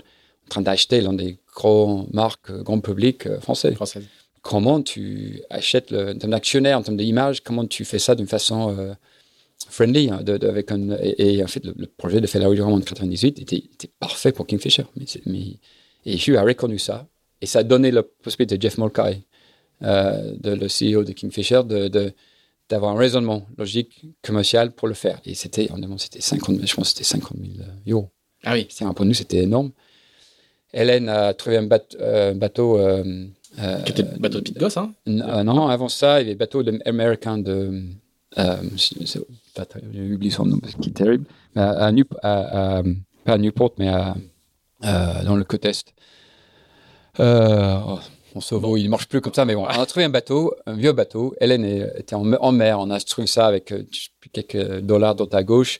[0.45, 3.73] en train d'acheter l'un des grandes marques, euh, grand public français.
[3.75, 4.05] Française
[4.43, 8.27] comment tu achètes le, en termes d'actionnaire, en termes d'image, comment tu fais ça d'une
[8.27, 8.93] façon euh,
[9.69, 10.11] friendly.
[10.11, 13.55] Hein, de, avec un, et, en fait, le, projet de faire la en 98 était,
[13.55, 14.83] était, parfait pour Kingfisher.
[14.95, 15.59] Mais, mais,
[16.05, 17.07] et Hugh a reconnu ça.
[17.43, 19.21] Et ça a donné la possibilité de Jeff Mulcahy,
[19.81, 22.13] euh, de, le CEO de Kingfisher, de,
[22.69, 25.19] d'avoir un raisonnement logique, commercial pour le faire.
[25.25, 25.67] Et c'était,
[25.97, 28.09] c'était 50, je pense c'était 50 000 euros.
[28.45, 28.69] Ah oui.
[28.95, 29.71] Pour nous, c'était énorme.
[30.73, 31.67] Hélène a trouvé un,
[31.99, 32.79] euh, bateau
[33.59, 36.63] euh, qui était bateau de Pitgos, hein euh, Non, avant ça, il y avait bateau
[36.63, 37.83] de, américain de.
[38.37, 41.25] Euh, J'ai oublié son nom, qui est terrible.
[41.57, 42.83] À, à,
[43.25, 44.15] pas à Newport, mais à,
[45.25, 45.93] dans le côte est.
[47.19, 47.99] Oh,
[48.35, 50.55] mon sauveur, il ne marche plus comme ça, mais bon, on a trouvé un bateau,
[50.65, 51.35] un vieux bateau.
[51.39, 53.73] Hélène était en, mer, on a trouvé ça avec
[54.31, 55.79] quelques dollars dans à gauche.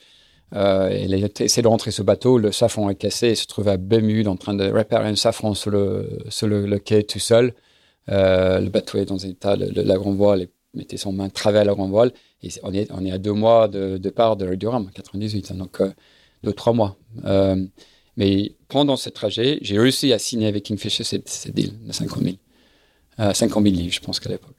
[0.55, 3.67] Euh, il a essayé de rentrer ce bateau, le safran est cassé, il se trouve
[3.69, 7.53] à Bémude en train de réparer un safran sur le, sur le, quai tout seul.
[8.09, 11.29] Euh, le bateau est dans un état, de la grande voile, il mettait son main
[11.29, 12.11] travers la grande voile.
[12.43, 15.81] Et on est, on est à deux mois de départ de Durham, 98, hein, donc
[15.81, 15.89] euh,
[16.43, 16.97] deux, trois mois.
[18.19, 22.23] Euh, mais pendant ce trajet, j'ai réussi à signer avec Kingfisher cette, deal de 50
[22.23, 22.35] 000.
[23.17, 24.55] 50 000 livres, je pense qu'à l'époque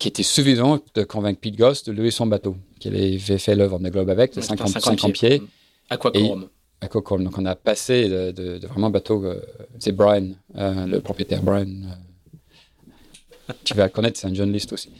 [0.00, 3.78] qui était suffisant de convaincre Pete Goss de lever son bateau, qu'il avait fait l'œuvre
[3.78, 5.42] de Globe avec, de 50, 50, pieds.
[5.90, 6.48] Aquacorum.
[6.80, 7.22] Aquacorum.
[7.22, 9.22] Donc on a passé de, de, vraiment bateau.
[9.24, 9.42] Euh,
[9.78, 11.66] c'est Brian, euh, le propriétaire Brian.
[11.66, 14.90] Euh, tu vas connaître, c'est un journaliste aussi.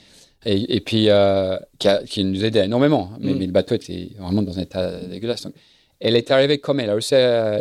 [0.45, 3.11] Et, et puis, qui, a, qui, nous aidait énormément.
[3.21, 3.39] Mais, mm.
[3.39, 5.45] mais, le bateau était vraiment dans un état dégueulasse.
[5.45, 5.55] Donc,
[6.01, 7.61] elle est arrivée comme elle a réussi à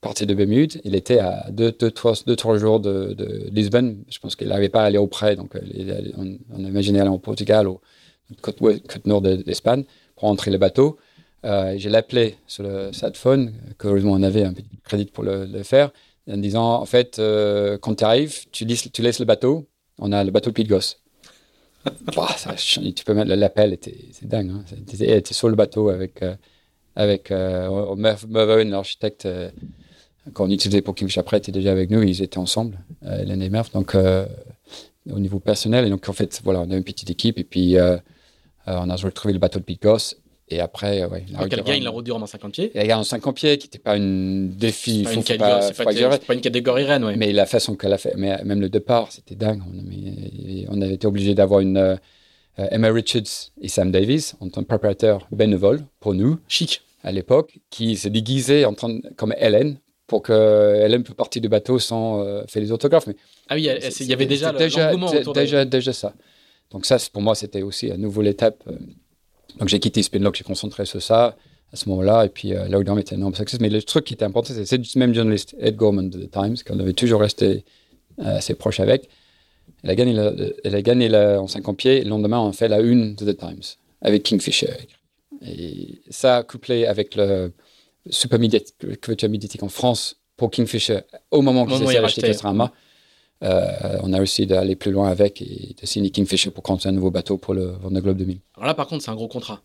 [0.00, 0.80] parti de Bermude.
[0.84, 3.16] Il était à 2-3 jours de,
[3.50, 4.04] Lisbonne.
[4.10, 5.34] Je pense qu'il n'arrivait pas à aller auprès.
[5.36, 5.54] Donc,
[6.16, 7.80] on, on, imaginait aller au Portugal, ou
[8.42, 9.84] côte, côte nord d'Espagne,
[10.16, 10.98] pour entrer le bateau.
[11.44, 11.90] Euh, je
[12.46, 15.90] sur le phone, que heureusement on avait un petit crédit pour le, faire,
[16.30, 19.66] en disant en fait, euh, quand tu arrives, tu laisses, tu laisses le bateau
[19.98, 20.96] on a le bateau de Pitgos.
[22.16, 24.50] Bah, ça, tu peux mettre l'appel, c'est dingue.
[24.50, 24.64] Hein.
[24.88, 26.34] Tu es sur le bateau avec, euh,
[26.96, 29.50] avec euh, l'architecte euh,
[30.32, 32.02] qu'on utilisait pour Kingfish après, était déjà avec nous.
[32.02, 33.70] Ils étaient ensemble, euh, Hélène et Merv.
[33.72, 34.26] Donc, euh,
[35.10, 37.76] au niveau personnel, et donc en fait, voilà, on a une petite équipe et puis
[38.66, 40.14] on a retrouvé le bateau de Pitgos
[40.48, 41.24] et après, euh, ouais.
[41.32, 42.70] La gagne la route du Rhum en 50 pieds.
[42.74, 45.06] Elle gagne en 50 pieds, qui n'était pas une défi.
[45.10, 47.16] C'est pas, pas, pas, pas, une catégorie reine, ouais.
[47.16, 49.62] Mais la façon qu'elle a fait, mais même le départ, c'était dingue.
[49.66, 51.96] On, on, avait été obligé d'avoir une euh,
[52.56, 56.38] Emma Richards et Sam Davis en tant que préparateur bénévole pour nous.
[56.48, 56.82] Chic.
[57.02, 61.48] À l'époque, qui se déguisait en tant, comme Hélène pour que Hélène peut partir du
[61.48, 63.06] bateau sans euh, faire les autographes.
[63.06, 63.16] Mais
[63.48, 63.68] ah oui,
[64.00, 66.14] il y avait déjà autour déjà, déjà ça.
[66.70, 68.62] Donc ça, pour moi, c'était aussi à nouveau l'étape.
[69.58, 71.36] Donc j'ai quitté Spinlock, j'ai concentré sur ça
[71.72, 72.24] à ce moment-là.
[72.24, 73.58] Et puis euh, là où était un énorme succès.
[73.60, 76.56] Mais le truc qui était important, c'est le même journaliste, Ed Gorman de The Times,
[76.66, 77.64] qu'on avait toujours resté
[78.20, 79.08] euh, assez proche avec.
[79.84, 80.16] Elle a gagné,
[80.64, 82.02] elle a gagné en 50 pieds.
[82.02, 83.62] Le lendemain, on a fait la une de The Times
[84.00, 84.72] avec Kingfisher.
[85.42, 87.52] Et ça, couplé avec le
[88.08, 92.72] super couverture médiatique en France pour Kingfisher, au moment qu'ils essaient d'acheter Castorama,
[93.42, 96.96] euh, on a réussi d'aller plus loin avec et de signer Kingfisher pour construire un
[96.96, 98.40] nouveau bateau pour le Vendée Globe 2000.
[98.56, 99.62] Alors là, par contre, c'est un gros contrat.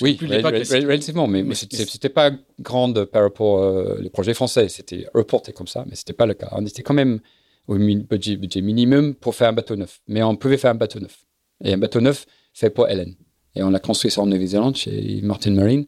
[0.00, 2.30] Oui, relativement, mais, mais c'était pas
[2.60, 4.68] grande par rapport aux euh, projets français.
[4.68, 6.48] C'était reporté comme ça, mais c'était pas le cas.
[6.52, 7.20] On était quand même
[7.66, 10.00] au budget, budget, minimum pour faire un bateau neuf.
[10.06, 11.24] Mais on pouvait faire un bateau neuf.
[11.62, 13.14] Et un bateau neuf fait pour Hélène.
[13.54, 15.86] Et on a construit ça en Nouvelle-Zélande chez Martin Marine.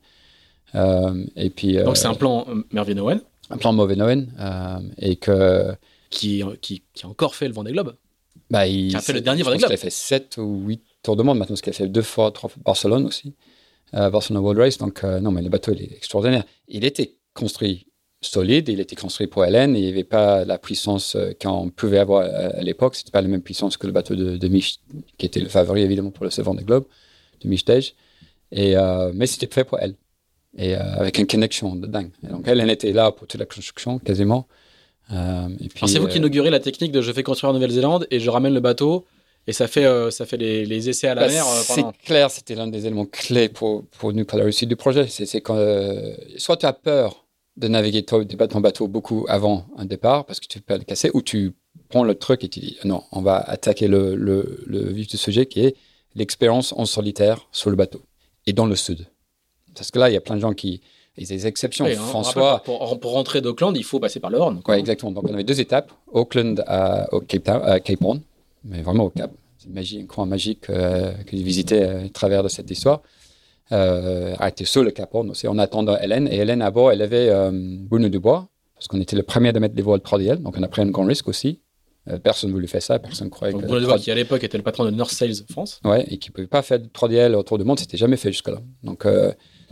[0.74, 3.20] Euh, et puis, Donc c'est un plan Mervyn Owen
[3.50, 4.92] Un plan Mervyn Owen.
[4.98, 5.74] et que
[6.10, 7.94] qui, qui, qui, a encore fait le Vendée Globe.
[8.50, 9.70] Bah, il qui a fait le dernier Vendée Globe.
[9.70, 12.02] Il a fait 7 ou 8 tours de monde maintenant, parce qu'il a fait deux
[12.02, 13.34] fois, trois fois Barcelone aussi,
[13.94, 14.78] euh, Barcelona World Race.
[14.78, 16.44] Donc, euh, non, mais le bateau, il est extraordinaire.
[16.68, 17.86] Il était construit
[18.20, 21.98] solide, il était construit pour Hélène, il n'y avait pas la puissance euh, qu'on pouvait
[21.98, 22.96] avoir à, l'époque.
[22.96, 24.80] C'était pas la même puissance que le bateau de, de Mich,
[25.18, 26.86] qui était le favori évidemment pour le Vendée Globe,
[27.42, 27.94] de Michtej.
[28.52, 29.94] Et, euh, mais c'était fait pour elle.
[30.58, 32.10] Et avec une connexion de dingue.
[32.24, 34.48] Et donc, elle était là pour toute la construction, quasiment.
[35.12, 35.48] Euh,
[35.86, 38.28] c'est vous qui euh, inaugurez la technique de je fais construire en Nouvelle-Zélande et je
[38.28, 39.06] ramène le bateau
[39.46, 41.44] et ça fait, euh, ça fait les, les, essais à la bah, mer.
[41.44, 45.06] C'est clair, c'était l'un des éléments clés pour, pour nous, pour la réussite du projet.
[45.06, 45.56] C'est quand
[46.38, 47.25] soit tu as peur
[47.56, 51.10] de naviguer ton, ton bateau beaucoup avant un départ parce que tu peux le casser,
[51.14, 51.52] ou tu
[51.88, 55.16] prends le truc et tu dis non, on va attaquer le, le, le vif du
[55.16, 55.76] sujet qui est
[56.14, 58.02] l'expérience en solitaire sur le bateau
[58.46, 59.06] et dans le sud.
[59.74, 60.80] Parce que là, il y a plein de gens qui,
[61.16, 61.86] il y a des exceptions.
[61.86, 62.62] Hein, François.
[62.62, 62.78] pour,
[63.12, 64.60] rentrer d'Auckland, il faut passer par le Horn.
[64.66, 65.12] Oui, exactement.
[65.12, 68.20] Donc, on avait deux étapes Auckland à, au Cape, à Cape Horn,
[68.64, 69.30] mais vraiment au Cap.
[69.58, 73.02] C'est magie, un coin magique euh, que j'ai visité à euh, travers de cette histoire.
[73.72, 76.28] Euh, a été sur le Cap Horn aussi en attendant Hélène.
[76.28, 79.58] Et Hélène, à bord, elle avait euh, Bruno Dubois, parce qu'on était le premier à
[79.58, 80.36] mettre des voiles 3DL.
[80.36, 81.60] Donc, on a pris un grand risque aussi.
[82.08, 83.66] Euh, personne ne voulait faire ça, personne ne croyait donc, que.
[83.66, 85.80] Bruno Dubois, qui à l'époque était le patron de North Sales France.
[85.84, 88.30] Ouais, et qui ne pouvait pas faire de 3DL autour du monde, c'était jamais fait
[88.30, 88.60] jusque-là.
[88.84, 89.04] Donc,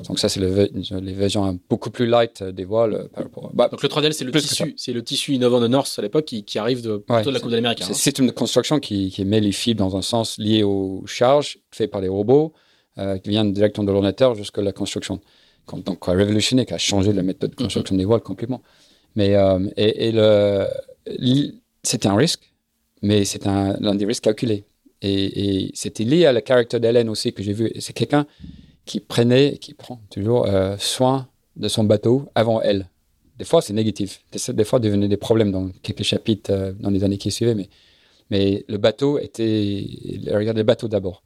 [0.03, 3.09] donc ça, c'est les versions beaucoup plus light des voiles.
[3.15, 5.95] Par rapport bah, Donc le 3DL, c'est le tissu, c'est le tissu innovant de North
[5.97, 7.85] à l'époque qui, qui, arrive de, plutôt de la Coupe de l'Amérique.
[7.93, 11.93] C'est une construction qui, qui, met les fibres dans un sens lié aux charges faites
[11.93, 12.53] par les robots,
[12.99, 15.21] euh, qui vient directement de l'ordinateur jusqu'à la construction.
[15.73, 18.63] Donc révolutionné, qui a changé la méthode de construction des voiles complètement.
[19.17, 20.67] Mais euh, et, et le,
[21.83, 22.53] c'était un risque,
[23.03, 24.65] mais c'est un l'un des risques calculés.
[25.03, 27.71] Et, et c'était lié à la caractère d'Hélène aussi que j'ai vu.
[27.79, 28.27] C'est quelqu'un
[28.85, 32.89] qui prenait, qui prend toujours euh, soin de son bateau avant elle.
[33.39, 34.25] Des fois, c'est négatif.
[34.33, 37.55] Des, fois, devenait des problèmes dans quelques chapitres euh, dans les années qui suivaient.
[37.55, 37.69] Mais,
[38.31, 39.85] mais le bateau était.
[40.31, 41.23] Regardez le bateau d'abord.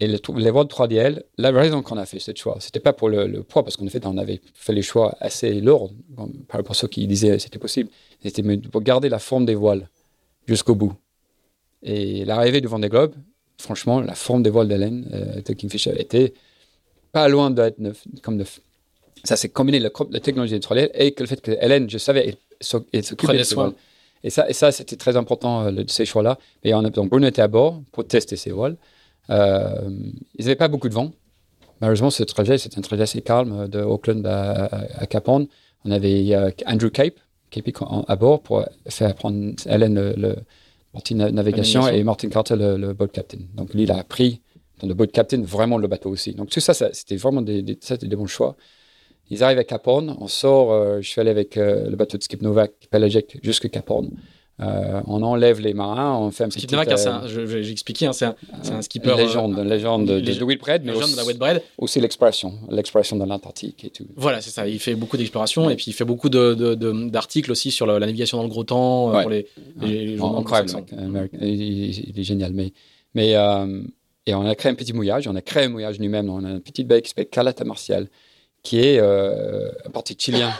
[0.00, 2.94] Et le, les voies de 3DL, la raison qu'on a fait ce choix, c'était pas
[2.94, 5.92] pour le, poids, parce qu'en fait, on avait fait les choix assez lourds
[6.48, 7.90] par rapport à ceux qui disaient c'était possible.
[8.22, 9.88] C'était pour garder la forme des voiles
[10.46, 10.94] jusqu'au bout.
[11.82, 13.14] Et l'arrivée du Vendée Globe,
[13.58, 16.32] franchement, la forme des voiles d'Hélène euh, de Kingfisher était
[17.12, 18.60] pas loin d'être neuf, comme neuf.
[19.24, 22.26] Ça, c'est combiné la, la technologie électrolière et que le fait que Hélène, je savais,
[22.26, 23.74] elle, s'occupait de soin.
[24.22, 26.38] Et ça, et ça c'était très important, euh, ces choix-là.
[26.62, 28.76] Et on a, donc, Bruno était à bord pour tester ses voiles.
[29.30, 29.90] Euh,
[30.36, 31.12] ils n'avaient pas beaucoup de vent.
[31.80, 35.46] Malheureusement, ce trajet, c'était un trajet assez calme euh, de Auckland à, à, Cap Horn.
[35.84, 36.36] On avait
[36.66, 37.14] Andrew Cape,
[37.50, 37.70] Cape
[38.06, 43.08] à bord pour faire prendre Hélène le, le navigation et Martin Carter le, le boat
[43.08, 43.38] captain.
[43.54, 44.42] Donc lui, il a appris
[44.80, 46.34] dans le boat captain, vraiment le bateau aussi.
[46.34, 48.56] Donc tout ça, c'était vraiment des, des, des, bons choix.
[49.30, 52.18] Ils arrivent à Cap Horn, on sort, euh, je suis allé avec euh, le bateau
[52.18, 54.10] de Skip Novak, Pelagic, jusqu'à Cap Horn.
[54.62, 56.66] Euh, on enlève les marins, on fait un petit.
[56.74, 59.14] Hein, c'est euh, j'ai expliqué, hein, c'est un, c'est un skipper.
[59.16, 63.24] Légende, euh, une légende de, lég- de Whitbread, mais aussi, de aussi l'expression, l'expression dans
[63.24, 64.06] l'Antarctique et tout.
[64.16, 64.68] Voilà, c'est ça.
[64.68, 67.86] Il fait beaucoup d'exploration et puis il fait beaucoup de- de- de- d'articles aussi sur
[67.86, 69.22] la, la navigation dans le gros temps euh, Ouais.
[69.22, 69.46] pour les,
[69.80, 70.68] les- Incroyable.
[71.40, 72.52] Il, est génial.
[72.52, 72.72] Mais,
[73.14, 73.80] mais euh,
[74.26, 75.26] et on a créé un petit mouillage.
[75.26, 76.28] On a créé un mouillage nous-mêmes.
[76.28, 78.08] On a une petite baie qui s'appelle Calata Martial,
[78.62, 80.52] qui est euh, un parti chilien,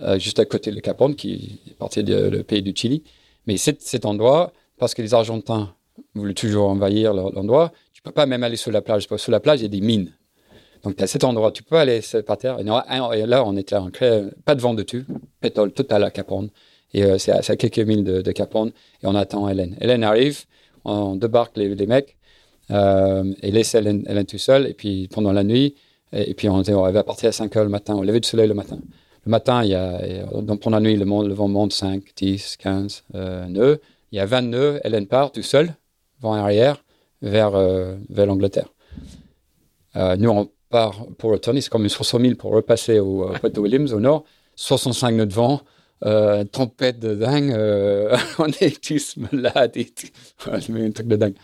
[0.00, 2.14] euh, juste à côté de Cap Horn, qui est partie du
[2.44, 3.02] pays du Chili.
[3.48, 5.74] Mais cet, cet endroit, parce que les Argentins
[6.14, 9.08] voulaient toujours envahir l'endroit, tu peux pas même aller sur la plage.
[9.08, 10.12] Parce que sur la plage, il y a des mines.
[10.84, 12.58] Donc, tu as cet endroit, tu peux aller par terre.
[12.60, 12.64] Et,
[13.26, 15.06] là, on était en crée, pas de vent dessus,
[15.40, 16.50] pétrole total à Cap Horn.
[16.92, 18.30] Et euh, c'est à, quelques milles de, de.
[18.30, 18.72] Et
[19.04, 19.76] on attend Hélène.
[19.80, 20.44] Hélène arrive,
[20.84, 22.16] on débarque les, mecs,
[22.70, 24.66] euh, et laisse Hélène, Hélène tout seul.
[24.66, 25.74] Et puis pendant la nuit,
[26.12, 28.46] et, puis on, on va partir à 5 heures le matin, au lever du soleil
[28.46, 28.78] le matin.
[29.28, 32.02] Le matin, il y a, donc pendant la nuit, le, monde- le vent monte 5,
[32.16, 33.78] 10, 15 euh, nœuds.
[34.10, 34.80] Il y a 20 nœuds.
[34.84, 35.74] Hélène part tout seul,
[36.22, 36.82] vent arrière,
[37.20, 38.72] vers, euh, vers l'Angleterre.
[39.96, 43.60] Euh, nous, on part pour retourner, c'est comme une 60 000 pour repasser au Puerto
[43.64, 44.24] Williams, au nord.
[44.56, 45.60] 65 nœuds de vent,
[46.06, 47.50] euh, tempête de dingue,
[48.38, 49.76] on est tous malades
[50.48, 51.34] un truc de dingue.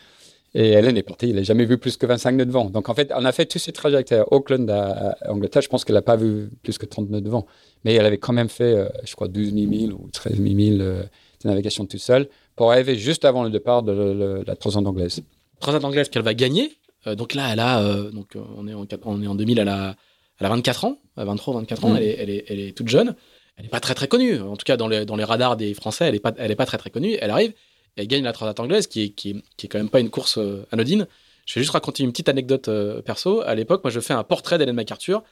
[0.57, 2.67] Et Hélène est partie, elle n'a jamais vu plus que 25 nœuds de vent.
[2.71, 5.63] Donc en fait, on a fait tous ces trajects à Auckland, à, à Angleterre.
[5.63, 7.45] Je pense qu'elle n'a pas vu plus que 30 nœuds de vent.
[7.85, 10.47] Mais elle avait quand même fait, euh, je crois, 12 000 ou 13 000
[10.81, 11.03] euh,
[11.43, 14.87] de navigation toute seule pour arriver juste avant le départ de le- le- la transat
[14.87, 15.21] anglaise.
[15.61, 16.71] Transat anglaise qu'elle va gagner.
[17.09, 19.59] Euh, donc là, elle a, euh, donc on est en, quat- on est en 2000,
[19.59, 19.97] elle a,
[20.39, 21.89] elle a 24 ans, euh, 23 ou 24 ans.
[21.91, 21.97] Mhm.
[21.97, 23.17] Elle, est, elle, est, elle est toute jeune.
[23.57, 24.41] Elle n'est pas très très connue.
[24.41, 26.57] En tout cas, dans les, dans les radars des Français, elle est pas, elle est
[26.57, 27.17] pas très très connue.
[27.21, 27.53] Elle arrive,
[27.97, 30.39] elle gagne la Transat anglaise, qui est, qui qui est quand même pas une course
[30.39, 31.07] euh, anodine.
[31.47, 33.41] Je vais juste raconter une petite anecdote euh, perso.
[33.43, 35.23] À l'époque, moi, je fais un portrait d'Hélène MacArthur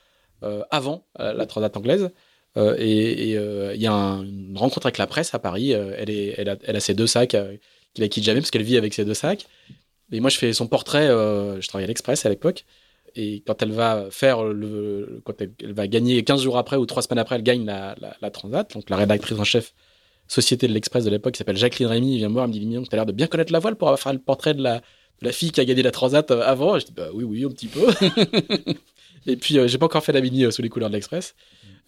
[0.43, 2.11] euh, avant la Transat anglaise.
[2.57, 5.71] Et il y a un- une rencontre avec la presse à Paris.
[5.73, 8.63] Elle, est, elle, a, elle a ses deux sacs qu'il la quitte jamais parce qu'elle
[8.63, 9.47] vit avec ses deux sacs.
[10.13, 11.07] Et moi, je fais son portrait.
[11.09, 12.67] je travaillais à l'Express à l'époque.
[13.15, 17.03] Et quand elle va faire le, quand elle va gagner 15 jours après ou 3
[17.03, 18.71] semaines après, elle gagne la, la, la Transat.
[18.75, 19.73] Donc la rédactrice en chef
[20.29, 22.61] société de l'Express de l'époque qui s'appelle Jacqueline Rémy vient me voir, elle me dit
[22.61, 24.63] Mignon, tu as l'air de bien connaître la voile pour avoir fait le portrait de
[24.63, 24.81] la,
[25.33, 26.79] fille qui a gagné la Transat euh, avant.
[26.79, 27.87] Je dis bah oui, oui, un petit peu.
[29.27, 31.35] et puis euh, j'ai pas encore fait la mini euh, sous les couleurs de l'Express.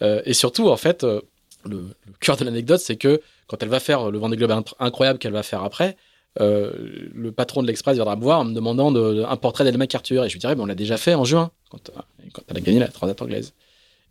[0.03, 1.23] Euh, et surtout, en fait, le,
[1.65, 1.87] le
[2.21, 5.33] cœur de l'anecdote, c'est que quand elle va faire le Vendée Globe inc- incroyable qu'elle
[5.33, 5.97] va faire après,
[6.41, 10.25] le patron de l'Express viendra me voir en me demandant de- un portrait d'Elle MacArthur.
[10.25, 11.91] Et je lui dirais, mais on l'a déjà fait en juin, quand,
[12.33, 13.55] quand elle a gagné la Transat anglaise.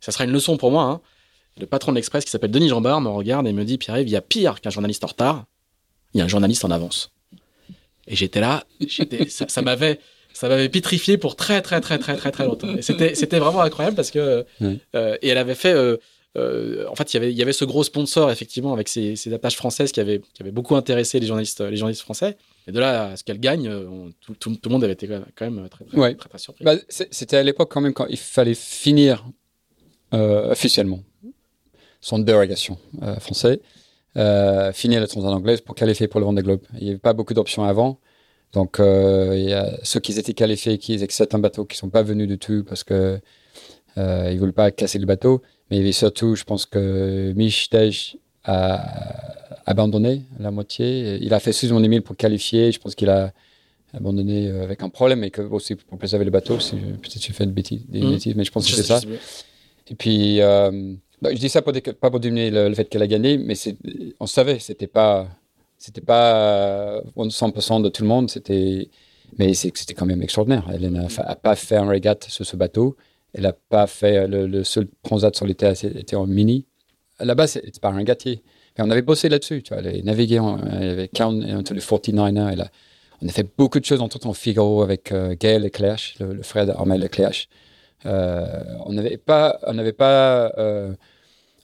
[0.00, 0.84] Ça sera une leçon pour moi.
[0.84, 1.00] hein.
[1.60, 4.12] Le patron de l'Express, qui s'appelle Denis Jambard, me regarde et me dit, Pierre-Yves, il
[4.12, 5.44] y a pire qu'un journaliste en retard,
[6.12, 7.12] il y a un journaliste en avance.
[8.08, 9.98] Et j'étais là, j'étais, ça, ça m'avait,
[10.32, 12.74] ça m'avait pétrifié pour très très très très très très longtemps.
[12.76, 14.80] Et c'était, c'était vraiment incroyable parce que Oui.
[14.94, 15.96] euh, et elle avait fait, euh,
[16.36, 19.14] euh, en fait, il y avait, il y avait ce gros sponsor effectivement avec ces,
[19.16, 22.36] ces attaches françaises qui avaient, qui avaient beaucoup intéressé les journalistes, les journalistes français.
[22.66, 24.94] Et de là à ce qu'elle gagne, euh, on- tout, tout- tout le monde avait
[24.94, 26.14] été quand même très très, Ouais.
[26.16, 26.64] très, très surpris.
[26.64, 29.24] Bah, C'était à l'époque quand même quand il fallait finir
[30.12, 31.00] euh, officiellement
[32.04, 33.60] son dérogation euh, français,
[34.18, 36.60] euh, finir la transat anglaise pour qualifier pour le Vendée Globe.
[36.78, 37.98] Il n'y avait pas beaucoup d'options avant.
[38.52, 41.78] Donc, euh, il y a ceux qui étaient qualifiés, qui acceptent un bateau, qui ne
[41.78, 43.18] sont pas venus du tout parce que
[43.96, 45.40] euh, ils ne veulent pas casser le bateau.
[45.70, 48.84] Mais il y avait surtout, je pense que Mich Tej a
[49.66, 51.18] abandonné la moitié.
[51.22, 52.70] Il a fait sous 1000 pour qualifier.
[52.70, 53.32] Je pense qu'il a
[53.94, 56.58] abandonné avec un problème et que aussi pour préserver le bateau.
[56.58, 58.10] Peut-être que j'ai fait des bêtises, des Mhm.
[58.10, 59.00] bêtises, mais je pense que c'est ça.
[59.88, 60.94] Et puis, euh,
[61.24, 63.54] bah, je dis ça pas pour diminuer le, le fait qu'elle a gagné, mais
[64.20, 65.26] on savait, c'était pas,
[65.78, 68.30] c'était pas euh, 100% de tout le monde,
[69.38, 70.66] mais c'était quand même extraordinaire.
[70.72, 72.96] Elle n'a pas fait un régate sur ce bateau.
[73.32, 76.66] Elle n'a pas fait le, le seul transat sur l'été, était en mini.
[77.20, 78.42] Là-bas, c'était pas un régatier.
[78.76, 80.02] Mais on avait bossé là-dessus, tu vois, les
[80.38, 82.68] en- avait 40, entre les 49ers et là.
[83.22, 86.34] On a fait beaucoup de choses, entre autres en Figaro avec euh, Gaël Leclerc, le,
[86.34, 87.46] le frère d'Armel Leclerc.
[88.06, 88.46] Euh,
[88.84, 90.92] on n'avait pas, on n'avait pas, euh,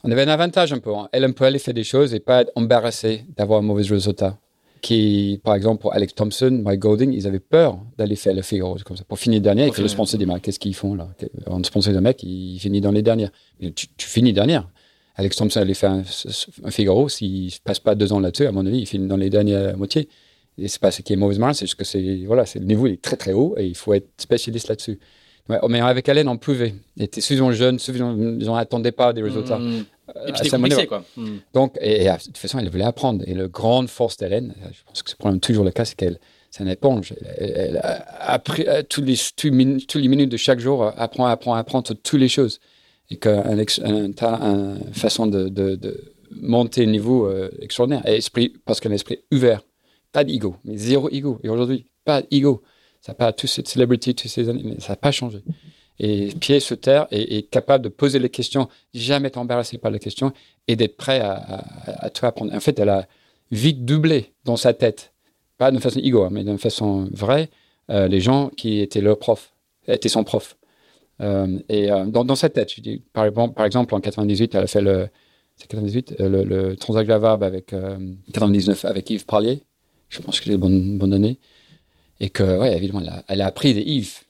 [0.05, 0.95] on avait un avantage un peu.
[0.95, 1.09] hein.
[1.13, 4.39] Elle, on peut aller faire des choses et pas être embarrassé d'avoir un mauvais résultat.
[4.83, 8.79] Qui, par exemple, pour Alex Thompson, Mike Golding, ils avaient peur d'aller faire le Figaro
[8.83, 9.05] comme ça.
[9.05, 11.09] Pour finir dernier, Pour que le sponsor dit, mais qu'est-ce qu'ils font là?
[11.49, 13.31] On sponsor un mec, il finit dans les dernières.
[13.61, 14.67] Tu, tu finis dernière.
[15.17, 16.03] Alex Thompson allait faire un,
[16.65, 19.19] un Figaro, s'il ne passe pas deux ans là-dessus, à mon avis, il finit dans
[19.19, 20.09] les dernières moitiés.
[20.57, 22.65] Et c'est pas ce qui est mauvais marin, c'est juste que c'est, voilà, c'est, le
[22.65, 24.99] niveau il est très très haut et il faut être spécialiste là-dessus.
[25.51, 26.75] Ouais, mais avec Hélène, on pouvait.
[26.97, 29.59] Elle était suffisamment jeune, suffisamment, ils n'attendaient pas des résultats.
[29.59, 29.85] Mmh.
[30.27, 31.05] Et Euh, puis compliqué, quoi.
[31.17, 31.29] Mmh.
[31.55, 33.23] Donc, et, et, de toute façon, elle voulait apprendre.
[33.27, 35.95] Et la grande force d'Hélène, euh, je pense que c'est probablement toujours le cas, c'est
[35.95, 36.19] qu'elle,
[36.51, 37.15] c'est une éponge.
[37.39, 39.51] Elle, elle a appris euh, tous les, tous
[39.87, 42.59] tous les minutes de chaque jour, apprend, apprend, apprend sur toutes les choses.
[43.11, 48.07] Et qu'une un, un, façon de, de, de monter le niveau euh, extraordinaire.
[48.07, 49.63] Et esprit, parce qu'un esprit ouvert,
[50.13, 51.41] pas d'ego, mais zéro ego.
[51.43, 52.63] Et aujourd'hui, pas d'ego.
[53.01, 55.43] Ça n'a pas toute cette toutes ces années, ça n'a pas changé.
[55.99, 59.99] Et pied sur terre et, capable de poser les questions, jamais être embarrassé par les
[59.99, 60.33] questions
[60.67, 61.35] et d'être prêt à,
[61.87, 62.55] à, tout apprendre.
[62.55, 63.07] En fait, elle a
[63.51, 65.13] vite doublé dans sa tête,
[65.59, 67.51] pas de façon ego, hein, mais d'une façon vraie,
[67.91, 69.53] euh, les gens qui étaient leur prof,
[69.87, 70.57] étaient son prof.
[71.21, 74.81] Euh, et euh, dans, sa tête, je dis, par, exemple, en 98, elle a fait
[74.81, 75.09] le,
[75.59, 77.75] 98, le, le Transac avec
[78.33, 79.63] 99 avec Yves Parlier.
[80.09, 81.39] Je pense que j'ai une bonne, bonne année.
[82.21, 84.21] Et que, ouais, évidemment, elle a, appris des Yves,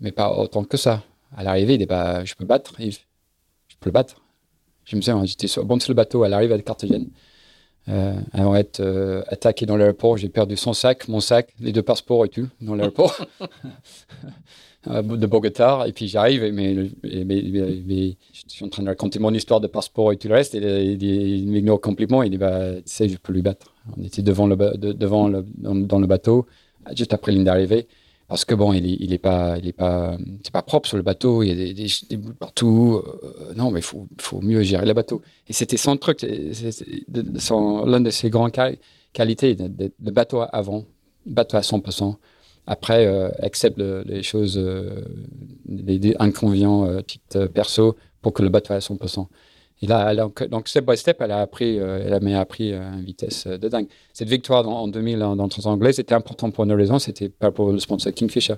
[0.00, 1.02] mais pas autant que ça.
[1.36, 3.00] À l'arrivée, il dit, bah, je peux battre Yves.
[3.68, 4.20] Je peux le battre.
[4.84, 7.08] Je me souviens, j'étais sur, sur le bateau, elle arrive à Carthagène.
[7.88, 11.82] Euh, avant d'être euh, attaqué dans l'aéroport, j'ai perdu son sac, mon sac, les deux
[11.82, 13.16] passeports et tout dans l'aéroport
[14.86, 15.84] de Bogota.
[15.86, 20.16] Et puis j'arrive, mais, je suis en train de raconter mon histoire de passeport et
[20.16, 20.54] tout le reste.
[20.54, 22.22] Et il, m'ignore complètement.
[22.22, 23.74] Il dit bah, Tu sais, je peux lui battre.
[23.96, 26.46] On était devant le, devant dans, le bateau,
[26.94, 27.86] juste après ligne d'arrivée.
[28.28, 30.18] Parce que bon, il est, il est pas, pas,
[30.52, 31.42] pas propre sur le bateau.
[31.42, 31.72] Il y a des,
[32.10, 33.02] des, bouts partout.
[33.02, 35.22] Euh, non, mais faut, faut mieux gérer le bateau.
[35.48, 38.52] Et c'était son truc, l'un de ses grandes
[39.14, 40.84] qualités, le bateau avant,
[41.24, 42.16] bateau à 100%.
[42.70, 45.02] Après, euh, accepte les choses, euh,
[45.66, 49.26] les, inconvénients euh, petites perso pour que le bateau à 100%.
[49.82, 53.68] Là, donc, step by step, elle a appris, elle a appris à une vitesse de
[53.68, 53.86] dingue.
[54.12, 57.70] Cette victoire en 2000 dans, le anglais, c'était important pour une raison, c'était pas pour
[57.70, 58.56] le sponsor Kingfisher.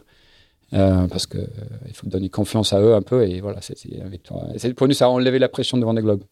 [0.71, 1.47] parce qu'il
[1.89, 4.47] il faut donner confiance à eux un peu, et voilà, c'était victoire.
[4.77, 6.25] Pour nous, ça a enlevé la pression devant les globes.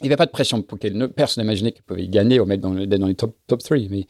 [0.00, 2.62] Il n'y avait pas de pression pour qu'elle personne n'imaginait qu'ils pouvaient gagner ou mettre
[2.62, 3.76] dans, les top, top 3.
[3.90, 4.06] Mais,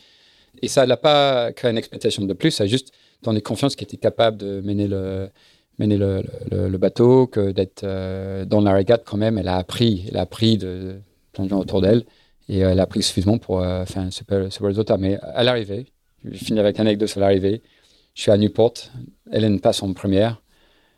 [0.63, 2.93] et ça n'a pas créé une expectation de plus, ça a juste
[3.23, 5.31] donné confiance qu'il était capable de mener le,
[5.81, 9.39] mener le, bateau, que d'être euh, dans la régate quand même.
[9.39, 11.01] Elle a appris, elle a appris de
[11.33, 12.05] plein de gens autour d'elle
[12.49, 14.99] et euh, elle a appris suffisamment pour euh, faire un super, super résultat.
[14.99, 15.87] Mais à l'arrivée,
[16.25, 17.63] je finis avec une anecdote sur l'arrivée.
[18.15, 18.75] Je suis à Newport,
[19.33, 20.43] Hélène passe en première.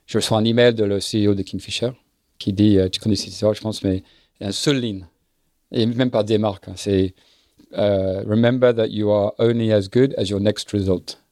[0.06, 1.92] Je reçois un email de le CEO de Kingfisher
[2.38, 4.02] qui dit, tu connais cette histoire, je pense, mais
[4.40, 5.06] il y a une seule ligne,
[5.70, 6.74] et même pas des marques, hein.
[6.74, 7.14] c'est
[7.72, 11.22] Remember that you are only as good as your next result.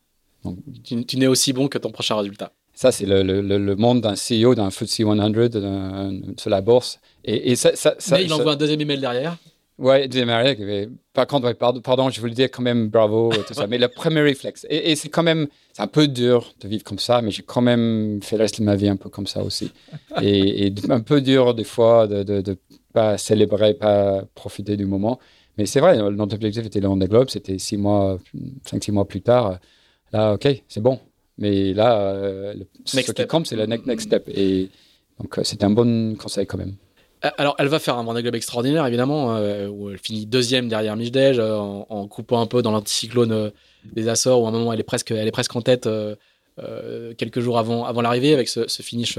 [0.84, 2.52] Tu, n'es aussi bon que ton prochain résultat.
[2.80, 5.32] Ça, c'est le, le, le, monde d'un CEO, d'un FTSE 100
[6.38, 6.98] sur la bourse.
[7.26, 9.36] Et, et ça, ça, Mais il envoie un deuxième email derrière.
[9.76, 10.88] Ouais, deuxième email.
[11.12, 13.66] Par contre, pardon, pardon, je voulais dire quand même bravo, tout ça.
[13.68, 14.66] Mais le premier réflexe.
[14.70, 17.60] Et, c'est quand même, c'est un peu dur de vivre comme ça, mais j'ai quand
[17.60, 19.70] même fait le reste de ma vie un peu comme ça aussi.
[20.22, 22.54] et, un peu dur des fois de ne
[22.94, 25.18] pas célébrer, pas profiter du moment.
[25.58, 28.18] Mais c'est vrai, notre objectif était le Vendée Globe, c'était six mois,
[28.64, 29.58] cinq, six mois plus tard.
[30.14, 30.98] Là, ok, c'est bon.
[31.40, 32.54] Mais là, euh,
[32.84, 34.28] ce qui compte, c'est le next, step.
[34.28, 34.68] Et
[35.18, 36.74] donc, euh, c'était un bon conseil quand même.
[37.24, 39.38] Euh, alors, elle va faire un Vendée Globe extraordinaire, évidemment,
[39.68, 43.50] où elle finit deuxième derrière Michdej, en, coupant un peu dans l'anticyclone
[43.92, 45.88] des Açores, où à un moment, elle est presque, elle est presque en tête
[47.16, 49.18] quelques jours avant, avant l'arrivée, avec ce, finish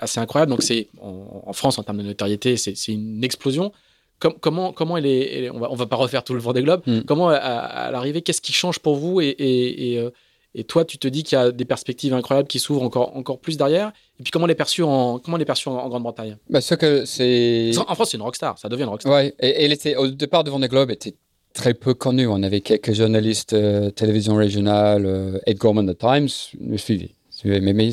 [0.00, 0.50] assez incroyable.
[0.50, 3.72] Donc, c'est en, France, en termes de notoriété, c'est une explosion.
[4.18, 6.82] comment, comment elle est, on, va, on va pas refaire tout le Vendée Globe.
[6.86, 7.00] Mm.
[7.06, 10.10] Comment, à, l'arrivée, qu'est-ce qui change pour vous et, et et
[10.62, 13.56] toi, tu te dis qu'il y a des perspectives incroyables qui s'ouvrent encore, encore plus
[13.56, 13.92] derrière.
[14.20, 16.36] Et puis, comment les perçu en, comment les perçu en, Grande-Bretagne?
[16.48, 17.72] Bah, ce que c'est.
[17.76, 18.56] En France, c'est une rockstar.
[18.56, 19.12] Ça devient une rockstar.
[19.12, 19.34] Ouais.
[19.40, 21.14] Et, elle était, au départ de Vendée Globe, était
[21.54, 22.28] très peu connue.
[22.28, 26.28] On avait quelques journalistes euh, télévision régionale, euh, Ed Gorman The Times,
[26.60, 27.10] nous suivaient.
[27.44, 27.90] Mais, mais,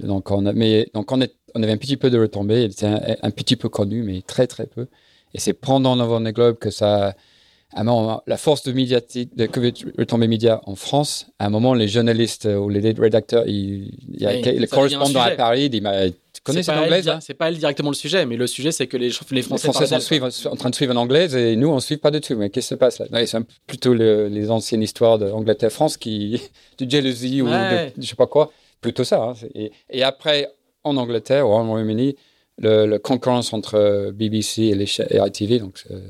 [0.00, 2.64] donc, on, mais, donc on, est, on, avait un petit peu de retombées.
[2.64, 4.88] Elle était un, petit peu connue, mais très, très peu.
[5.32, 7.14] Et c'est pendant le Vendée Globe que ça
[7.74, 9.48] à la force de médiatique, de
[9.98, 14.32] retombées médias en France, à un moment, les journalistes ou les rédacteurs, il, y a
[14.32, 15.82] le correspondant à Paris, dit,
[16.34, 17.20] tu connais cette anglaise hein?
[17.20, 20.48] C'est pas elle directement le sujet, mais le sujet, c'est que les, les Français, sont,
[20.48, 22.36] en train de suivre en anglaise et nous, on ne suit pas du tout.
[22.36, 23.26] Mais qu'est-ce qui se passe là?
[23.26, 26.40] C'est plutôt les anciennes histoires d'Angleterre-France qui,
[26.78, 28.52] de jalousie ou de, je sais pas quoi.
[28.80, 29.22] Plutôt ça.
[29.22, 29.34] Hein.
[29.54, 30.48] Et, et, après,
[30.82, 32.16] en Angleterre ou en Royaume-Uni,
[32.58, 36.00] le, concurrence entre BBC et, les, et ITV, donc euh,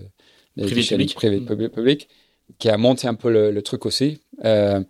[0.56, 1.14] public.
[1.14, 1.68] Privé, mm.
[1.68, 2.08] public,
[2.58, 4.20] qui a monté un peu le, truc aussi.
[4.44, 4.80] Euh,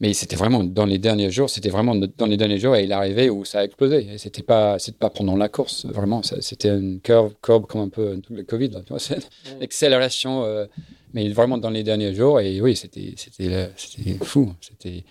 [0.00, 2.90] mais c'était vraiment dans les derniers jours, c'était vraiment dans les derniers jours et il
[2.90, 4.08] est arrivé où ça a explosé.
[4.12, 6.22] Et c'était pas, c'était pas pendant la course, vraiment.
[6.22, 9.18] C'était une courbe, courbe comme un peu le Covid, là, tu vois, c'est
[9.62, 10.66] accélération, euh,
[11.12, 12.40] mais vraiment dans les derniers jours.
[12.40, 14.52] Et oui, c'était, c'était, c'était fou.
[14.60, 15.04] C'était.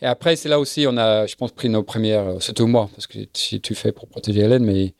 [0.00, 3.06] Et après, c'est là aussi, on a, je pense, pris nos premières, surtout moi, parce
[3.06, 4.94] que si tu fais pour protéger Hélène, mais,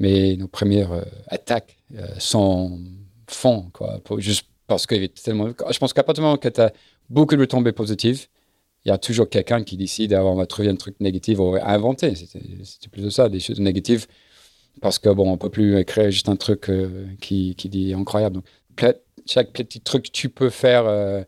[0.00, 1.78] mais nos premières euh, attaques
[2.18, 2.76] sans
[3.28, 4.00] fond, quoi.
[4.18, 5.48] juste parce que tellement.
[5.70, 6.72] Je pense qu'à partir du moment que tu as
[7.10, 8.26] beaucoup de retombées positives,
[8.84, 11.66] il y a toujours quelqu'un qui décide, d'avoir on va trouver un truc négatif, va
[11.68, 12.14] inventer.
[12.14, 14.06] C'était plus de ça, des choses négatives.
[14.80, 18.36] parce que bon, on peut plus créer juste un truc euh, qui, qui dit incroyable.
[18.36, 18.44] Donc,
[19.26, 21.22] chaque petit truc que tu peux faire euh,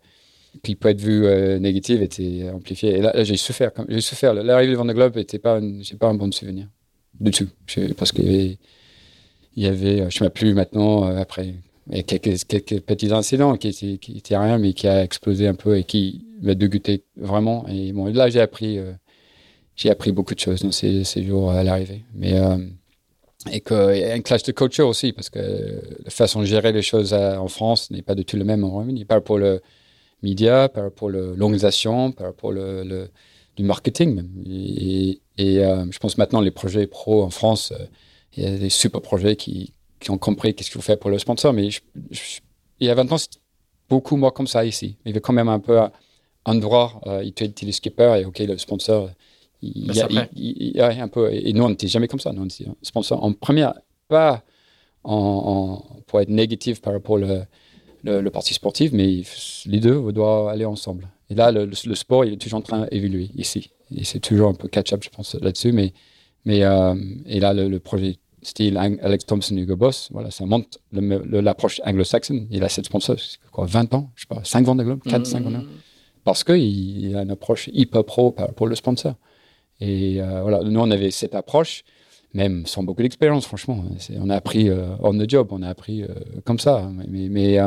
[0.63, 2.97] qui peut être vu euh, négatif était amplifié.
[2.97, 3.71] Et là, j'ai souffert.
[3.89, 4.35] J'ai souffert.
[4.35, 5.61] L'arrivée de Vendée Globe n'était pas,
[5.99, 6.67] pas un bon souvenir
[7.19, 7.49] du tout,
[7.97, 8.59] parce qu'il y avait,
[9.57, 11.55] il y avait, je ne sais plus maintenant après.
[11.93, 13.69] A quelques, quelques petits incidents qui
[14.17, 17.67] étaient, rien, mais qui a explosé un peu et qui m'a dégoûté vraiment.
[17.69, 18.81] Et bon, là, j'ai appris,
[19.77, 22.05] j'ai appris beaucoup de choses dans ces, jours à l'arrivée.
[22.15, 22.35] Mais
[23.53, 26.83] et y a un clash de culture aussi, parce que la façon de gérer les
[26.83, 29.05] choses en France n'est pas du tout le même en Royaume-Uni.
[29.05, 29.61] Pas pour le
[30.23, 33.09] média, pas pour l'organisation, pas pour le, le,
[33.57, 34.25] du marketing.
[34.47, 37.85] Et, et euh, je pense maintenant les projets pro en France, euh,
[38.37, 41.11] il y a des super projets qui, qui ont compris qu'est-ce qu'il faut faire pour
[41.11, 41.53] le sponsor.
[41.53, 41.69] Mais
[42.81, 43.39] il y a 20 ans, c'était
[43.89, 44.97] beaucoup moins comme ça ici.
[45.05, 45.79] Il y avait quand même un peu
[46.45, 49.11] un droit, euh, il était le skipper et OK, le sponsor
[49.63, 52.33] il, y a, un peu, et nous, on n'était jamais comme ça.
[52.33, 53.75] Nous, on était sponsor en première,
[54.09, 54.43] pas
[55.05, 59.23] en, pour être négatif par rapport au le, le, parti sportif, mais
[59.67, 61.09] les deux doivent aller ensemble.
[61.31, 63.71] Et là, le, sport, il est toujours en train d'évoluer ici.
[63.95, 65.73] Et c'est toujours un peu catch-up, je pense, là-dessus.
[65.73, 65.93] Mais,
[66.45, 66.95] mais euh,
[67.27, 68.17] et là, le, projet
[68.47, 72.47] style Alex Thompson, Hugo Boss, voilà, ça montre l'approche anglo-saxonne.
[72.51, 73.17] Il a cette sponsor,
[73.51, 75.63] quoi, 20 ans, je sais pas, 5 ans de globe, 4, 5 ans.
[76.25, 79.15] Parce qu'il a une approche hyper pro pour le sponsor.
[79.81, 81.85] Et euh, voilà, nous, on avait cette approche,
[82.35, 83.85] même sans beaucoup d'expérience, franchement.
[84.19, 86.09] On a appris euh, on the job, on a appris euh,
[86.45, 86.91] comme ça.
[87.09, 87.59] Mais, mais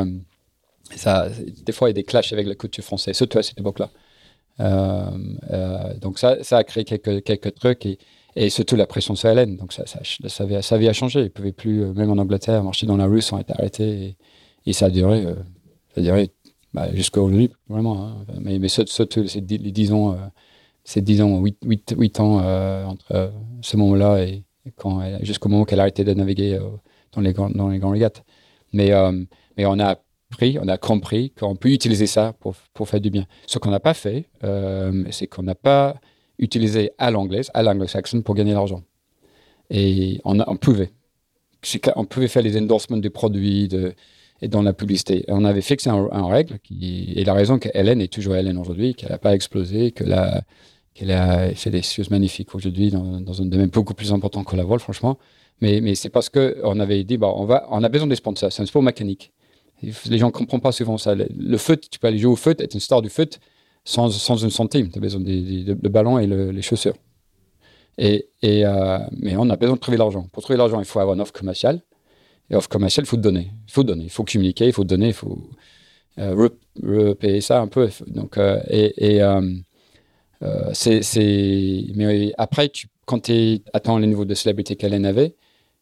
[0.95, 1.29] ça,
[1.65, 3.89] des fois, il y a des clashs avec la culture française, surtout à cette époque-là.
[6.01, 7.85] donc ça, ça a créé quelques, quelques trucs
[8.35, 9.57] et surtout la pression sur Hélène.
[9.57, 11.23] Donc ça, ça, ça, avait, ça avait changé.
[11.23, 14.15] Il pouvait plus, même en Angleterre, marcher dans la rue sans être arrêté.
[14.65, 15.23] Et, ça a duré,
[15.95, 16.31] ça a duré
[16.73, 16.87] bah,
[17.67, 18.05] vraiment.
[18.05, 18.25] Hein.
[18.39, 20.15] Mais, surtout, les 10 ans
[20.89, 23.29] c'est disons 8, 8, 8 ans euh, entre euh,
[23.61, 24.43] ce moment-là et,
[25.21, 26.67] jusqu'au moment qu'elle a arrêté de naviguer euh,
[27.11, 28.23] dans les grands, dans régates.
[28.73, 29.97] Mais, on a
[30.31, 33.25] appris, on a compris qu'on peut utiliser ça pour faire du bien.
[33.45, 34.29] Ce qu'on n'a pas fait,
[35.11, 35.95] c'est qu'on n'a pas
[36.39, 38.81] utilisé à l'anglaise, à l'anglo-saxon pour gagner de l'argent.
[39.69, 40.91] Et on, pouvait.
[41.95, 43.69] On pouvait faire les endorsements des produits
[44.41, 45.25] et dans la publicité.
[45.27, 48.95] on avait fixé un, règle qui, et la raison que Hélène est toujours Hélène aujourd'hui,
[48.95, 53.93] qu'elle n'a pas explosé, qu'elle a fait des choses magnifiques aujourd'hui dans, un domaine beaucoup
[53.93, 55.17] plus important que la voile, franchement.
[55.61, 58.51] Mais, c'est parce qu'on avait dit, bah, on, a besoin des sponsors.
[58.51, 59.33] C'est un sport mécanique.
[59.81, 61.15] Les gens ne comprennent pas souvent ça.
[61.15, 63.39] Le, foot, tu peux aller jouer au foot, être une star du foot
[63.89, 64.89] sans, une centime.
[64.89, 66.95] Tu as besoin de, ballons et les chaussures.
[67.97, 70.27] Et, euh, mais on a besoin de trouver l'argent.
[70.31, 71.81] Pour trouver l'argent, il faut avoir une offre commerciale.
[72.49, 73.51] Et offre commerciale, il faut donner.
[73.67, 74.03] Il faut donner.
[74.03, 75.39] Il faut communiquer, il faut donner, il faut
[76.19, 76.49] euh,
[76.81, 77.89] repayer ça un peu.
[78.07, 79.21] Donc, euh, et,
[81.95, 82.71] Mais après,
[83.05, 85.35] quand tu attends le niveau de célébrité qu'elle avait,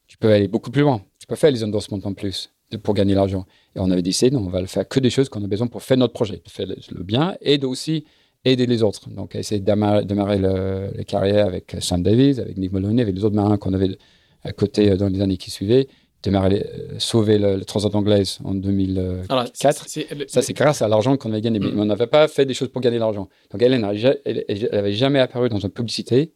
[0.06, 1.02] tu peux aller beaucoup plus loin.
[1.18, 3.46] Tu peux faire les endorsements en plus pour gagner l'argent.
[3.74, 5.66] Et on avait décidé, non, on va le faire que des choses qu'on a besoin
[5.66, 8.04] pour faire notre projet, faire le, bien et aussi
[8.44, 9.08] aider les autres.
[9.10, 13.34] Donc, essayer de démarrer, la carrière avec Sam Davis, avec Nick Maloney, avec les autres
[13.34, 13.96] marins qu'on avait
[14.42, 15.88] à côté euh, dans les années qui suivaient
[16.22, 19.54] démarrer, euh, sauver le, Transat anglaise en 2004.
[19.54, 21.58] ça, c'est grâce à l'argent qu'on avait gagné.
[21.58, 21.80] Mais mm.
[21.80, 23.28] on n'avait pas fait des choses pour gagner de l'argent.
[23.50, 26.32] Donc, Hélène n'avait jamais apparu dans une publicité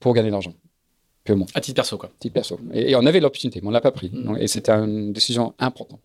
[0.00, 0.54] pour gagner de l'argent.
[1.24, 1.46] Purement.
[1.54, 2.10] À titre perso, quoi.
[2.18, 2.60] titre perso.
[2.74, 4.10] Et, on avait l'opportunité, mais on ne l'a pas pris.
[4.12, 4.36] Mm.
[4.38, 6.00] et c'était une décision importante.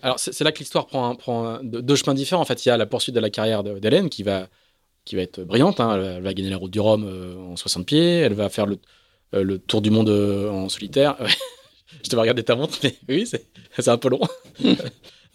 [0.00, 2.42] Alors, c'est là que l'histoire prend, prend deux chemins différents.
[2.42, 4.48] En fait, il y a la poursuite de la carrière d'Hélène qui va,
[5.04, 5.80] qui va être brillante.
[5.80, 6.00] Hein.
[6.16, 8.20] Elle va gagner la route du Rhum euh, en 60 pieds.
[8.20, 8.78] Elle va faire le,
[9.34, 11.16] euh, le tour du monde en solitaire.
[12.04, 14.20] je devais regarder ta montre, mais oui, c'est un peu long.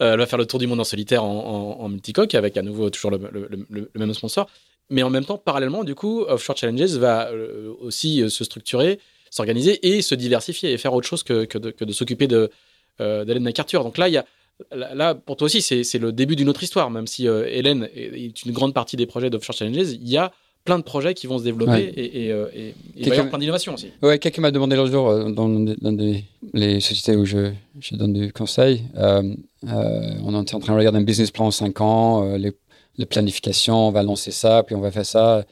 [0.02, 2.62] Euh, elle va faire le tour du monde en solitaire en, en, multicoque avec à
[2.62, 4.48] nouveau toujours le, même sponsor.
[4.90, 8.98] Mais en même temps, parallèlement, du coup, Offshore Challenges va euh, aussi euh, se structurer,
[9.30, 13.84] s'organiser et se diversifier et faire autre chose que, que de, s'occuper d'Hélène MacArthur.
[13.84, 14.26] Donc là, il y a,
[14.72, 18.52] là, pour toi aussi, c'est le début d'une autre histoire, même si Hélène est une
[18.52, 20.32] grande partie des projets d'Offshore Challenges, il y a
[20.64, 23.30] plein de projets qui vont se développer et, et, euh, et, il va y avoir
[23.30, 23.88] plein d'innovations aussi.
[24.02, 25.96] Ouais, quelqu'un m'a demandé l'autre jour euh, dans, dans
[26.52, 27.50] les sociétés où je,
[27.80, 29.22] je donne du conseil, euh,
[29.62, 32.52] on est en train de regarder un business plan en 5 ans, les,
[32.96, 35.44] les, planifications, on va lancer ça, puis on va faire ça.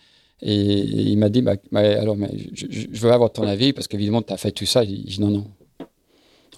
[0.42, 4.22] Et, il m'a dit, bah, alors, mais je, je, veux avoir ton avis parce qu'évidemment,
[4.22, 4.84] tu as fait tout ça.
[4.84, 5.46] J'ai dit, non, non.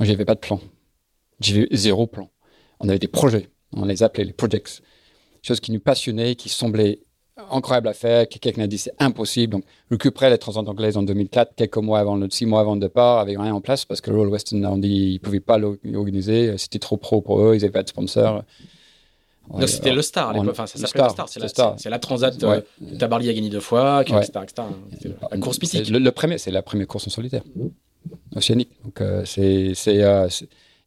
[0.00, 0.60] J'avais pas de plan.
[1.40, 2.30] J'avais zéro plan.
[2.80, 3.48] On avait des projets.
[3.72, 4.82] On les appelait les projects.
[5.42, 7.00] Choses qui nous passionnaient, qui semblaient
[7.50, 8.28] incroyable à faire.
[8.28, 9.52] Quelqu'un a dit c'est impossible.
[9.52, 13.18] Donc, récupérer les transats anglaises en 2004, quelques mois avant, six mois avant le départ,
[13.18, 16.56] avec rien en place parce que Royal Western a dit ils pouvaient pas l'organiser.
[16.58, 17.54] C'était trop pro pour eux.
[17.54, 18.44] Ils n'avaient pas de sponsor.
[19.66, 20.50] C'était le Star à l'époque.
[20.50, 21.04] Enfin, ça s'appelait
[21.40, 21.74] le Star.
[21.78, 22.60] C'est la, transat euh,
[22.98, 24.16] Tabarly a gagné deux fois, etc.
[24.42, 24.68] etc.
[25.30, 25.88] La course mythique.
[25.88, 27.42] Le, premier, c'est la première course en solitaire.
[28.34, 28.70] océanique.
[28.84, 30.02] Donc, c'est, c'est,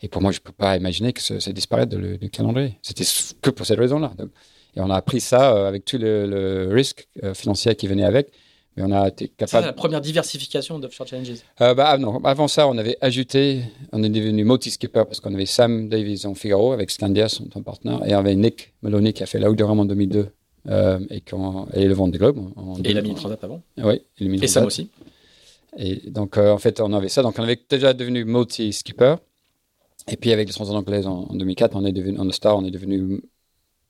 [0.02, 2.78] et pour moi, je peux pas imaginer que ça, disparaisse du calendrier.
[2.82, 3.06] C'était
[3.42, 4.12] que pour cette raison-là.
[4.76, 8.32] Et on a appris ça avec tout le, le risque financier qui venait avec.
[8.76, 9.64] Mais on a été capable.
[9.64, 11.42] C'est la première diversification d'Offshore Challenges.
[11.62, 15.46] Euh, bah, non, avant ça, on avait ajouté, on est devenu multi-skipper parce qu'on avait
[15.46, 19.28] Sam Davies en Figaro avec Scandia, son, partenaire, et on avait Nick Maloney qui a
[19.28, 20.28] fait la Durham en 2002
[20.70, 21.24] euh, et,
[21.74, 22.40] et le Vendée Globe.
[22.56, 23.62] En, et la Mini Transat avant.
[23.78, 24.90] Oui, et, et Sam aussi.
[25.78, 27.22] Et donc, euh, en fait, on avait ça.
[27.22, 29.16] Donc, on avait déjà devenu multi-skipper.
[30.08, 32.66] Et puis, avec les Transat anglaises en, en, 2004, on est devenu, en Star, on
[32.66, 33.22] est devenu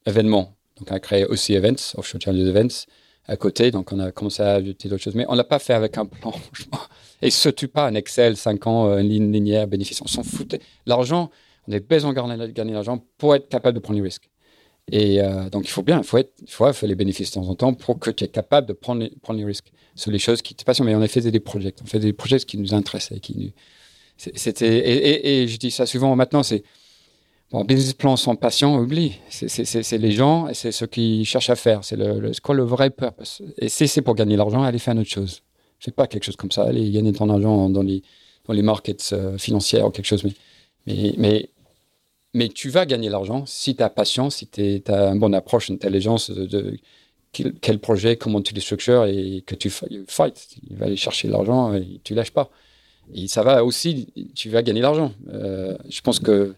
[0.05, 0.55] événement.
[0.77, 2.85] Donc, on a créé aussi Events, Offshore Challenges Events
[3.27, 3.71] à côté.
[3.71, 5.15] Donc, on a commencé à ajouter d'autres choses.
[5.15, 6.79] Mais on l'a pas fait avec un plan, franchement.
[7.21, 10.01] Et surtout pas un Excel, 5 ans, euh, une ligne linéaire, bénéfice.
[10.01, 10.59] On s'en foutait.
[10.85, 11.29] L'argent,
[11.67, 14.29] on avait besoin de gagner l'argent pour être capable de prendre les risques.
[14.91, 17.35] Et euh, donc, il faut bien, il faut, être, il faut faire les bénéfices de
[17.35, 20.11] temps en temps pour que tu es capable de prendre les, prendre les risques sur
[20.11, 20.87] les choses qui te passionnent.
[20.87, 23.49] Mais on a fait des projets, on fait des projets qui nous intéressaient, qui nous,
[24.17, 26.63] c'était, et, et, et, je dis ça souvent maintenant, c'est,
[27.53, 29.19] Bon, business plan sans patient, oublie.
[29.29, 31.83] C'est les gens et c'est ce qu'ils cherchent à faire.
[31.83, 31.95] C'est
[32.41, 33.43] quoi le vrai purpose?
[33.59, 35.43] Et si c'est pour gagner l'argent, allez faire autre chose.
[35.79, 36.63] C'est pas quelque chose comme ça.
[36.63, 38.01] Allez gagner ton argent dans les,
[38.45, 40.23] dans les markets euh, financiers ou quelque chose.
[40.87, 41.49] Mais, mais,
[42.33, 45.69] mais, tu vas gagner l'argent si tu as patience, si tu as une bonne approche,
[45.69, 46.79] une intelligence de,
[47.31, 50.47] quel, projet, comment tu le structures et que tu fight.
[50.67, 52.49] Tu vas aller chercher l'argent et tu lâches pas.
[53.13, 55.11] Et ça va aussi, tu vas gagner l'argent.
[55.31, 56.55] Euh, je pense que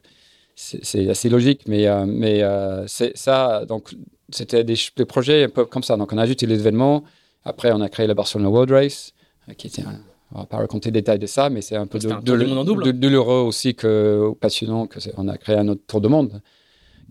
[0.56, 3.65] c'est assez logique, mais, euh, mais euh, c'est ça.
[3.65, 3.94] Donc,
[4.30, 4.77] c'était des,
[5.07, 5.98] projets un peu comme ça.
[5.98, 7.03] Donc, on a ajouté les événements.
[7.44, 9.14] Après, on a créé la Barcelona World Race,
[9.49, 9.84] euh, qui était
[10.32, 13.41] on va pas raconter les détails de ça, mais c'est un peu de, de, douloureux
[13.41, 16.41] aussi que passionnant que on a créé un autre tour de monde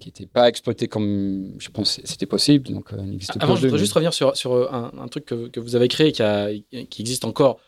[0.01, 2.71] qui n'était pas exploité comme je pense c'était possible.
[2.71, 2.91] Donc,
[3.39, 6.23] Avant, je voudrais juste revenir sur, sur un, truc que, que, vous avez créé qui,
[6.23, 6.51] a,
[6.91, 7.61] qui existe encore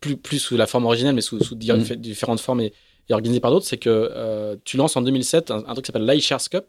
[0.00, 1.96] plus, plus sous la forme originelle, mais sous, sous mm.
[1.96, 2.72] différentes formes et,
[3.08, 6.06] et organisé par d'autres, c'est que euh, tu lances en 2007 un, truc qui s'appelle
[6.06, 6.64] l'iShares Cup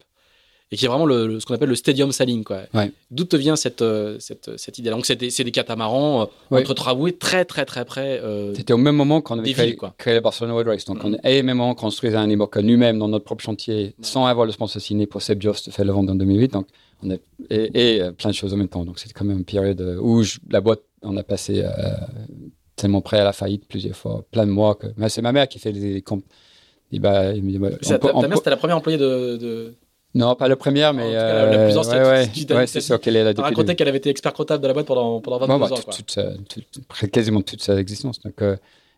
[0.72, 2.12] et qui est vraiment le, ce qu'on appelle le stadium.
[2.44, 2.62] Quoi.
[3.10, 6.76] D'où te vient cette, euh, cette, cette idée Donc, c'est des, des, catamarans euh, entre
[6.76, 8.22] travaux très, très, très près.
[8.56, 10.86] C'était au même moment qu'on avait créé, créé, le Barcelona World Race.
[10.86, 14.46] Donc, on a même moment construit un Imoca nous-mêmes dans notre propre chantier sans avoir
[14.46, 16.54] le sponsor signé pour Seb Jost faire le vendre en 2008.
[16.54, 16.68] Donc,
[17.02, 17.16] on a,
[17.50, 18.86] et, plein de choses en même temps.
[18.86, 21.64] Donc, c'était quand même une période où la boîte, on a passé
[22.82, 24.76] tellement prêt à la faillite plusieurs fois, plein de mois.
[24.76, 24.88] Que...
[25.10, 26.24] c'est ma mère qui fait les comptes.
[26.94, 29.76] Bah, ta, mère, c'était la première employée de,
[30.16, 31.14] Non, pas la première, mais.
[31.14, 32.02] la, euh, plus ancienne.
[32.02, 33.44] Ouais, ouais, c'est sûr qu'elle est là depuis.
[33.44, 37.08] racontait qu'elle avait été expert comptable de la boîte pendant, pendant 22 bah, ans.
[37.12, 38.20] quasiment toute sa existence.
[38.22, 38.56] Donc, euh,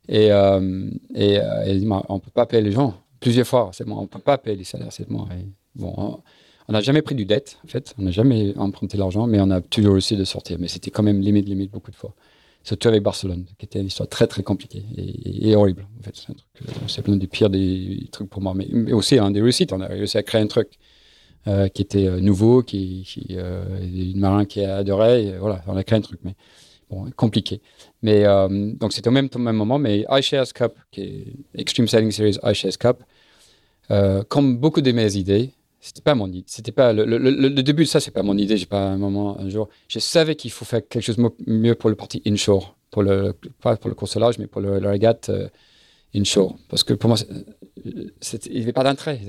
[0.08, 2.94] et, euh, et elle dit on ne peut pas payer les gens.
[3.20, 5.28] Plusieurs fois, c'est bon, on ne peut pas payer les salaires, c'est bon.
[5.76, 6.22] bon
[6.70, 7.94] on n'a jamais pris du dette, en fait.
[7.99, 10.58] On n'a jamais emprunté l'argent, mais on a toujours réussi de sortir.
[10.60, 12.14] Mais c'était quand même limite, limite beaucoup de fois
[12.64, 15.88] surtout avec Barcelone, qui était une histoire très très compliquée et, horrible.
[16.00, 16.28] En fait,
[16.88, 19.74] c'est l'un des pires des trucs pour moi, mais, aussi un des réussites.
[19.74, 20.78] On a réussi à créer un truc
[21.48, 25.24] euh, qui était euh, nouveau, qui, qui euh, une marin qui adorait.
[25.24, 26.36] Et voilà, on a créé un truc, mais
[26.90, 27.62] bon, compliqué.
[28.04, 28.48] Mais euh,
[28.80, 32.78] donc c'était au même, même moment, mais iShares Cup, qui est Extreme Sailing Series iShares
[32.78, 33.04] Cup,
[34.30, 35.52] comme beaucoup de mes idées,
[35.82, 36.44] c'était pas mon idée.
[36.45, 38.56] C'était pas le, le, le, début de ça, c'est pas mon idée.
[38.56, 39.68] J'ai pas un moment, un jour.
[39.88, 43.34] Je savais qu'il faut faire quelque chose de mieux pour le parti inshore, pour le
[43.62, 45.49] pas pour le courselage, mais pour le, la régate euh,
[46.16, 46.56] inshore.
[46.70, 47.18] Parce que pour moi,
[47.84, 48.12] il
[48.52, 49.20] n'y avait pas d'entrée.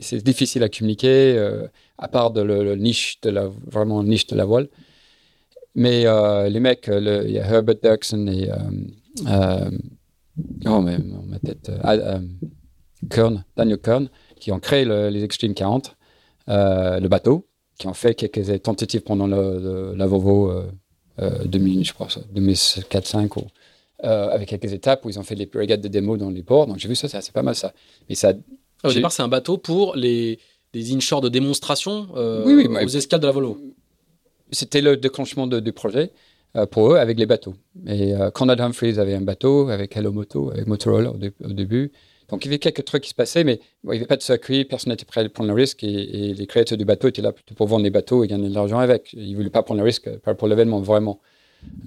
[0.00, 1.66] C'est difficile à communiquer, euh,
[1.98, 4.68] à part de le, niche de la vraiment niche de la voile.
[5.74, 8.48] Mais euh, les mecs, il y a Herbert Dirksen et
[10.66, 11.70] oh mais ma tête,
[13.10, 14.08] Kern, Daniel Kern
[14.40, 15.96] qui ont créé les Extreme 40,
[16.48, 17.46] euh, le bateau,
[17.78, 20.52] qui ont fait quelques tentatives pendant le, la Volvo
[21.20, 23.46] euh, 2000, euh, je crois, 2004-2005,
[24.04, 26.66] euh, avec quelques étapes où ils ont fait des régates de démo dans les ports.
[26.66, 27.72] Donc j'ai vu ça, c'est pas mal ça.
[28.08, 28.32] Mais ça
[28.82, 30.38] ah, au départ, c'est un bateau pour les,
[30.72, 32.08] des inshore de démonstration
[32.46, 33.58] oui, oui, aux escales de la Volvo.
[34.52, 36.12] C'était le déclenchement du projet
[36.70, 37.54] pour eux avec les bateaux.
[37.86, 41.92] Et Conrad Humphreys avait un bateau avec Hello Moto, avec Motorola au début.
[42.30, 44.22] Donc il y avait quelques trucs qui se passaient, mais il n'y avait pas de
[44.22, 47.32] circuit, personne n'était prêt à prendre le risque et, les créateurs du bateau étaient là
[47.56, 49.12] pour vendre des bateaux et gagner de l'argent avec.
[49.12, 50.08] Ils ne voulaient pas prendre le risque
[50.38, 51.20] pour l'événement, vraiment.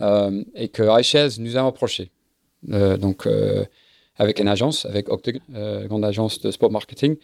[0.02, 2.12] Euh, et que iShares nous a approchés.
[2.72, 3.66] Euh, donc euh,
[4.18, 5.40] avec une agence, avec Octagon,
[5.86, 7.16] grande agence de sport marketing,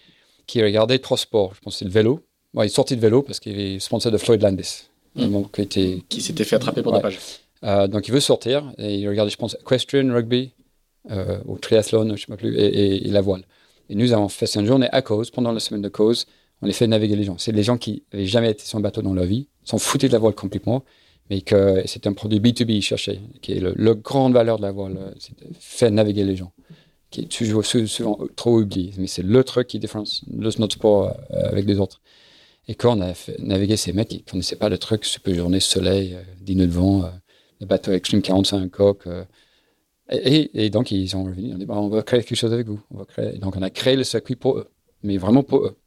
[0.48, 1.54] qui regardait trois sports.
[1.56, 2.22] Je pense que c'est le vélo.
[2.56, 4.86] il est sorti de vélo parce qu'il est sponsor de Floyd Landis.
[5.16, 5.46] Mmh.
[6.08, 7.02] qui s'était fait attraper pour ouais.
[7.02, 7.20] page.
[7.90, 10.54] donc il veut sortir et il regardait, je pense, equestrian, rugby,
[11.12, 13.44] euh, au triathlon, je ne sais plus, et, la voile.
[13.90, 16.26] Et nous avons fait une journée à cause, pendant la semaine de cause,
[16.62, 17.38] on les fait naviguer les gens.
[17.38, 20.08] C'est les gens qui n'avaient jamais été sur un bateau dans leur vie, s'en foutaient
[20.08, 20.84] de la voile complètement,
[21.30, 25.14] mais que c'est un produit B2B cherché, qui est le, grande valeur de la voile,
[25.20, 26.52] c'est de faire naviguer les gens.
[27.12, 28.94] qui est toujours souvent trop oublié.
[28.98, 32.02] Mais c'est le truc qui différencie notre sport avec les autres.
[32.68, 35.60] Et quand on a navigué ces mecs, ils ne connaissaient pas le truc, super journée,
[35.60, 37.12] soleil, 10 nœuds de vent,
[37.60, 39.08] le bateau Extreme 45 coques.
[40.12, 41.54] Et, donc, ils ont revenu.
[41.54, 42.80] On dit, bah, on va créer quelque chose avec vous.
[42.92, 43.38] On va créer.
[43.38, 44.68] Donc, on a créé le circuit pour eux.
[45.04, 45.78] Mais vraiment pour eux.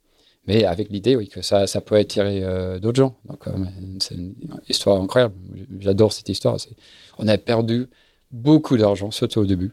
[0.47, 3.15] Mais avec l'idée, oui, que ça, ça peut attirer euh, d'autres gens.
[3.25, 3.51] Donc, euh,
[3.99, 4.35] c'est une
[4.67, 5.35] histoire incroyable.
[5.79, 6.57] J'adore cette histoire.
[7.17, 7.87] On a perdu
[8.31, 9.71] beaucoup d'argent, surtout au début.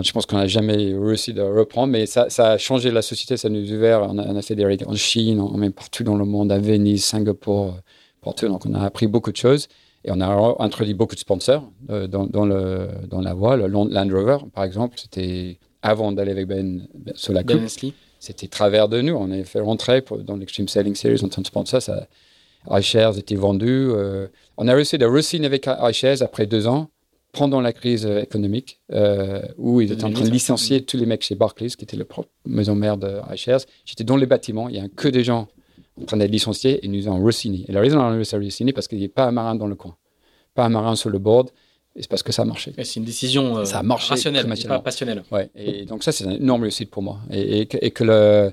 [0.00, 3.50] Je pense qu'on n'a jamais réussi de reprendre, mais ça, a changé la société, ça
[3.50, 4.02] nous a ouvert.
[4.08, 7.04] On a, on fait des règles en Chine, même partout dans le monde, à Venise,
[7.04, 7.80] Singapour, euh,
[8.22, 8.48] partout.
[8.48, 9.68] Donc, on a appris beaucoup de choses.
[10.04, 13.64] Et on a introduit beaucoup de sponsors euh, dans, dans, le, dans la voile.
[13.66, 17.66] Land Rover, par exemple, c'était avant d'aller avec Ben, ben sur la ben.
[18.18, 19.14] C'était travers de nous.
[19.14, 21.82] On a fait rentrer dans l'Extreme Sailing Series en tant que sponsor.
[21.82, 22.06] Ça,
[22.70, 23.66] iShares était vendu.
[23.90, 26.88] Euh, on a réussi de re avec iShares après deux ans,
[27.32, 31.22] pendant la crise économique, euh, où ils étaient en train de licencier tous les mecs
[31.22, 32.04] chez Barclays, qui était la
[32.46, 33.62] maison mère de iShares.
[33.84, 34.68] J'étais dans les bâtiments.
[34.68, 35.48] Il y a que des gens
[36.00, 37.64] en train d'être licenciés et nous avons re-signé.
[37.68, 39.74] Et la raison on a re-signé, parce qu'il n'y a pas un marin dans le
[39.74, 39.96] coin,
[40.54, 41.50] pas un marin sur le board,
[41.94, 42.72] et c'est parce que ça a marché.
[42.76, 45.22] C'est une décision euh, ça a marché rationnelle, pas passionnelle.
[45.30, 47.18] Ouais, et donc ça, c'est une énorme réussite pour moi.
[47.30, 48.52] Et, et, que, le,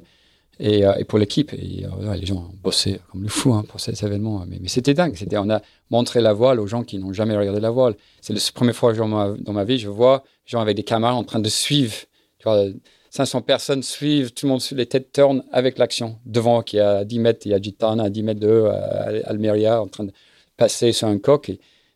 [0.60, 3.64] et, euh, et, pour l'équipe, et, euh, les gens ont bossé comme le fou hein,
[3.66, 4.44] pour cet événement.
[4.46, 5.16] Mais, mais c'était dingue.
[5.16, 7.96] C'était, on a montré la voile aux gens qui n'ont jamais regardé la voile.
[8.20, 10.84] C'est la première fois dans ma, dans ma vie, je vois des gens avec des
[10.84, 11.96] caméras en train de suivre.
[12.40, 12.66] Tu vois,
[13.10, 16.20] 500 personnes suivent, tout le monde les têtes tourne avec l'action.
[16.26, 18.70] Devant, qui est à 10 mètres, il y a Gitana à 10 mètres de
[19.26, 20.12] Almeria, en train de
[20.58, 21.52] passer sur un coq,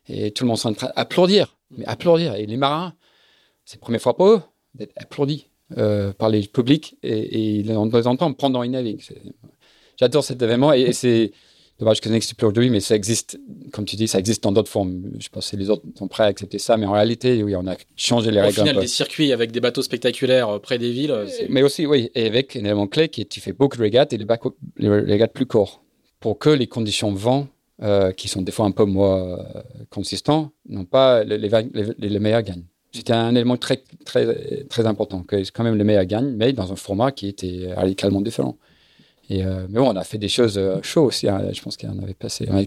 [0.08, 1.56] et, tout le monde est en train d'applaudir.
[1.76, 2.34] Mais applaudir.
[2.34, 2.94] Et les marins,
[3.64, 4.42] c'est la première fois pour eux
[4.74, 5.46] d'être applaudis
[5.78, 9.02] euh, par les publics, et, et on les entend pendant une navigue.
[9.96, 11.32] J'adore cet événement, et c'est
[11.78, 13.38] dommage que ça n'existe plus aujourd'hui, mais ça existe,
[13.72, 15.02] comme tu dis, ça existe dans d'autres formes.
[15.18, 17.66] Je pense que les autres sont prêts à accepter ça, mais en réalité, oui, on
[17.66, 18.60] a changé les règles.
[18.60, 21.10] Au final, des circuits avec des bateaux spectaculaires euh, près des villes.
[21.10, 23.82] Euh, mais aussi, oui, et avec un élément clé qui est tu fais beaucoup de
[23.82, 25.82] régates et les, régates plus courts
[26.20, 27.48] pour que les conditions de vent,
[27.82, 29.38] euh, qui sont des fois un peu moins
[29.90, 32.64] consistants, n'ont pas les, les, meilleurs gagnent.
[32.92, 36.72] C'était un élément très, très, très important, que quand même les meilleurs gagnent, mais dans
[36.72, 38.56] un format qui était radicalement différent.
[39.30, 41.28] Euh, mais bon, on a fait des choses euh, chaudes aussi.
[41.28, 41.42] Hein.
[41.52, 42.64] Je pense qu'on avait passé on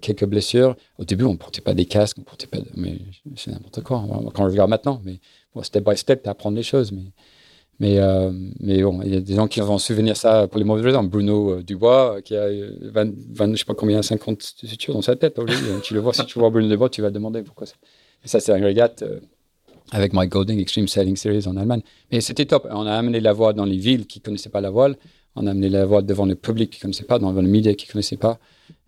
[0.00, 0.76] quelques blessures.
[0.98, 2.58] Au début, on ne portait pas des casques, on portait pas.
[2.76, 2.98] Mais
[3.36, 4.04] c'est n'importe quoi.
[4.34, 5.20] Quand je regarde maintenant, mais
[5.54, 6.92] bon, step by step, tu apprends les choses.
[7.80, 10.64] Mais euh, mais bon, il y a des gens qui vont souvenir ça pour les
[10.64, 11.04] mauvaises raisons.
[11.04, 15.38] Bruno Dubois, qui a 20, 20, je sais pas combien, 50 sutures dans sa tête.
[15.82, 17.74] tu le vois, si tu vois Bruno Dubois, tu vas demander pourquoi ça.
[18.24, 19.04] Et ça, c'est un régate
[19.92, 21.82] avec Mike Golding, Extreme Sailing Series en Allemagne.
[22.10, 22.66] Mais c'était top.
[22.70, 24.96] On a amené la voile dans les villes qui connaissaient pas la voile
[25.40, 27.74] on a amené la voix devant le public qui ne connaissait pas, devant le média
[27.74, 28.38] qui ne connaissait pas.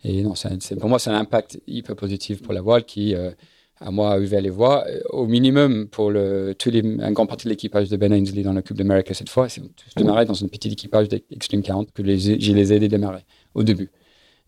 [0.03, 0.33] Et non,
[0.79, 3.31] pour moi, c'est un impact hyper positif pour la voile qui, euh,
[3.79, 4.85] à moi, a ouvert les voies.
[4.87, 8.43] Euh, au minimum, pour le, tous les, un grand partie de l'équipage de Ben Ainsley
[8.43, 11.91] dans la Coupe d'Amérique cette fois, c'est tous démarré dans un petit équipage d'Extreme 40
[11.91, 13.91] que je les ai aidés démarrer au début.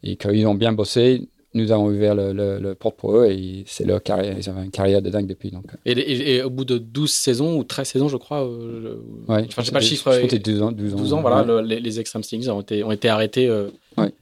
[0.04, 3.86] Et qu'ils ont bien bossé, nous avons ouvert le, le, porte pour eux et c'est
[3.86, 4.36] leur carrière.
[4.38, 5.52] Ils avaient une carrière de dingue depuis.
[5.52, 5.66] Donc.
[5.86, 8.98] Et, et, au bout de 12 saisons ou 13 saisons, je crois, euh,
[9.28, 10.12] ouais, enfin, je sais pas le chiffre.
[10.12, 10.72] Je comptais 12 ans.
[10.72, 13.70] 12 ans, 12 ans voilà, les, les, Extreme Stings ont été, ont été arrêtés euh,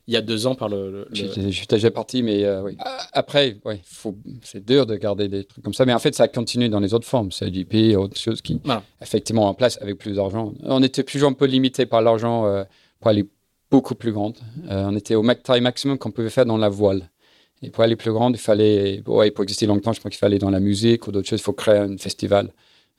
[0.07, 1.07] il y a deux ans par le.
[1.13, 2.77] Je suis déjà parti, mais euh, oui.
[3.13, 3.81] Après, ouais,
[4.43, 6.93] c'est dur de garder des trucs comme ça, mais en fait, ça continue dans les
[6.93, 7.31] autres formes.
[7.31, 8.59] C'est JP, autre chose qui,
[9.01, 10.53] effectivement, en place avec plus d'argent.
[10.63, 12.63] On était toujours un peu limité par l'argent euh,
[12.99, 13.25] pour aller
[13.69, 14.37] beaucoup plus grande.
[14.67, 17.09] on était au taille maximum qu'on pouvait faire dans la voile.
[17.63, 20.39] Et pour aller plus grande, il fallait, ouais, pour exister longtemps, je crois qu'il fallait
[20.39, 22.51] dans la musique ou d'autres choses, il faut créer un festival.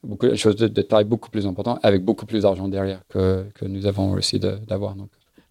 [0.04, 3.64] Beaucoup de choses de, taille beaucoup plus importante, avec beaucoup plus d'argent derrière que, que,
[3.64, 4.96] nous avons réussi d'avoir.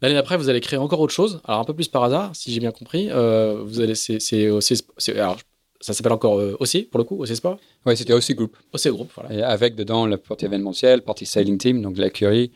[0.02, 1.42] L'année d'après, vous allez créer encore autre chose.
[1.46, 3.10] Alors un peu plus par hasard, si j'ai bien compris.
[3.12, 4.20] Euh, vous allez, c'est,
[5.16, 5.40] alors
[5.80, 7.58] ça s'appelle encore euh, aussi pour le coup, OC Sport.
[7.86, 8.58] Oui, c'était aussi Group.
[8.74, 9.34] OC Group, voilà.
[9.34, 12.52] Et avec dedans la partie événementielle, partie sailing team, donc l'écurie,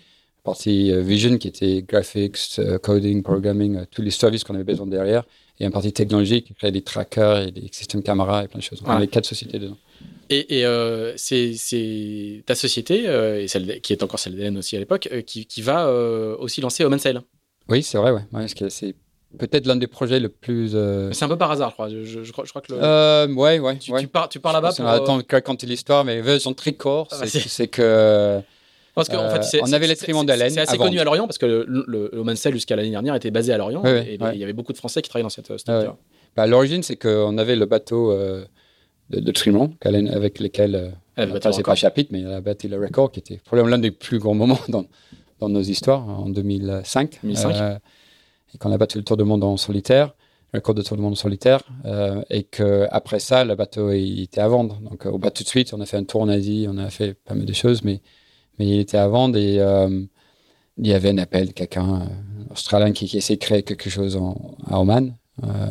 [0.46, 5.24] partie euh, vision qui était graphics, coding, programming, tous les services qu'on avait besoin derrière
[5.60, 8.64] et un parti technologique qui crée des trackers et des systèmes caméra et plein de
[8.64, 8.82] choses.
[8.86, 9.78] On a quatre sociétés dedans.
[10.30, 14.76] Et, et euh, c'est ta société, euh, et celle qui est encore celle d'Hélène aussi
[14.76, 17.22] à l'époque, euh, qui, qui, va euh, aussi lancer Omen Sail.
[17.70, 18.24] Oui, c'est vrai, ouais.
[18.34, 18.96] ouais c'est
[19.38, 20.76] peut-être l'un des projets le plus.
[21.12, 21.90] C'est un peu par hasard, je crois.
[21.90, 22.80] Je, je, crois, je crois, que le...
[22.82, 23.78] euh, ouais, ouais.
[23.78, 24.86] Tu, tu pars, tu pars là-bas pour.
[24.86, 27.08] On attend de raconter l'histoire, mais ils sont très courts.
[27.12, 28.42] Ah, bah, c'est que
[28.96, 30.50] parce qu'en fait, on avait l'extrêmement d'Haleine.
[30.50, 33.58] C'est assez connu à Lorient parce que le, le, jusqu'à l'année dernière était basé à
[33.58, 35.98] Lorient et il y avait beaucoup de Français qui travaillaient dans cette structure.
[36.36, 38.44] Bah, à l'origine, c'est qu'on avait le bateau euh,
[39.10, 42.78] de, de Trimont avec lesquels euh, ah, c'est pas chapitre, mais il a battu le
[42.78, 44.86] record qui était probablement l'un des plus grands moments dans,
[45.40, 47.20] dans nos histoires en 2005.
[47.24, 47.56] 2005.
[47.56, 47.78] Euh,
[48.54, 50.14] et qu'on a battu le Tour du Monde en solitaire
[50.54, 53.92] le record de tour du monde en solitaire, euh, et que après ça, le bateau
[53.92, 54.80] il était à vendre.
[54.90, 57.14] Donc, au tout de suite, on a fait un tour en Asie, on a fait
[57.14, 58.02] pas mal de choses, mais
[58.58, 59.56] Mais il était avant des.
[60.78, 62.08] il y avait un appel de quelqu'un
[62.52, 65.16] australien qui, qui essayait de créer quelque chose en, à Oman,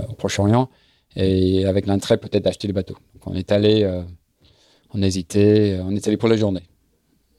[0.08, 0.68] au Proche-Orient,
[1.16, 2.96] et avec l'intérêt peut-être d'acheter le bateau.
[3.14, 3.90] Donc on est allé,
[4.92, 6.62] on hésitait, on est allé pour la journée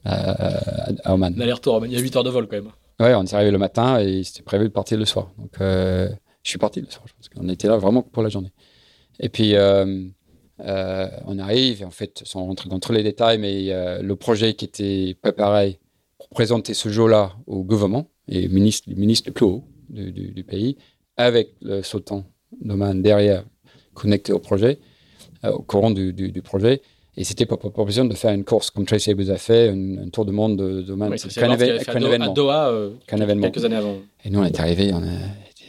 [0.04, 0.60] à,
[1.04, 1.36] à Oman.
[1.36, 2.72] L'aller-retour, il y a 8 heures de vol quand même.
[3.00, 5.32] Ouais, on est arrivé le matin et c'était prévu de partir le soir.
[5.38, 6.10] Donc, euh,
[6.44, 7.04] je suis parti le soir.
[7.08, 8.52] Je pense qu'on était là vraiment pour la journée.
[9.20, 10.06] Et puis, euh,
[10.61, 14.53] euh, on arrive et en fait, sans rentrer dans tous les détails, mais le projet
[14.53, 15.80] qui était préparé
[16.18, 20.11] pour présenter ce jour-là au gouvernement et le ministre, le ministre le plus haut du,
[20.11, 20.77] du, pays,
[21.18, 22.26] avec le sultan
[22.61, 23.44] d'Oman derrière,
[23.94, 24.80] connecté au projet,
[25.44, 26.82] au courant du, du projet.
[27.18, 30.26] Et c'était pour proposition de faire une course comme Tracy vous a fait, un, tour
[30.26, 32.32] du monde de, de Oui, c'est qu'un événement.
[32.32, 33.98] À Doha, euh, quelques années avant.
[34.26, 35.18] Et nous, on est arrivés, on a,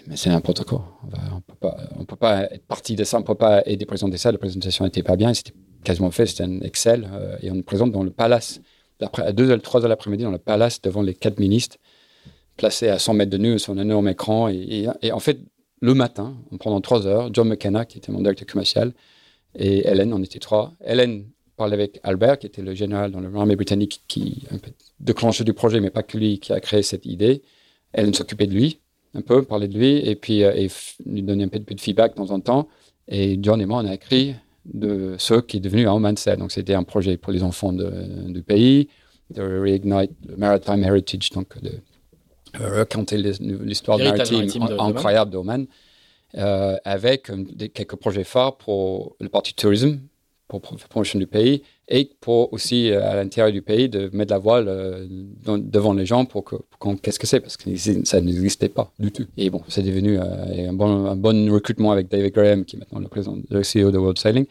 [0.06, 0.98] mais c'est n'importe quoi.
[1.02, 3.86] On, ne peut pas, on peut pas être parti de ça, on peut pas aider
[3.86, 4.32] présenter ça.
[4.32, 5.52] La présentation n'était pas bien, c'était
[5.84, 8.60] quasiment fait, c'était un Excel, euh, et on présente dans le palace,
[9.00, 11.76] à 2 3 heures l'après-midi, dans le palace, devant les quatre ministres,
[12.56, 14.48] placés à 100 mètres de nous sur un énorme écran.
[14.48, 15.38] Et, en fait,
[15.80, 18.92] le matin, pendant 3 heures, John McKenna, qui était mon directeur commercial,
[19.58, 20.74] et Hélène, on était trois.
[20.84, 21.24] Hélène
[21.56, 24.70] parlé avec Albert, qui était le général dans l'armée britannique, qui un peu
[25.00, 27.42] déclenché du projet, mais pas que lui, qui a créé cette idée.
[27.92, 28.80] Elle s'occupait de lui,
[29.16, 30.68] un peu, parlait de lui, et puis euh, et
[31.04, 32.68] lui donnait un peu, de feedback de temps en temps.
[33.08, 34.34] Et John et moi, on a écrit
[34.64, 36.36] de ce qui est devenu un mindset.
[36.36, 38.88] Donc, c'était un projet pour les enfants du pays,
[39.30, 39.84] de reignite
[40.26, 41.72] le maritime heritage, donc de
[42.54, 44.48] raconter l'histoire maritime,
[44.78, 45.66] incroyable d'Oman,
[46.36, 50.00] euh, avec euh, quelques projets phares pour le parti tourisme,
[50.48, 54.32] pour la promotion du pays et pour aussi euh, à l'intérieur du pays de mettre
[54.32, 55.06] la voile euh,
[55.46, 56.44] devant les gens pour
[57.02, 57.40] qu'est-ce que c'est?
[57.40, 57.70] Parce que
[58.04, 59.26] ça n'existait pas du tout.
[59.36, 62.78] Et bon, c'est devenu euh, un, bon, un bon recrutement avec David Graham qui est
[62.80, 64.46] maintenant le président, le CEO de World Sailing,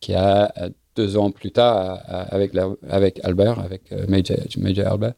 [0.00, 0.52] qui a
[0.96, 2.52] deux ans plus tard avec
[2.88, 4.36] avec Albert, avec Major,
[4.92, 5.12] Albert,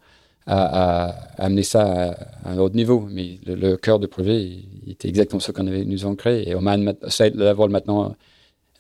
[0.47, 2.13] a, amené ça
[2.45, 3.07] à, un autre niveau.
[3.11, 6.49] Mais le, cœur du projet il était exactement ce qu'on avait nous en créé.
[6.51, 6.95] Et Oman,
[7.35, 8.15] la voile maintenant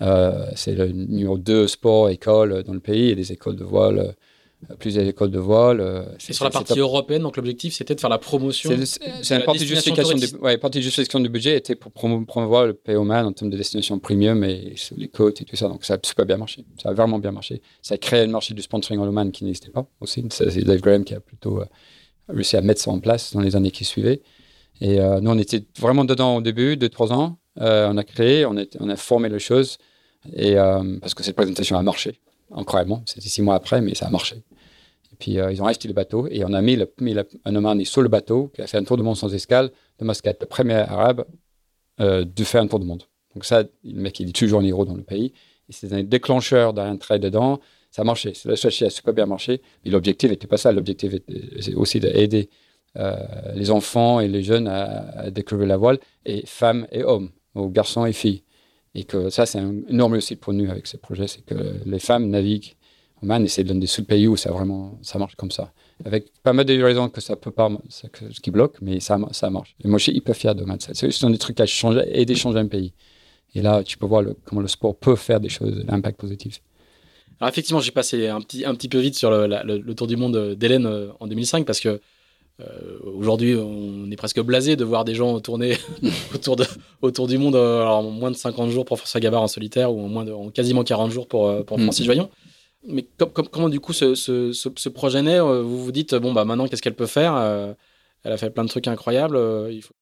[0.01, 4.15] c'est le numéro 2 sport, école dans le pays et des écoles de voile
[4.71, 5.81] euh, plusieurs écoles de voile.
[5.81, 8.71] Euh, c'est sur la partie européenne, donc l'objectif c'était de faire la promotion.
[8.85, 12.67] C'est une partie de, justification du, ouais, partie de justification du budget était pour promouvoir
[12.67, 15.69] le pays Oman en termes de destination premium et sur les côtes et tout ça.
[15.69, 16.65] Donc ça a super bien marché.
[16.83, 17.63] Ça a vraiment bien marché.
[17.81, 20.27] Ça a créé le marché du sponsoring en Oman qui n'existait pas aussi.
[20.31, 21.63] C'est Dave Graham qui a plutôt
[22.29, 24.21] réussi à mettre ça en place dans les années qui suivaient.
[24.83, 27.39] Et nous, on était vraiment dedans au début, deux, trois ans.
[27.57, 29.79] on a créé, on, on a formé les choses.
[30.33, 32.21] Et, euh, parce que cette présentation a marché,
[32.51, 33.03] incroyablement.
[33.07, 34.37] C'était six mois après, mais ça a marché.
[34.37, 37.15] Et puis, euh, ils ont acheté le bateau et on a mis, le, mis
[37.45, 40.05] un Omani sur le bateau qui a fait un tour du monde sans escale de
[40.05, 41.25] Muscat, le premier arabe
[42.01, 43.05] euh, de faire un tour du monde.
[43.35, 45.33] Donc, ça, le mec, il est toujours un héros dans le pays.
[45.69, 47.61] Et c'est un déclencheur d'un trait dedans.
[47.91, 48.33] Ça a marché.
[48.45, 49.63] La stratégie a super bien marché.
[49.85, 50.73] Mais l'objectif n'était pas ça.
[50.73, 52.49] L'objectif était aussi d'aider
[53.55, 57.69] les enfants et les jeunes à, à, découvrir la voile, et femmes et hommes, aux
[57.69, 58.43] garçons et filles.
[58.95, 61.55] Et que ça, c'est un énorme aussi pour nous avec ce projet, c'est que
[61.85, 62.75] les femmes naviguent
[63.23, 65.73] au Man et c'est l'un des seuls pays où ça vraiment ça marche comme ça.
[66.05, 68.07] Avec pas mal de raisons que ça peut pas, ce
[68.41, 69.77] qui bloque, mais ça, ça marche.
[69.85, 70.79] Et moi, je suis hyper fier de Man.
[70.81, 72.93] C'est un des trucs qui a changé, aidé à changer un pays.
[73.55, 76.61] Et là, tu peux voir comment le sport peut faire des choses, l'impact positif.
[77.41, 80.17] Alors effectivement, j'ai passé un petit, un petit peu vite sur le, le tour du
[80.17, 82.01] monde d'Hélène euh, en 2005 parce que
[82.61, 85.77] euh, aujourd'hui, on est presque blasé de voir des gens tourner
[86.35, 86.65] autour, de,
[87.03, 89.93] autour du monde euh, alors, en moins de 50 jours pour François Gabard en solitaire
[89.93, 91.83] ou en, moins de, en quasiment 40 jours pour, euh, pour mm.
[91.83, 92.31] Francis Joyon.
[92.87, 93.07] Mais
[93.53, 96.81] comment du coup ce, ce, ce, projet naît Vous vous dites, bon, bah, maintenant, qu'est-ce
[96.81, 97.35] qu'elle peut faire
[98.25, 99.39] Elle a fait plein de trucs incroyables.
[99.71, 99.95] Il faut...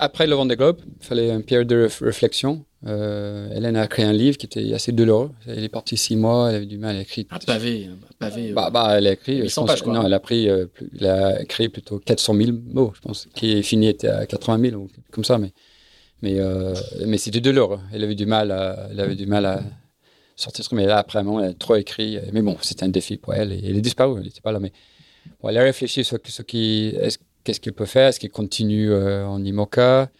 [0.00, 2.64] après le Vendée Globe, il fallait une période de réflexion.
[2.86, 5.30] Euh, Hélène a écrit un livre qui était assez douloureux.
[5.46, 7.24] Elle est partie six mois, elle avait du mal à écrire.
[7.30, 8.50] Un pavé, pavé.
[8.50, 9.48] Euh, bah, bah, elle a écrit.
[9.48, 10.66] Je pense, non, elle a pris, euh,
[10.98, 13.28] elle a écrit plutôt 400 000 mots, je pense.
[13.34, 15.52] Qui est fini était à 80 000 ou comme ça, mais
[16.22, 16.74] mais euh,
[17.04, 17.80] mais c'était douloureux.
[17.92, 19.60] Elle avait du mal, à, elle avait du mal à
[20.36, 20.64] sortir.
[20.72, 22.18] Mais là, après, elle a trop écrit.
[22.32, 23.52] Mais bon, c'était un défi pour elle.
[23.52, 24.18] Et elle est disparue.
[24.18, 24.72] Elle n'était pas là, mais
[25.42, 26.94] bon, elle a réfléchi sur ce qui,
[27.48, 28.08] qu'est-ce qu'elle peut faire?
[28.08, 30.10] Est-ce qu'elle continue en IMOCA?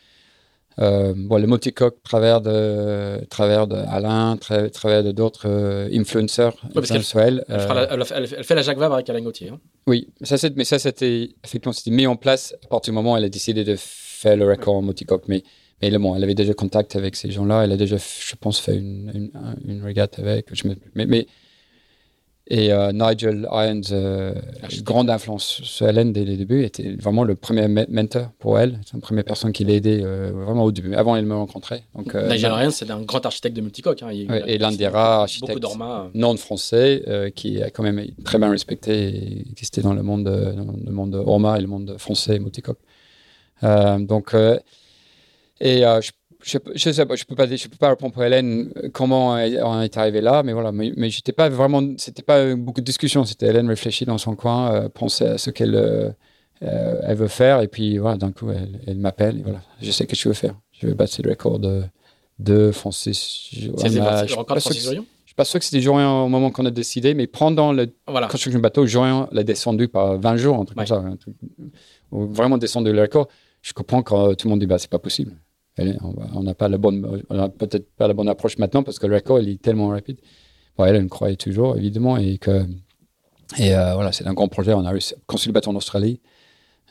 [0.80, 6.56] Euh, bon, le multicoque travers de travers de Alain, tra travers de d'autres euh, influenceurs
[7.16, 9.48] elle, elle, fait la Jacques Vabre avec Alain Gauthier.
[9.48, 9.59] Hein.
[9.88, 13.16] Oui, ça mais ça c'était effectivement c'était mis en place à partir du moment où
[13.16, 15.24] elle a décidé de faire le record en multicoque.
[15.26, 15.42] Mais
[15.82, 17.64] mais bon, elle avait déjà contact avec ces gens-là.
[17.64, 19.30] Elle a déjà, je pense, fait une, une,
[19.64, 20.46] une régate avec.
[20.52, 21.26] Je mais, mais
[22.50, 24.32] Et euh, Nigel Irons, euh,
[24.82, 28.80] grande influence sur Hélène dès les débuts, était vraiment le premier mentor pour elle.
[28.86, 31.82] C'est la première personne qui l'a aidé euh, vraiment au début, avant elle me rencontrer.
[31.94, 34.02] Donc, Nigel Irons, c'est un grand architecte de multicoque.
[34.02, 34.08] Hein.
[34.10, 35.62] et l'un des rares architectes
[36.14, 40.74] non français qui est quand même très bien respecté et existé dans le monde, dans
[40.86, 42.78] le monde Orma et le monde français multicoque.
[43.62, 44.34] donc,
[45.60, 46.10] et je
[46.43, 49.32] je, je sais pas, je peux pas, je peux pas répondre pour Hélène euh, comment
[49.32, 52.86] on est arrivé là, mais voilà, mais, mais j'étais pas vraiment, c'était pas beaucoup de
[52.86, 56.10] discussion, c'était Hélène réfléchit dans son coin, euh, pensait à ce qu'elle euh,
[56.60, 60.15] elle veut faire, et puis voilà, d'un coup, elle, m'appelle, et voilà, je sais que
[60.15, 61.82] je veux faire, je veux battre le record de,
[62.39, 63.48] de Francis.
[63.51, 64.01] C'est le
[64.36, 66.70] record de Francis Jorion je suis pas sûr que c'était Jorion au moment qu'on a
[66.70, 68.28] décidé, mais pendant la voilà.
[68.28, 71.35] construction du bateau, Jorion l'a descendu par 20 jours, un truc comme ça, un truc,
[72.10, 73.28] vraiment descendu le record.
[73.60, 75.36] Je comprends quand tout le monde dit bah c'est pas possible
[76.34, 77.22] on n'a pas la bonne,
[77.59, 80.18] peut-être pas la bonne approche maintenant parce que le record il est tellement rapide.
[80.76, 82.64] Bon, elle, elle croyait toujours évidemment et que
[83.59, 84.74] et euh, voilà, c'est un grand projet.
[84.74, 86.20] On a réussi à construire le bateau en Australie,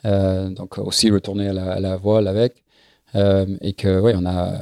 [0.05, 2.63] euh, donc aussi retourner à la, voile avec
[3.15, 4.53] euh, et que oui, on a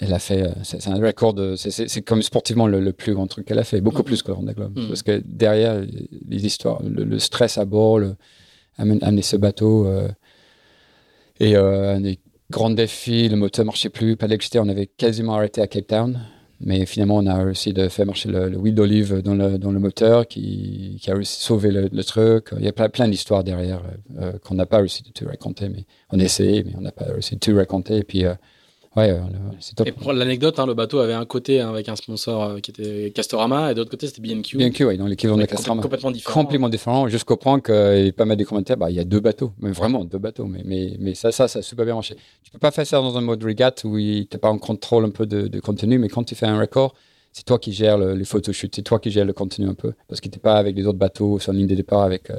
[0.00, 3.64] elle a fait, c'est un record, c'est comme sportivement le, plus grand truc qu'elle a
[3.64, 4.78] fait, beaucoup plus que le Vendée Globe.
[4.78, 4.86] Mm.
[4.86, 5.84] Parce que derrière,
[6.28, 8.14] les histoires, le, stress à bord, le,
[8.78, 9.88] amener, ce bateau,
[11.40, 11.98] et euh,
[12.50, 16.20] grand défi, le moteur marchait plus, pas d'électricité, on avait quasiment arrêté à Cape Town.
[16.60, 20.26] Mais finalement, on a réussi de faire marcher le, huile d'olive dans le, le moteur
[20.26, 22.48] qui, a réussi à sauver le, truc.
[22.58, 23.80] Il y a plein, d'histoires derrière
[24.18, 25.68] euh, qu'on n'a pas réussi de tout raconter.
[25.68, 27.98] Mais on a essayé, mais on n'a pas réussi de tout raconter.
[27.98, 28.34] Et puis, euh,
[28.96, 29.14] Ouais,
[29.60, 29.86] c'est top.
[29.86, 32.70] Et pour l'anecdote, hein, le bateau avait un côté hein, avec un sponsor euh, qui
[32.70, 34.56] était Castorama et de l'autre côté c'était BNQ.
[34.56, 35.82] BNQ, oui, dans l'équivalent de Castorama.
[35.82, 36.40] Complètement différent.
[36.40, 39.04] Complètement différent, jusqu'au point qu'il y a pas mal de commentaires, bah, il y a
[39.04, 40.46] deux bateaux, mais vraiment deux bateaux.
[40.46, 42.16] Mais, mais, mais ça, ça, ça a super bien marché.
[42.42, 45.04] Tu peux pas faire ça dans un mode regatta où tu n'as pas en contrôle
[45.04, 46.94] un peu de, contenu, mais quand tu fais un record,
[47.32, 49.92] c'est toi qui gères le, les photoshoots, c'est toi qui gères le contenu un peu.
[50.08, 52.30] Parce que tu n'es pas avec les autres bateaux sur la ligne de départ avec.
[52.30, 52.38] Euh,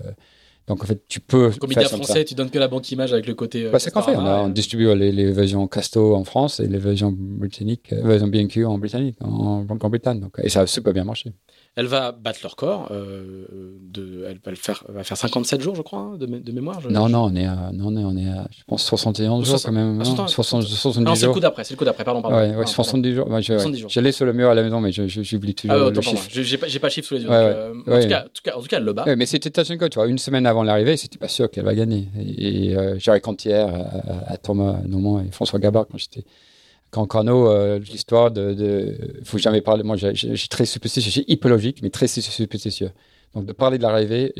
[0.70, 1.50] donc en fait, tu peux.
[1.60, 3.66] Comme média français, tu donnes que la banque image avec le côté.
[3.66, 6.60] Euh, bah, c'est qu'en fait, on, a, on distribue les, les, versions Casto en France
[6.60, 10.20] et les versions britanniques, euh, versions BNQ en Britannique, en, en Bretagne.
[10.20, 11.34] Donc, et ça a super bien marché.
[11.80, 12.89] Elle va battre leur corps.
[12.91, 13.45] Euh,
[13.81, 16.81] de, elle va, le faire, va faire 57 jours, je crois, hein, de, de, mémoire.
[16.89, 20.03] non, non, on est à, non, on est à, je pense, 71 jours quand même.
[20.03, 22.22] 60, 70 non, c'est le coup d'après, c'est le coup d'après, pardon.
[22.22, 22.35] pardon.
[22.35, 23.30] Ouais, ouais, 70 jours.
[23.30, 23.89] Moi, je, 70 jours.
[23.89, 26.27] Je l'ai sur le mur à la maison, mais j'oublie toujours ah, le chiffre.
[26.30, 27.30] J'ai pas, pas le chiffre sous les yeux.
[27.31, 29.06] Euh, en, tout cas, en, tout cas, en, tout cas, elle le bat.
[29.15, 32.10] mais c'était Tachenko, tu vois, une semaine avant l'arrivée, c'était pas sûr qu'elle va gagner.
[32.19, 33.73] Et, et euh, Jerry Cantière,
[34.27, 36.26] à, à Thomas Normand et François Gabard, quand j'étais
[36.91, 39.84] quand Cano, euh, l'histoire de, de, faut jamais parler.
[39.84, 42.91] Moi, je suis très superstitieux, je suis hypologique, mais très superstitieux.
[43.36, 44.34] Donc, de parler de l'arrivée,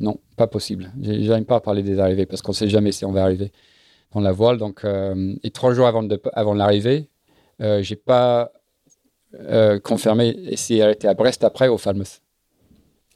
[0.00, 0.92] non, pas possible.
[1.00, 3.52] J'aime pas parler des arrivées parce qu'on sait jamais si on va arriver
[4.14, 4.58] dans la voile.
[4.58, 7.08] Donc, euh, et trois jours avant, avant l'arrivée,
[7.60, 8.52] euh, j'ai pas
[9.34, 12.20] euh, confirmé et c'est arrêté à Brest après au Falmouth.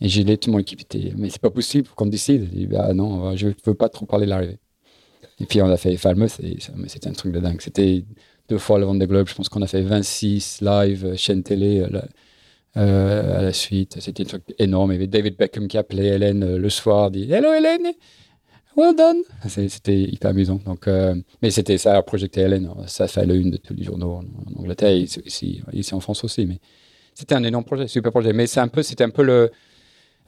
[0.01, 2.49] Et j'ai dit, tout mon équipe était, mais c'est pas possible qu'on décide.
[2.55, 4.59] Je bah non, je veux pas trop parler de l'arrivée.
[5.41, 7.61] Et puis on a fait Falmouth et c'était un truc de dingue.
[7.61, 8.05] C'était
[8.49, 9.29] deux fois le Vendée Globe.
[9.29, 12.01] Je pense qu'on a fait 26 live euh, chaîne télé euh,
[12.77, 13.97] euh, à la suite.
[14.01, 14.93] C'était un truc énorme.
[14.93, 17.93] Il y avait David Beckham qui appelait Hélène le soir, dit Hello Hélène,
[18.77, 19.23] well done.
[19.49, 20.61] C'était hyper amusant.
[20.65, 20.89] Donc,
[21.43, 22.71] mais c'était ça a projeté Hélène.
[22.87, 24.25] Ça fait le une de tous les journaux en,
[24.61, 26.47] Angleterre, ici, ici en France aussi.
[26.47, 26.59] Mais
[27.15, 28.33] c'était un énorme projet, super projet.
[28.33, 29.51] Mais c'est un peu, c'était un peu le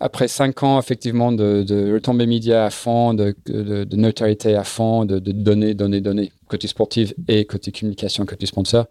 [0.01, 5.05] après cinq ans, effectivement, de, de retombées médias à fond, de, de, notoriété à fond,
[5.05, 8.87] de, de données, données, données, côté sportif et côté communication, côté sponsor,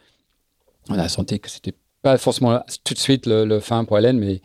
[0.89, 4.41] on a senti que c'était pas forcément tout de suite le, fin pour Hélène, mais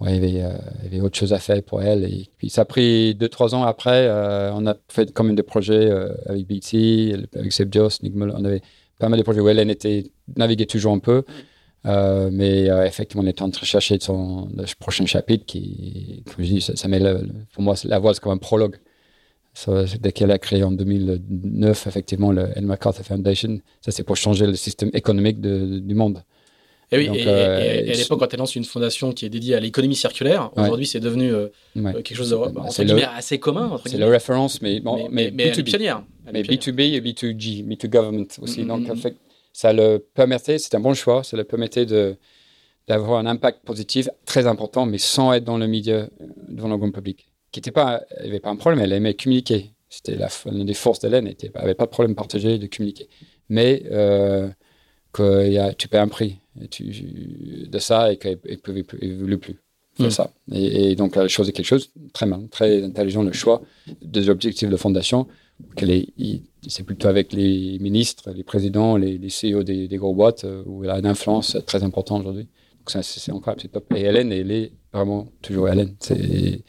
[0.00, 2.04] ouais, il, y avait, euh, il, y avait, autre chose à faire pour elle.
[2.04, 5.36] Et puis ça a pris deux, trois ans après, euh, on a fait quand même
[5.36, 7.74] des projets euh, avec BT, avec Seb
[8.14, 8.62] Muller, on avait
[8.98, 10.04] pas mal de projets où Hélène était,
[10.36, 11.24] naviguait toujours un peu.
[11.86, 16.22] Euh, mais euh, effectivement, on est en train de chercher son, le prochain chapitre qui,
[16.26, 17.00] comme je dis, ça, met
[17.52, 18.76] pour moi, la c'est comme un prologue.
[20.00, 24.46] dès qu'elle a créé en 2009, effectivement, le Ellen MacArthur Foundation, ça c'est pour changer
[24.46, 26.22] le système économique de, du monde.
[26.92, 29.60] Et oui, et, euh, à l'époque, quand elle lance une fondation qui est dédiée à
[29.60, 31.32] l'économie circulaire, aujourd'hui c'est devenu
[31.74, 33.78] quelque chose de, assez commun.
[33.84, 35.64] C'est la référence, mais, bon, mais, mais, B2B.
[35.64, 36.02] pionnière.
[36.32, 38.62] Mais B2B et B2G, B2Government aussi.
[38.62, 38.66] Mm-hmm.
[38.66, 39.14] Donc,
[39.54, 42.16] ça le permettait, c'est un bon choix, ça le permettait de,
[42.88, 46.10] d'avoir un impact positif très important, mais sans être dans le milieu,
[46.48, 47.28] devant le grand public.
[47.52, 49.70] Qui était pas, elle n'avait pas un problème, elle aimait communiquer.
[49.88, 53.08] C'était la, l'une des forces d'Hélène, elle n'avait pas de problème de partager, de communiquer.
[53.48, 54.48] Mais euh,
[55.12, 56.84] que y a, tu payes un prix tu,
[57.68, 59.60] de ça et qu'elle ne voulait plus
[59.96, 60.10] faire mm.
[60.10, 60.30] ça.
[60.50, 63.62] Et, donc, elle a choisi quelque chose très mal, très intelligent, le choix
[64.02, 65.28] des objectifs de fondation
[66.66, 70.62] c'est plutôt avec les ministres, les présidents, les, les CEO des, des, gros boîtes euh,
[70.66, 72.48] où elle a une influence très importante aujourd'hui.
[72.78, 73.92] Donc c'est incroyable, c'est top.
[73.94, 75.94] Et Hélène, elle est vraiment toujours Hélène.
[76.00, 76.62] C'est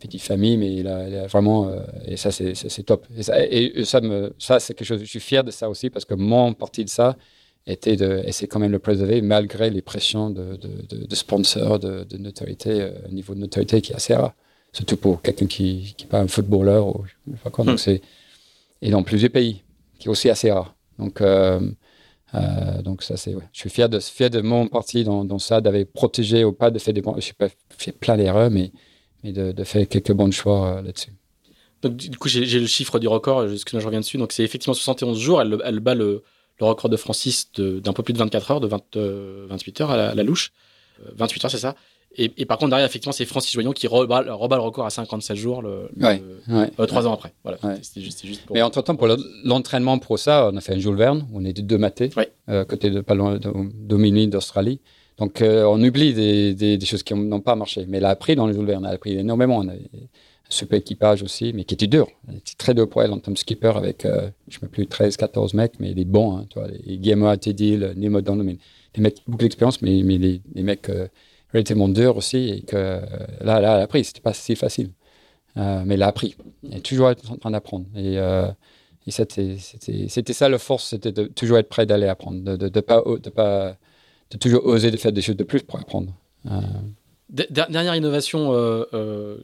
[0.00, 1.68] petite famille, mais il a, vraiment.
[1.68, 3.06] Euh, et ça, c'est top.
[3.16, 5.00] Et ça, et ça, c'est quelque chose.
[5.00, 7.16] Je suis fier de ça aussi parce que mon parti de ça
[7.66, 12.16] était de essayer quand même de le préserver malgré les pressions de, de, sponsors, de,
[12.16, 14.34] notoriété, euh, niveau de notoriété qui est assez rare.
[14.72, 17.64] Surtout pour quelqu'un qui n'est pas un footballeur ou je sais pas quoi.
[17.64, 17.96] Donc hmm.
[18.82, 19.62] et dans plusieurs pays,
[19.98, 20.74] qui est aussi assez rare.
[20.98, 21.60] Donc, euh,
[22.82, 23.34] donc ça, c'est.
[23.52, 26.70] Je suis fier de, fier de mon parti dans, dans ça, d'avoir protégé ou pas
[26.70, 27.02] de faire des.
[27.16, 28.72] Je suis pas fait plein d'erreurs, mais
[29.24, 31.12] et de, faire quelques bons choix euh, là-dessus.
[31.82, 34.18] Donc, du coup, j'ai le chiffre du record, que je reviens dessus.
[34.18, 35.40] Donc, c'est effectivement 71 jours.
[35.40, 36.24] Elle, elle bat le,
[36.60, 38.96] le, record de Francis d'un peu plus de 24 heures, de 20,
[39.48, 40.52] 28 euh, heures à la, louche.
[41.14, 41.76] 28 euh, heures, c'est ça?
[42.20, 45.36] Et, et, par contre, derrière, effectivement, c'est Francis Joyon qui rebat, le record à 57
[45.36, 45.88] jours, le,
[46.86, 47.32] trois ans après.
[47.44, 47.58] Voilà.
[47.80, 48.54] C'était juste, juste pour...
[48.54, 49.08] Mais entre-temps, pour
[49.44, 51.26] l'entraînement pour ça, on a fait un Jules Verne.
[51.32, 52.10] On était deux matés,
[52.48, 54.80] à côté de, pas loin, de d'Australie.
[55.18, 57.84] Donc, euh, on oublie des, des, choses qui n'ont pas marché.
[57.88, 59.58] Mais elle a appris dans le Jules Verne, elle a appris énormément.
[59.58, 62.08] On avait un super équipage aussi, mais qui était dur.
[62.30, 64.86] était très dur pour elle en tant que skipper avec, euh, je ne sais plus,
[64.86, 68.56] 13, 14 mecs, mais des bons, hein, tu vois, les Guillermo Teddy, Nemo Donovan,
[68.94, 70.88] des mecs beaucoup d'expérience, mais, mais les, mecs
[71.48, 72.48] euh, relativement durs aussi.
[72.48, 74.90] Et que là, là, elle a appris, c'était pas si facile.
[75.56, 76.36] mais elle a appris.
[76.64, 77.86] Elle est toujours en train d'apprendre.
[77.96, 78.16] Et,
[79.06, 83.02] et c'était ça la force, c'était de toujours être prêt d'aller apprendre, de de, pas.
[83.02, 83.76] De pas
[84.30, 86.12] de toujours oser de faire des choses de plus pour apprendre.
[86.46, 86.60] Euh.
[87.28, 89.36] Dernière innovation, euh, euh,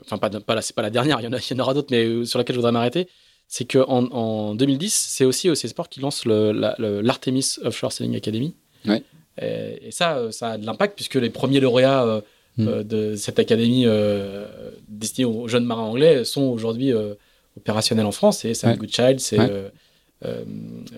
[0.00, 1.74] enfin pas, pas là, c'est pas la dernière, il y en, a, y en aura
[1.74, 3.08] d'autres, mais sur laquelle je voudrais m'arrêter,
[3.46, 8.56] c'est qu'en en 2010, c'est aussi OC Sport qui lance l'Artemis Offshore Sailing Academy.
[8.84, 9.04] Ouais.
[9.38, 12.22] Et, ça, ça a de l'impact puisque les premiers lauréats
[12.56, 12.82] mm.
[12.82, 13.86] de cette académie
[14.88, 16.92] destinée aux jeunes marins anglais sont aujourd'hui
[17.56, 18.38] opérationnels en France.
[18.38, 19.38] C'est Sam Goodchild, c'est
[20.26, 20.44] euh,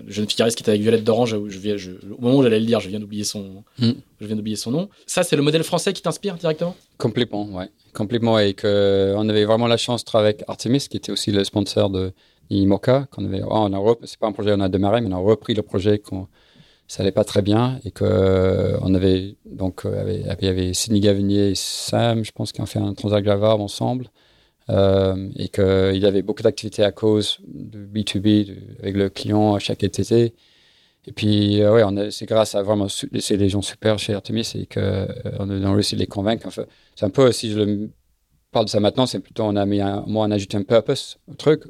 [0.09, 2.89] jeune figuriste qui était avec Violette d'Orange, je au moment où j'allais le dire, je
[2.89, 3.91] viens d'oublier son, mm.
[4.21, 4.89] je viens d'oublier son nom.
[5.07, 6.75] Ça, c'est le modèle français qui t'inspire directement?
[6.99, 8.41] Complètement, ouais, complètement.
[8.41, 11.45] Et que on avait vraiment la chance de travailler avec Artemis, qui était aussi le
[11.45, 12.13] sponsor de
[12.51, 15.17] IMOCA, qu'on avait, oh, on a c'est pas un projet qu'on a démarré, mais on
[15.17, 16.27] a repris le projet qu'on
[16.93, 20.05] ça allait pas très bien et que euh, on avait donc euh,
[20.41, 24.09] il y avait Sidney Gavinier et Sam, je pense, qui ont fait un Transac ensemble.
[24.69, 30.35] Euh, et qu'il avait beaucoup d'activités à cause de B2B avec le client chaque été.
[31.07, 34.67] Et puis, euh, ouais, c'est grâce à vraiment laisser les gens super chez Artemis et
[34.67, 36.47] qu'on euh, a réussi à les convaincre.
[36.47, 37.89] Enfin, c'est un peu, si je
[38.51, 40.63] parle de ça maintenant, c'est plutôt, on a mis un, moi, on a ajouté un
[40.63, 41.63] purpose au truc,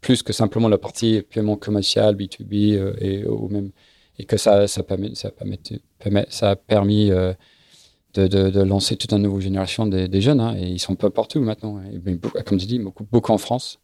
[0.00, 3.72] plus que simplement la partie purement commerciale, B2B, et, ou même,
[4.20, 9.22] et que ça, ça, permet, ça, permet, ça a permis de, de, lancer toute une
[9.22, 10.40] nouvelle génération des, jeunes.
[10.40, 11.80] Hein, et ils sont pas partout maintenant.
[11.82, 13.78] Et, comme tu dis, beaucoup, beaucoup en France.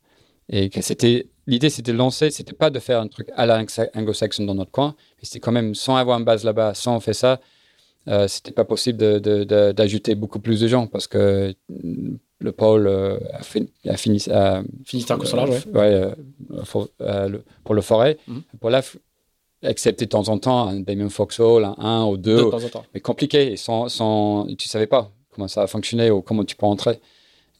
[0.48, 3.64] Et que c'était l'idée, c'était de lancer, c'était pas de faire un truc à la
[3.94, 7.14] anglo-saxon dans notre coin, mais c'était quand même sans avoir une base là-bas, sans faire
[7.14, 7.40] ça,
[8.08, 11.54] euh, c'était pas possible d'ajouter beaucoup plus de gens parce que
[12.38, 14.20] le pôle euh, a, fini a, fini
[15.00, 15.80] sur large, ouais.
[15.80, 16.12] ouais
[17.00, 18.18] euh, pour le forêt.
[18.28, 18.42] Mhm.
[18.60, 18.82] Pour la
[19.62, 22.50] excepté de temps en temps un Damien Foxhall, un 1 ou 2,
[22.94, 26.56] mais compliqué, et sans, sans, tu savais pas comment ça va fonctionner ou comment tu
[26.56, 27.00] peux entrer.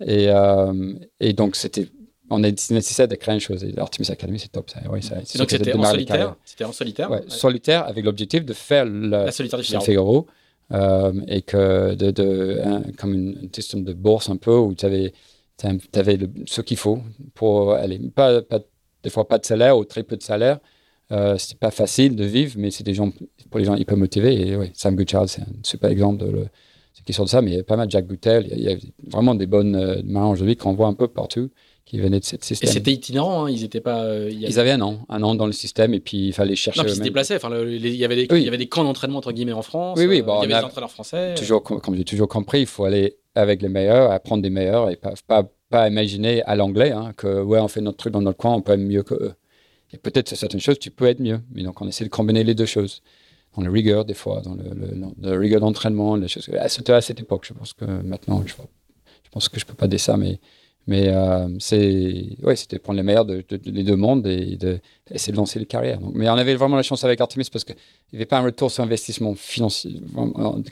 [0.01, 1.89] Et, euh, et donc, c'était,
[2.31, 3.65] on a décidé de créer une chose.
[3.65, 4.71] Et l'Artemis Academy, c'est top.
[4.71, 6.37] Ça, oui, ça, donc, c'était en solitaire?
[6.45, 7.11] C'était en solitaire?
[7.11, 10.27] Ouais, Solitaire, avec l'objectif de faire la solitaire du Figaro.
[10.73, 12.61] Euh, et que de, de
[12.99, 15.13] comme une, système de bourse un peu où tu avais,
[15.95, 16.99] avais ce qu'il faut
[17.35, 18.59] pour aller, pas, pas,
[19.05, 20.59] des fois pas de salaire ou très peu de salaire,
[21.13, 23.13] euh, c'est pas facile de vivre, mais c'est des gens,
[23.51, 24.49] pour les gens hyper motivés.
[24.49, 26.47] Et ouais, Sam Goodchild, c'est un super exemple de le,
[27.05, 28.49] qui sort de ça, mais il y a pas mal de Jack Boutel.
[28.51, 28.77] Il y, a
[29.09, 31.51] vraiment des bonnes euh, marins aujourd'hui qu'on voit un peu partout
[31.85, 32.69] qui venaient de cette système.
[32.69, 34.03] Et c'était itinérant, hein, ils étaient pas.
[34.03, 36.81] Euh, ils avaient un an, un an dans le système, et puis il fallait chercher.
[36.81, 37.37] Non, ils se déplaçaient.
[37.37, 39.97] Enfin, il y avait des, il y avait des camps d'entraînement entre guillemets en France.
[40.01, 40.21] Oui, oui.
[40.23, 41.35] Bon, il y avait des entraîneurs français.
[41.37, 44.97] Toujours, comme j'ai toujours compris, il faut aller avec les meilleurs, apprendre des meilleurs, et
[44.97, 48.39] pas, pas, pas imaginer à l'anglais hein, que ouais, on fait notre truc dans notre
[48.39, 49.33] coin, on peut être mieux que eux.
[49.93, 51.41] Et peut-être certaines choses, tu peux être mieux.
[51.53, 53.03] Mais donc, on essaie de combiner les deux choses.
[53.57, 56.51] Dans le rigueur, des fois, dans le, rigueur d'entraînement, les choses.
[56.69, 59.89] C'était à cette époque, je pense que maintenant, je, je pense que je peux pas
[59.89, 60.39] dire ça, mais,
[60.87, 64.59] mais euh, c'est, ouais, c'était prendre les meilleurs de, deux mondes et
[65.11, 65.99] essayer de lancer les carrières.
[65.99, 67.77] Donc, mais on avait vraiment la chance avec Artemis parce qu'il
[68.13, 70.01] n'y avait pas un retour sur investissement financier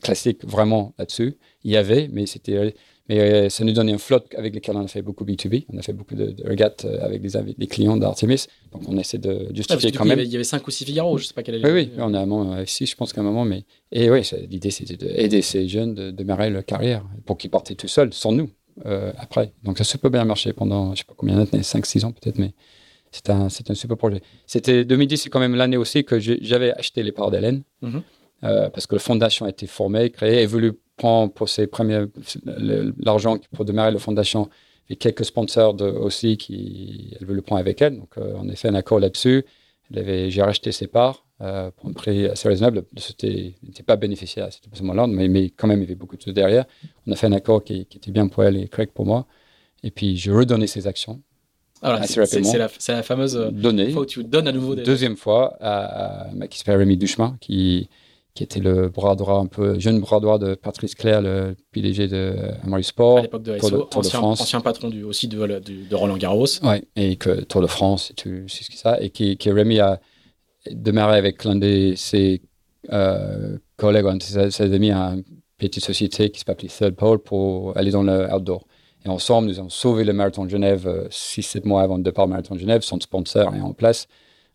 [0.02, 1.36] classique vraiment là-dessus.
[1.64, 2.74] Il y avait, mais c'était
[3.08, 5.66] mais euh, ça nous donnait un flotte avec lequel on a fait beaucoup B2B.
[5.72, 8.46] On a fait beaucoup de, de regattes euh, avec des, clients d'Artemis.
[8.72, 10.20] Donc on essaie de justifier quand même.
[10.20, 11.90] Il y avait 5 ou 6 Figaro, je ne sais pas quelle est Oui, oui,
[11.98, 13.44] on a un moment, 6, je pense qu'à un moment.
[13.44, 13.64] Mais...
[13.92, 17.88] Et oui, l'idée c'était d'aider ces jeunes de démarrer leur carrière pour qu'ils partaient tout
[17.88, 18.48] seuls, sans nous,
[18.86, 19.52] euh, après.
[19.64, 22.12] Donc ça a super bien marché pendant, je ne sais pas combien d'années, 5-6 ans
[22.12, 22.54] peut-être, mais
[23.12, 24.22] c'est un, un super projet.
[24.46, 27.64] C'était 2010, c'est quand même l'année aussi que j'avais acheté les parts d'Hélène.
[27.82, 28.70] Mm-hmm.
[28.70, 32.06] parce que la fondation a été formée, créée, évolue prend pour ses premiers
[32.98, 34.48] l'argent pour démarrer la fondation
[34.88, 37.98] et quelques sponsors de, aussi qui elle veut le prendre avec elle.
[37.98, 39.44] Donc on a fait un accord là-dessus.
[39.90, 42.84] J'ai racheté ses parts euh, pour un prix assez raisonnable.
[42.96, 46.16] C'était n'était pas bénéficiaire à ce moment-là, mais, mais, quand même il y avait beaucoup
[46.16, 46.64] de choses derrière.
[47.06, 49.26] On a fait un accord qui, qui était bien pour elle et correct pour moi.
[49.82, 51.20] Et puis j'ai redonné ses actions
[52.06, 53.90] c'est la, la, fameuse euh, Donnée.
[53.90, 54.82] fois où tu donnes à nouveau des...
[54.82, 57.88] Deuxième fois à, à, qui s'appelle Rémi Duchemin, qui,
[58.34, 62.08] qui était le bras droit, un peu jeune bras droit de Patrice Claire, le PDG
[62.08, 63.18] de Amaury Sport.
[63.18, 64.40] À l'époque de de, Tour ancien, de France.
[64.40, 66.46] ancien patron du, aussi de, de, Roland Garros.
[66.64, 69.00] Oui, et que Tour de France, et tout, c'est ce que ça.
[69.00, 70.00] Et qui, qui Rémi a
[70.68, 72.42] démarré avec l'un de ses
[72.92, 75.24] euh, collègues, un de ses, amis, à une
[75.56, 78.66] petite société qui s'appelle Third Pole pour aller dans le outdoor.
[79.04, 82.26] Et ensemble, nous avons sauvé le marathon de Genève 6-7 euh, mois avant le départ
[82.26, 82.82] du marathon de Genève.
[82.82, 84.08] Son sponsor est en place,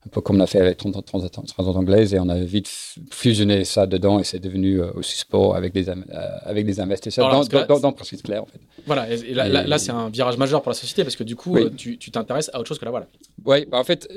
[0.06, 2.14] un peu comme on a fait avec Transat Anglaise.
[2.14, 2.70] Et on a vite
[3.12, 5.96] fusionné ça dedans et c'est devenu euh, aussi sport avec des, euh,
[6.44, 8.60] avec des investisseurs dans, dans, dans, Clair, en fait.
[8.86, 11.98] Voilà, et là, c'est un virage majeur pour la société parce que du coup, tu
[12.12, 13.08] t'intéresses à autre chose que la voile.
[13.46, 14.08] Oui, bah en fait,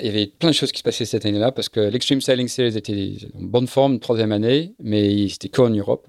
[0.00, 2.48] il y avait plein de choses qui se passaient cette année-là parce que l'Extreme Sailing
[2.48, 6.06] Series était en bonne forme, troisième année, mais c'était qu'en Europe.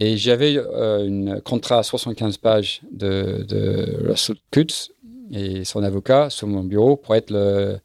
[0.00, 4.90] Et j'avais euh, un contrat à 75 pages de, de, Russell Kutz
[5.30, 7.78] et son avocat sur mon bureau pour être le.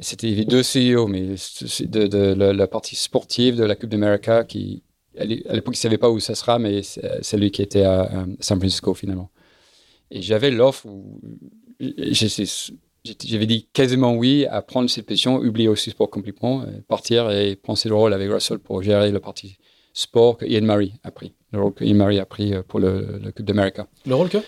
[0.00, 1.34] C'était deux CEO, mais
[1.80, 4.82] de, de, la partie sportive de la Coupe d'Amérique qui,
[5.18, 8.26] à l'époque, il ne savait pas où ça sera, mais c'est lui qui était à,
[8.40, 9.30] San Francisco finalement.
[10.10, 11.20] Et j'avais l'offre où
[11.80, 17.78] j'avais dit quasiment oui à prendre cette position, oublier aussi sport complètement, partir et prendre
[17.84, 19.58] le rôle avec Russell pour gérer le parti
[19.98, 21.32] sport que Ian Murray a pris.
[21.52, 23.80] Le rôle que Ian Murray a pris euh, pour le, Coupe d'Amérique.
[24.06, 24.38] Le rôle que?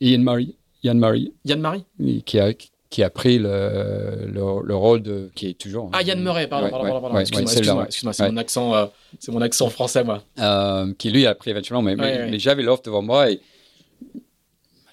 [0.00, 0.54] Ian Murray.
[0.82, 1.32] Ian Murray.
[1.44, 1.82] Ian
[2.26, 2.70] Qui a, qui
[3.02, 5.30] a pris le, le, rôle de.
[5.34, 5.90] qui est toujours.
[5.92, 7.18] Ah, Ian Murray, pardon, pardon, pardon.
[7.18, 8.86] excuse-moi, excuse c'est mon, accent, euh,
[9.18, 10.22] c'est mon accent français, moi.
[10.38, 13.40] Euh, qui lui a pris éventuellement, mais, mais j'avais l'offre devant moi et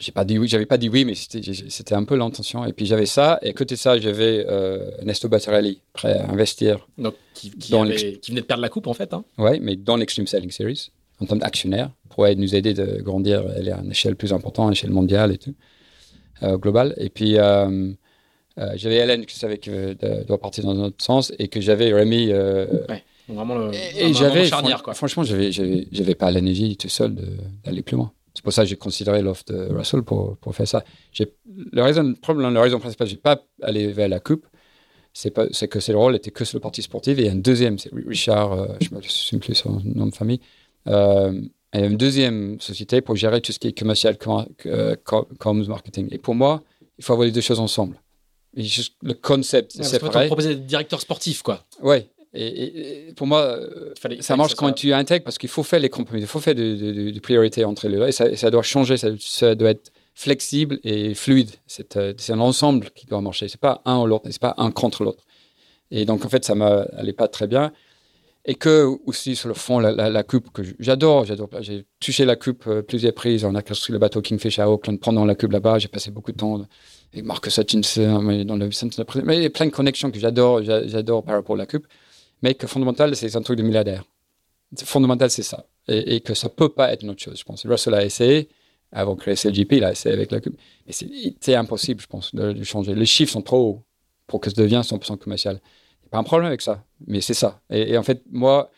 [0.02, 2.66] j'ai pas dit oui, j'avais pas dit oui, mais c'était un peu l'intention.
[2.66, 6.30] Et puis j'avais ça, et à côté de ça, j'avais euh, Nesto Battarelli, prêt à
[6.30, 6.88] investir.
[6.98, 9.14] Donc, qui, qui, avait, qui, venait de perdre la coupe, en fait.
[9.14, 9.24] Hein.
[9.38, 13.82] Oui, mais dans l'Extreme Selling Series, en tant qu'actionnaire, pour nous aider de grandir, à
[13.82, 15.54] une échelle plus importante, à une échelle mondiale et tout,
[16.44, 16.94] euh, globale.
[16.98, 17.92] Et puis, euh,
[18.60, 19.98] euh, j'avais Hélène qui savait qu'elle
[20.28, 22.28] doit partir dans un autre sens, et que j'avais remis.
[22.34, 23.72] ouais, vraiment le.
[23.74, 24.46] Et, j'avais,
[24.94, 27.16] franchement, j'avais, j'avais pas l'énergie tout seul
[27.64, 28.12] d'aller plus loin.
[28.34, 30.84] C'est pour ça que j'ai considéré l'offre de Russell pour, pour faire ça.
[31.74, 34.48] Le raison, problème, la raison principale, je n'ai pas allé vers la coupe,
[35.14, 37.20] c'est que ce rôle était que sur le parti sportif.
[37.20, 40.40] Et un deuxième, c'est Richard, euh, je ne me souviens plus son nom de famille,
[40.88, 41.42] euh,
[41.74, 46.08] et une deuxième société pour gérer tout ce qui est commercial, comms, marketing.
[46.12, 46.64] Et pour moi,
[46.98, 47.96] il faut avoir les deux choses ensemble.
[48.56, 50.28] le concept, c'est séparé.
[50.28, 51.64] proposer des directeurs sportifs, quoi.
[51.82, 55.90] Oui, et, pour moi, euh, ça marche quand tu intègres parce qu'il faut faire les
[55.90, 58.08] compromis, il faut faire des priorités entre les deux.
[58.08, 61.52] Et ça, doit changer, ça, doit être flexible et fluide.
[61.98, 63.48] Euh, c'est un ensemble qui doit marcher.
[63.50, 65.26] C'est pas un ou l'autre, c'est pas un contre l'autre.
[65.90, 67.74] Et donc, en fait, ça m'allait pas très bien.
[68.46, 71.50] Et que aussi sur le fond, la, coupe que j'adore, j'adore.
[71.60, 73.46] J'ai touché la coupe euh, plusieurs prises.
[73.46, 75.78] On a construit le bateau Kingfish à Auckland pendant la coupe là-bas.
[75.78, 76.66] J'ai passé beaucoup de temps
[77.14, 78.70] avec Marcus Hutchinson, dans le
[79.24, 81.86] mais il y a plein de connexions que j'adore, j'adore par rapport à la coupe
[82.42, 84.04] mais que fondamental, c'est un truc de milliardaire.
[84.84, 85.66] Fondamental, c'est ça.
[85.88, 87.66] Et, que ça peut pas être une autre chose, je pense.
[87.66, 88.50] Russell a essayé,
[88.92, 90.56] avant de créer CLGP, il a essayé avec la coupe.
[90.88, 90.94] Mais
[91.40, 92.96] c'est impossible, je pense, de, changer.
[92.96, 93.84] Les chiffres sont trop hauts
[94.28, 95.60] pour que ça devienne 100% commercial.
[96.12, 97.62] Pas un problème avec ça, mais c'est ça.
[97.70, 98.70] Et, en fait, moi,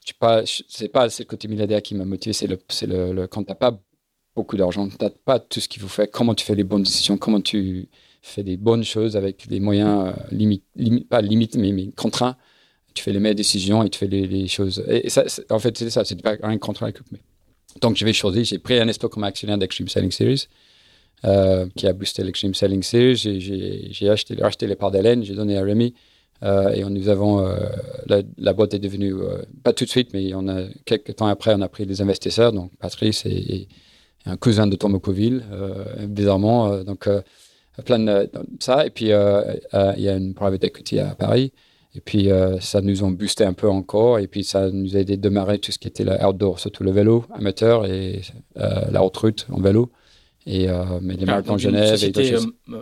[0.00, 3.56] c'est pas le côté milliardaire qui m'a motivé, c'est le, le, le, quand tu n'as
[3.56, 3.78] pas
[4.34, 6.84] beaucoup d'argent, tu n'as pas tout ce qu'il faut faire, comment tu fais les bonnes
[6.84, 7.88] décisions, comment tu
[8.22, 10.64] fais des bonnes choses avec des moyens euh, limites,
[11.08, 12.36] pas limites, mais, mais contraints
[12.94, 14.84] tu fais les meilleures décisions et tu fais les, choses.
[14.88, 15.08] Et,
[15.50, 17.06] en fait, c'est ça, c'est pas contre la coupe.
[17.10, 17.20] Mais...
[17.80, 20.46] Donc, je vais choisir, j'ai pris un esto comme actionnaire d'Extreme Selling Series,
[21.24, 23.16] euh, qui a boosté l'Extreme Selling Series.
[23.16, 25.94] J'ai acheté, acheté les parts d'Hélène, j'ai donné à Rémi.
[26.42, 27.68] Euh, et nous avons, euh,
[28.06, 29.14] la, boîte est devenue,
[29.62, 32.52] pas tout de suite, mais on a, quelques temps après, on a pris des investisseurs,
[32.52, 33.68] donc Patrice et,
[34.24, 35.00] un cousin de Tom
[36.06, 36.84] bizarrement.
[36.84, 37.08] donc,
[37.84, 38.86] plein de ça.
[38.86, 41.52] Et puis, il y a une private equity à Paris
[41.94, 44.18] et puis, euh, ça nous a boosté un peu encore.
[44.18, 46.90] Et puis, ça nous a aidé à démarrer tout ce qui était l'outdoor, surtout le
[46.90, 48.22] vélo amateur et
[48.58, 49.90] euh, la haute route en vélo.
[50.46, 52.34] Et, euh, mais les marathons Genève et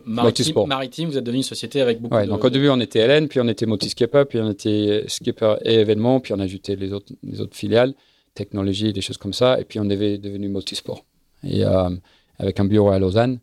[0.07, 3.01] maritime, maritime, vous êtes devenu une société avec beaucoup ouais, Donc, au début, on était
[3.01, 6.77] Hélène, puis on était Multiskipper, puis on était Skipper et événements, puis on a ajouté
[6.77, 7.95] les autres, les autres filiales,
[8.35, 9.61] technologie, des choses comme ça.
[9.61, 11.05] Et puis, on est devenu multisport.
[11.45, 11.65] Et
[12.39, 13.41] avec un bureau à Lausanne,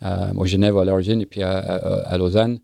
[0.00, 2.60] à Genève à l'origine, et puis à, à Lausanne.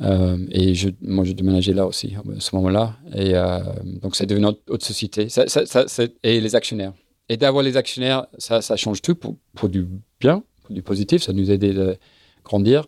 [0.00, 2.96] et je, moi, je déménageais là aussi à ce moment-là.
[3.14, 3.34] Et
[4.02, 5.28] donc, c'est devenu autre, société.
[5.28, 5.44] Ça,
[6.24, 6.94] et les actionnaires.
[7.28, 9.86] Et d'avoir les actionnaires, ça, ça change tout pour, pour, du
[10.20, 11.22] bien, du positif.
[11.22, 11.94] Ça nous aide à
[12.44, 12.86] grandir.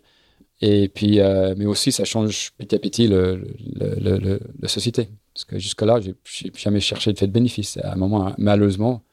[0.61, 1.21] Et puis,
[1.57, 5.09] mais aussi, ça change petit à petit la société.
[5.35, 7.79] Parce que jusque-là, je n'ai jamais cherché de faire de bénéfice.
[7.79, 9.05] À un moment, malheureusement,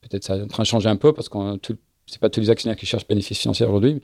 [0.00, 2.40] peut-être ça est en train de changer un peu parce que ce n'est pas tous
[2.40, 4.00] les actionnaires qui cherchent bénéfice financier aujourd'hui.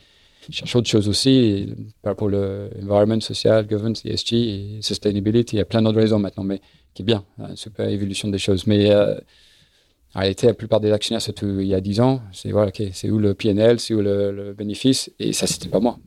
[0.49, 5.57] Ils cherchent autre chose aussi par rapport l'environnement social, governance, ESG et sustainability.
[5.57, 6.61] Il y a plein d'autres raisons maintenant, mais
[6.95, 8.67] qui est bien, une hein, super évolution des choses.
[8.67, 9.19] Mais euh,
[10.15, 13.11] en réalité, la plupart des actionnaires, surtout il y a 10 ans, c'est voilà, c'est
[13.11, 15.99] où le PNL, c'est où le, bénéfice, et ça, c'était pas moi.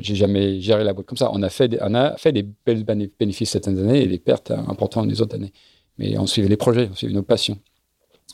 [0.00, 1.30] J'ai jamais géré la boîte comme ça.
[1.32, 4.50] On a fait des, on a fait des belles bénéfices cette année et des pertes
[4.50, 5.52] importantes les autres années.
[5.98, 7.58] Mais on suivait les projets, on suivait nos passions.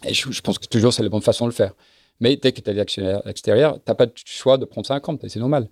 [0.04, 1.72] Et je, pense que toujours c'est la bonne façon de le faire.
[2.20, 4.86] Mais dès que tu as des actionnaires extérieurs, tu n'as pas le choix de prendre
[4.86, 5.68] ça en compte et c'est normal.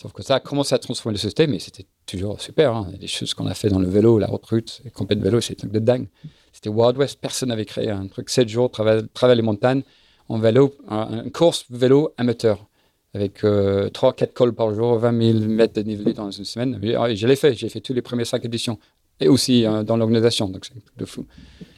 [0.00, 2.74] Sauf que ça a commencé à transformer le système et c'était toujours super.
[2.74, 2.88] Hein.
[3.00, 5.54] Les choses qu'on a fait dans le vélo, la route, les compètes de vélo, c'est
[5.54, 6.08] un truc de dingue.
[6.52, 9.82] C'était Wild West, personne n'avait créé un truc 7 jours, travailler, les montagnes
[10.28, 12.66] en vélo, une course vélo amateur
[13.14, 16.80] avec euh, 3-4 cols par jour, 20 000 mètres de dénivelé dans une semaine.
[16.82, 18.78] Et je l'ai fait, j'ai fait tous les premiers 5 éditions.
[19.20, 21.24] Et aussi hein, dans l'organisation, donc c'est un truc de fou.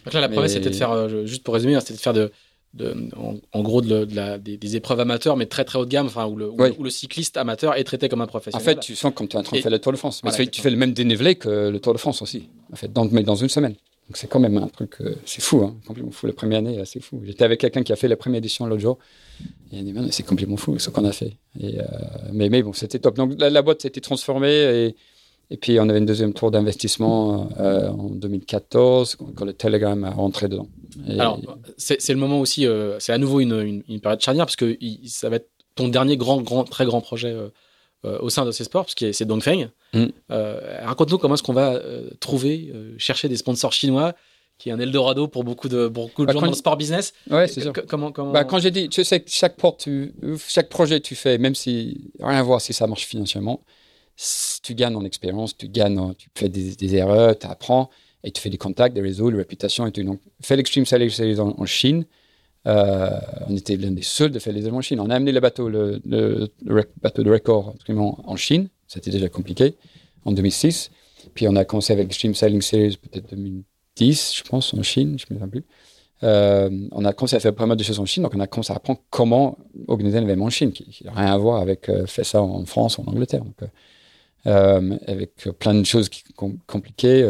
[0.07, 2.15] Donc là, la promesse, c'était de faire, euh, juste pour résumer, hein, c'était de faire
[2.15, 2.33] de,
[2.77, 2.95] de
[3.53, 6.37] en, gros de, la, des, épreuves amateurs, mais très très haut de gamme, enfin, où
[6.37, 8.63] le, où, le, cycliste amateur est traité comme un professionnel.
[8.63, 10.23] En fait, tu sens comme tu es en train de faire le Tour de France.
[10.25, 13.07] Mais tu fais le même dénivelé que le Tour de France aussi, en fait, dans,
[13.07, 13.75] mais dans une semaine.
[14.09, 16.29] Donc c'est quand même un truc, euh, c'est fou, hein, complètement fou.
[16.29, 17.21] La première année, c'est fou.
[17.25, 18.99] J'étais avec quelqu'un qui a fait la première édition l'autre jour.
[19.73, 21.37] Et il dit, c'est complètement fou ce qu'on a fait.
[21.59, 21.85] Et, euh,
[22.33, 23.17] mais, mais bon, c'était top.
[23.17, 24.97] Donc la, boîte s'était transformée et,
[25.51, 30.11] et, puis on avait une deuxième tour d'investissement euh, en 2014 quand, le Telegram a
[30.11, 30.69] rentré dedans.
[31.09, 31.41] Alors,
[31.77, 32.67] c'est le moment aussi,
[32.99, 36.41] c'est à nouveau une, une, période charnière parce que ça va être ton dernier grand,
[36.41, 37.37] grand, très grand projet
[38.07, 39.69] euh, au sein de ces sports, parce que c'est Dongfeng.
[39.93, 40.05] Mm.
[40.31, 44.15] Euh, raconte-nous comment est-ce qu'on va euh, trouver, chercher des sponsors chinois
[44.59, 47.15] qui est un Eldorado pour beaucoup de, beaucoup de bah, gens dans le sport business.
[47.31, 47.73] Ouais, c'est sûr.
[47.89, 48.33] Comment, comment...
[48.33, 50.15] Bah, quand j'ai dit, tu sais, chaque, porte, tu,
[50.47, 53.63] chaque projet tu fais, même si rien à voir si ça marche financièrement,
[54.63, 57.91] tu gagnes en expérience, tu gagnes, tu fais des, erreurs, tu apprends
[58.25, 60.03] et tu fais des contacts, des réseaux, des réputations et tout.
[60.03, 62.07] Donc, fais l'Extreme Sailing Series en, Chine.
[62.67, 63.11] Euh,
[63.49, 65.01] on était l'un des seuls de faire les événements en Chine.
[65.01, 66.01] On a amené le bateau, le,
[67.03, 68.69] bateau de record en Chine.
[68.89, 69.75] C'était déjà compliqué
[70.25, 70.91] en 2006.
[71.35, 75.27] Puis on a commencé avec Extreme Sailing Series peut-être 2010, je pense, en Chine, je
[75.31, 75.65] ne me souviens plus.
[76.23, 78.47] Euh, on a commencé à faire pas mal de choses en Chine, donc on a
[78.47, 81.89] commencé à apprendre comment organiser un événement en Chine, qui n'a rien à voir avec
[81.89, 83.43] euh, faire ça en France ou en Angleterre.
[84.47, 86.09] Avec plein de choses
[86.67, 87.29] compliquées.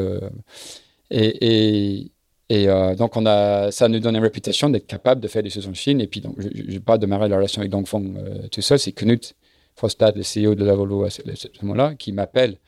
[1.11, 2.11] et,
[2.49, 5.51] et euh, donc, on a, ça nous donne une réputation d'être capable de faire des
[5.51, 6.01] choses en Chine.
[6.01, 8.79] Et puis, donc, je n'ai pas démarré la relation avec Dongfeng euh, tout seul.
[8.79, 9.35] C'est Knut
[9.75, 11.23] Frostad, le CEO de la Volvo à ce,
[11.63, 12.59] moment-là, qui m'appelle.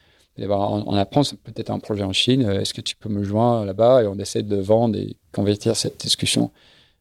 [0.41, 2.45] On, apprend peut-être un projet en Chine.
[2.45, 5.77] Euh, est-ce que tu peux me joindre là-bas Et on essaie de vendre et convertir
[5.77, 6.51] cette discussion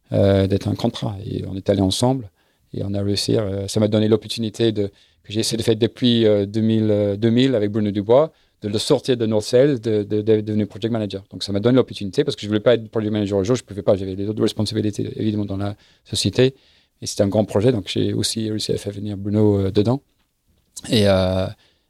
[0.09, 1.17] d'être un contrat.
[1.25, 2.31] Et on est allé ensemble
[2.73, 3.35] et on a réussi.
[3.67, 4.89] ça m'a donné l'opportunité de,
[5.29, 8.31] j'ai essayé de faire depuis 2000, 2000 avec Bruno Dubois
[8.61, 11.23] de le sortir de North Sales, de, de, devenir project manager.
[11.29, 13.55] Donc ça m'a donné l'opportunité parce que je voulais pas être project manager au jour,
[13.55, 15.75] je pouvais pas, j'avais les autres responsabilités évidemment dans la
[16.05, 16.55] société.
[17.01, 20.01] Et c'était un grand projet, donc j'ai aussi réussi à faire venir Bruno euh, dedans.
[20.89, 21.45] Et, euh,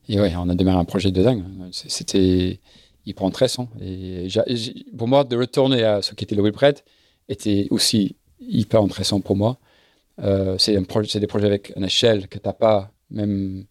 [0.09, 1.43] et ouais, on a démarré un projet de dingue.
[1.72, 2.59] C'était
[3.05, 3.69] hyper intéressant.
[3.81, 4.27] Et
[4.97, 6.80] pour moi, de retourner à ce qui était le WebRed
[7.30, 9.57] était aussi hyper intéressant pour moi.
[10.22, 13.65] Euh, c'est des projets avec une échelle que tu n'as pas, même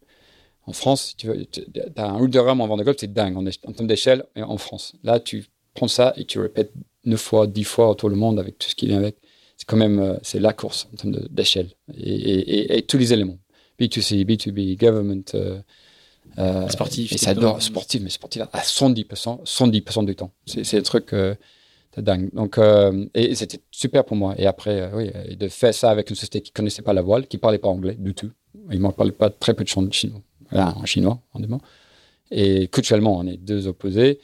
[0.65, 4.57] en France, tu as un rame en Vendée c'est dingue en, en termes d'échelle en
[4.57, 4.93] France.
[5.03, 6.73] Là, tu prends ça et tu répètes
[7.05, 9.15] 9 fois, 10 fois autour du monde avec tout ce qui vient avec.
[9.55, 13.39] C'est quand même, euh, c'est la course en termes d'échelle et, tous les éléments.
[13.79, 15.59] B2C, B2B, government, euh,
[16.37, 17.11] euh sportif.
[17.13, 20.31] Et ça adore sportif, mais sportif à 110%, 110% du temps.
[20.45, 21.35] C'est un truc euh,
[21.97, 22.29] dingue.
[22.33, 22.59] Donc,
[23.13, 24.35] et, c'était super pour moi.
[24.37, 27.37] Et après, oui, de faire ça avec une société qui connaissait pas la voile, qui
[27.37, 28.31] parlait pas anglais du tout.
[28.71, 29.89] Ils ne parlaient pas très peu de chinois
[30.51, 31.61] en chinois, en allemand.
[32.31, 34.19] Et culturellement, on est deux opposés.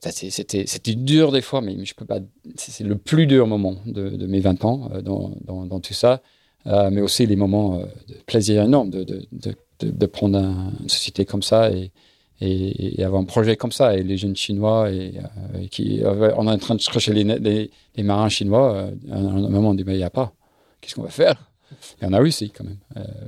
[0.00, 2.20] C'était dur des fois, mais je peux pas.
[2.56, 6.22] C'est le plus dur moment de, mes 20 ans euh, dans, dans, tout ça,
[6.66, 11.24] euh, mais aussi les moments euh, de plaisir énorme de, de, de prendre une société
[11.24, 11.90] comme ça et,
[12.40, 13.96] et, avoir un projet comme ça.
[13.96, 15.12] Et les jeunes chinois, et,
[15.70, 19.84] qui, on est en train de chercher les, marins chinois, à un moment on dit
[19.84, 20.32] mais il n'y a pas.
[20.80, 21.50] Qu'est-ce qu'on va faire?
[22.00, 22.78] Et on a réussi quand même.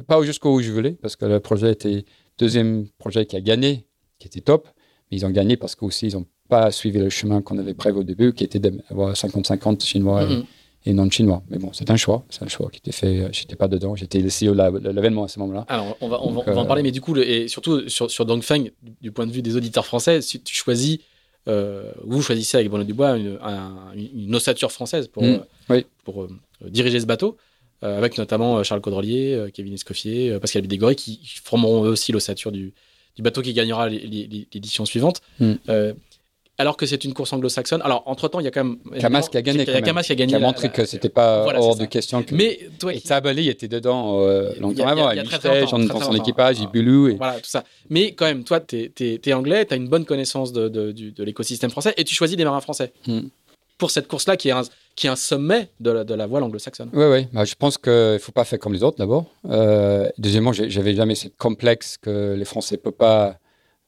[0.06, 2.05] pas jusqu'où je voulais, parce que le projet était
[2.39, 3.85] Deuxième projet qui a gagné,
[4.20, 4.68] qui était top,
[5.10, 7.98] mais ils ont gagné parce qu'aussi ils n'ont pas suivi le chemin qu'on avait prévu
[7.98, 10.44] au début, qui était d'avoir 50-50 Chinois et
[10.86, 11.42] non chinois.
[11.50, 13.28] Mais bon, c'est un choix, c'est un choix qui était fait.
[13.32, 15.64] J'étais pas dedans, j'étais le CEO de l'événement à ce moment-là.
[15.68, 18.70] Alors, on va, on va, en parler, mais du coup, et surtout sur, sur Dongfeng,
[19.00, 20.98] du point de vue des auditeurs français, si tu choisis,
[21.46, 23.38] vous choisissez avec Bruno Dubois une,
[23.94, 25.44] une, ossature française pour, mm.
[26.05, 26.26] pour
[26.62, 27.36] diriger ce bateau.
[27.82, 32.72] avec notamment Charles Caudrelier, Kevin Escoffier, Pascal Bidégory, qui formeront eux aussi l'ossature du,
[33.16, 35.20] du bateau qui gagnera l'édition suivante.
[35.40, 35.55] Hmm.
[36.60, 37.80] Alors que c'est une course anglo-saxonne.
[37.82, 38.78] Alors, entre-temps, il y a quand même.
[38.98, 39.62] Kamas qui a gagné.
[39.62, 40.32] Il y a Kamas qui a gagné.
[40.32, 42.24] Qui a montré que c'était pas hors de question.
[42.24, 42.35] Que...
[42.35, 42.93] Mais toi.
[42.93, 45.12] Et Tabali était dedans euh, longtemps avant.
[45.12, 47.12] Il, il dans son équipage, il Bulu.
[47.12, 47.14] Et...
[47.14, 47.62] Voilà, tout ça.
[47.90, 51.70] Mais quand même, toi, tu es, anglais, tu as une bonne connaissance de, de, l'écosystème
[51.70, 52.93] français et tu choisis des marins français.
[53.06, 53.28] Hmm.
[53.76, 54.62] Pour cette course-là, qui est un,
[54.97, 56.90] qui est un sommet de la, de la voile anglo-saxonne.
[56.93, 57.26] Oui, oui.
[57.32, 59.26] Bah, je pense qu'il ne faut pas faire comme les autres, d'abord.
[59.48, 63.36] Euh, deuxièmement, j'avais jamais cette complexe que les Français ne peuvent pas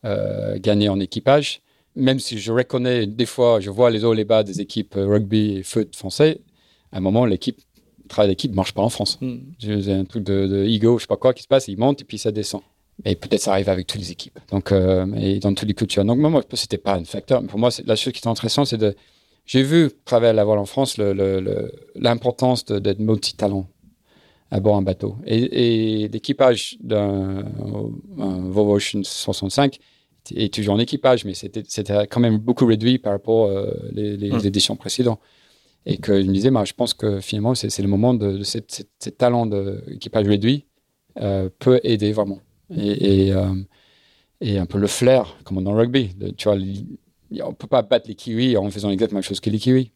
[0.05, 1.63] euh, gagner en équipage.
[1.97, 4.95] Même si je reconnais, des fois, je vois les hauts et les bas des équipes
[4.97, 6.41] rugby et foot français,
[6.93, 7.59] à un moment, l'équipe,
[8.03, 9.19] le travail d'équipe ne marche pas en France.
[9.21, 9.37] Mm.
[9.59, 12.01] J'ai un truc de, de, ego, je sais pas quoi, qui se passe, il monte
[12.03, 12.63] et puis ça descend.
[13.05, 14.39] Et peut-être ça arrive avec toutes les équipes.
[14.51, 16.05] Donc, euh, et dans toutes les cultures.
[16.05, 17.43] Donc, moi, c'était pas un facteur.
[17.45, 18.95] Pour moi, la chose qui est intéressante, c'est de.
[19.47, 23.67] J'ai vu, à la voile en France, l'importance d'être multi-talent
[24.51, 25.17] à bord d'un bateau.
[25.25, 27.43] Et, l'équipage d'un
[28.17, 29.79] Volvo Ocean 65
[30.35, 31.63] est toujours en équipage, mais c'était
[32.07, 34.41] quand même beaucoup réduit par rapport aux euh, les, hum.
[34.45, 35.21] éditions précédentes.
[35.87, 38.43] Et que je me disais, bah, je pense que finalement, c'est le moment de, de
[38.43, 40.67] cette, talent d'équipage réduit
[41.21, 42.41] euh, peut aider vraiment.
[42.77, 43.55] Et, euh,
[44.43, 46.11] et, un peu le flair, comme dans le rugby.
[46.37, 49.41] tu vois, on ne peut pas battre les Kiwis en faisant exactement la même chose
[49.41, 49.93] que les Kiwis.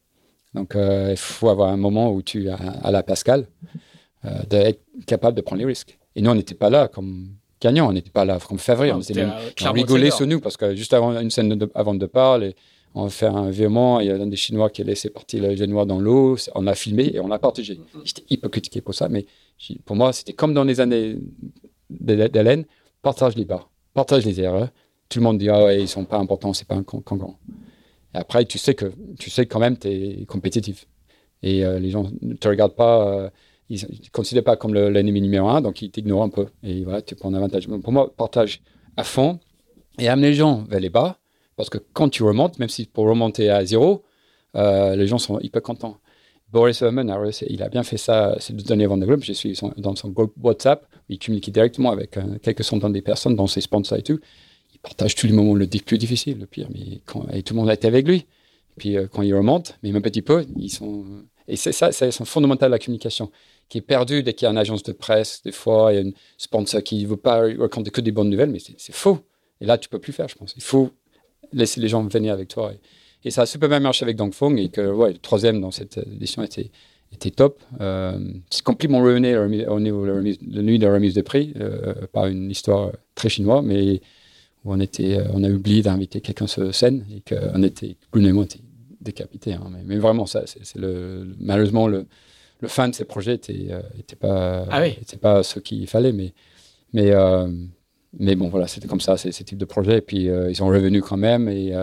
[0.55, 3.47] Donc, il faut avoir un moment où tu as à la Pascal
[4.27, 5.99] euh, d'être capable de prendre les risques.
[6.17, 9.01] Et nous, on n'était pas là comme gagnant, on n'était pas là comme favori, on,
[9.01, 9.27] était
[9.65, 12.55] on rigolait sur nous parce que juste avant une scène de, avant de parler,
[12.95, 15.57] on fait un virement, il y a un des Chinois qui a laissé partir le
[15.57, 17.81] génois dans l'eau, on a filmé et on a partagé.
[18.05, 19.27] J'étais hypocritique pour ça, mais
[19.85, 21.17] pour moi, c'était comme dans les années
[21.91, 22.65] d'Hélène,
[23.03, 24.69] partage les bas, partage les erreurs.
[25.09, 27.39] Tout le monde dit, ah ouais, ils sont pas importants, c'est pas un concurrent.
[28.15, 30.87] Et après, tu sais que, tu sais quand même, tu es compétitif.
[31.43, 32.97] Et euh, les gens ne te regardent pas.
[33.09, 33.31] Euh,
[33.69, 36.47] ils ne considèrent pas comme l'ennemi numéro un, donc ils t'ignorent un peu.
[36.63, 37.67] Et voilà, tu prends un avantage.
[37.69, 38.63] pour moi, partage
[38.97, 39.41] à fond
[39.99, 41.19] et amener les gens vers les bas,
[41.57, 44.05] parce que quand tu remontes, même si pour remonter à zéro,
[44.57, 45.99] euh, les gens sont hyper contents.
[46.55, 47.13] Boris Herman,
[47.49, 49.25] il a bien fait ça ces deux derniers Vendée Globe.
[49.25, 50.87] Je suis dans son groupe WhatsApp.
[51.09, 54.21] Il communique directement avec euh, quelques centaines de personnes, dans ses sponsors et tout.
[54.73, 56.69] Il partage tous les moments le plus difficile, le pire.
[56.73, 57.01] Mais
[57.37, 58.19] et tout le monde a été avec lui.
[58.19, 61.05] Et puis euh, quand il remonte, même un petit peu, ils sont.
[61.49, 63.33] Et c'est ça, c'est fondamental la communication
[63.75, 65.43] qui est perdu dès qu'il y a une agence de presse.
[65.45, 68.31] Des fois, il y a une sponsor qui ne veut pas raconter que des bonnes
[68.31, 69.19] nouvelles, mais c'est faux.
[69.61, 70.55] Et là, tu peux plus faire, je pense.
[70.57, 70.91] Il faut
[71.53, 72.73] laisser les gens venir avec toi.
[73.25, 75.99] Et, ça a super bien marché avec Dongfeng et que ouais, le troisième dans cette
[75.99, 76.71] édition était,
[77.13, 77.61] était top.
[77.81, 78.17] Euh,
[78.49, 82.27] c'est complètement ruiné au niveau de la, nuit de la remise de prix euh, par
[82.27, 84.03] une histoire très chinoise, mais
[84.65, 88.29] où on, était, euh, on a oublié d'inviter quelqu'un sur scène et qu'on était, Bruno
[88.29, 88.45] et moi,
[89.01, 89.55] décapité.
[89.55, 89.73] Hein.
[89.85, 92.07] mais, vraiment, ça, c'est le, malheureusement le,
[92.61, 96.13] le fin de ces projets était, euh, était pas, ah était pas ce qu'il fallait,
[96.13, 96.33] mais,
[96.93, 97.49] mais, euh,
[98.19, 99.99] mais bon, voilà, c'était comme ça, c'est ce type de projet.
[99.99, 101.75] Et puis, euh, ils sont revenus quand même et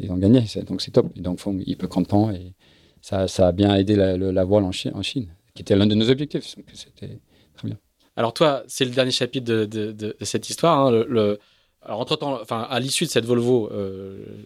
[0.00, 0.44] ils ont gagné.
[0.66, 1.10] Donc, c'est top.
[1.16, 2.54] Et donc, ils sont hyper contents et
[3.02, 5.86] ça, ça a bien aidé la, la voile en Chine, en Chine, qui était l'un
[5.86, 6.56] de nos objectifs.
[6.56, 7.18] Donc, c'était
[7.54, 7.78] très bien.
[8.16, 10.78] Alors, toi, c'est le dernier chapitre de, de, cette histoire.
[10.78, 11.38] Hein, le,
[11.82, 13.76] Alors, entre-temps, enfin, à l'issue de cette Volvo, je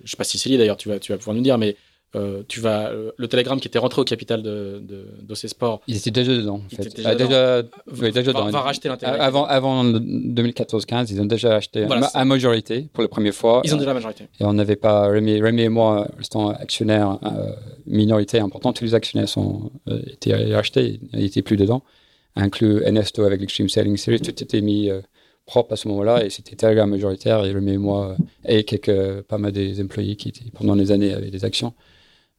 [0.02, 1.76] ne sais pas si c'est lié d'ailleurs, tu vas, tu vas pouvoir nous dire, mais
[2.14, 5.80] euh, tu vas euh, le télégramme qui était rentré au capital de, de, Sport.
[5.88, 6.60] Ils étaient déjà dedans.
[6.64, 6.94] En fait.
[6.94, 7.62] déjà, ah, déjà,
[8.10, 8.90] déjà va, va racheter.
[9.02, 13.62] Avant, avant 2014-15, ils ont déjà acheté à majorité pour la première fois.
[13.64, 14.24] Ils ont déjà la majorité.
[14.38, 17.50] Et on n'avait pas Rémi, Rémi et moi restant actionnaires euh,
[17.86, 18.76] minorité importante.
[18.76, 21.82] Tous les actionnaires sont euh, étaient rachetés, ils n'étaient plus dedans,
[22.36, 24.20] inclus Ernesto avec l'Extreme Sailing Series.
[24.20, 24.90] Tout était mis
[25.46, 29.38] propre à ce moment-là et c'était Telegram majoritaire et Rémi et moi et quelques pas
[29.38, 31.72] mal des employés qui étaient pendant des années avaient des actions.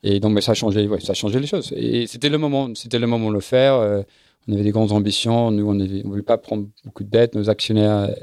[0.03, 1.73] Et donc, mais ça a changé, ouais, ça a changé les choses.
[1.75, 3.75] Et c'était le moment, c'était le moment de le faire.
[3.75, 4.01] Euh,
[4.47, 5.49] on avait des grandes ambitions.
[5.49, 7.35] Nous, on ne voulait pas prendre beaucoup de dettes.
[7.35, 8.13] Nos actionnaires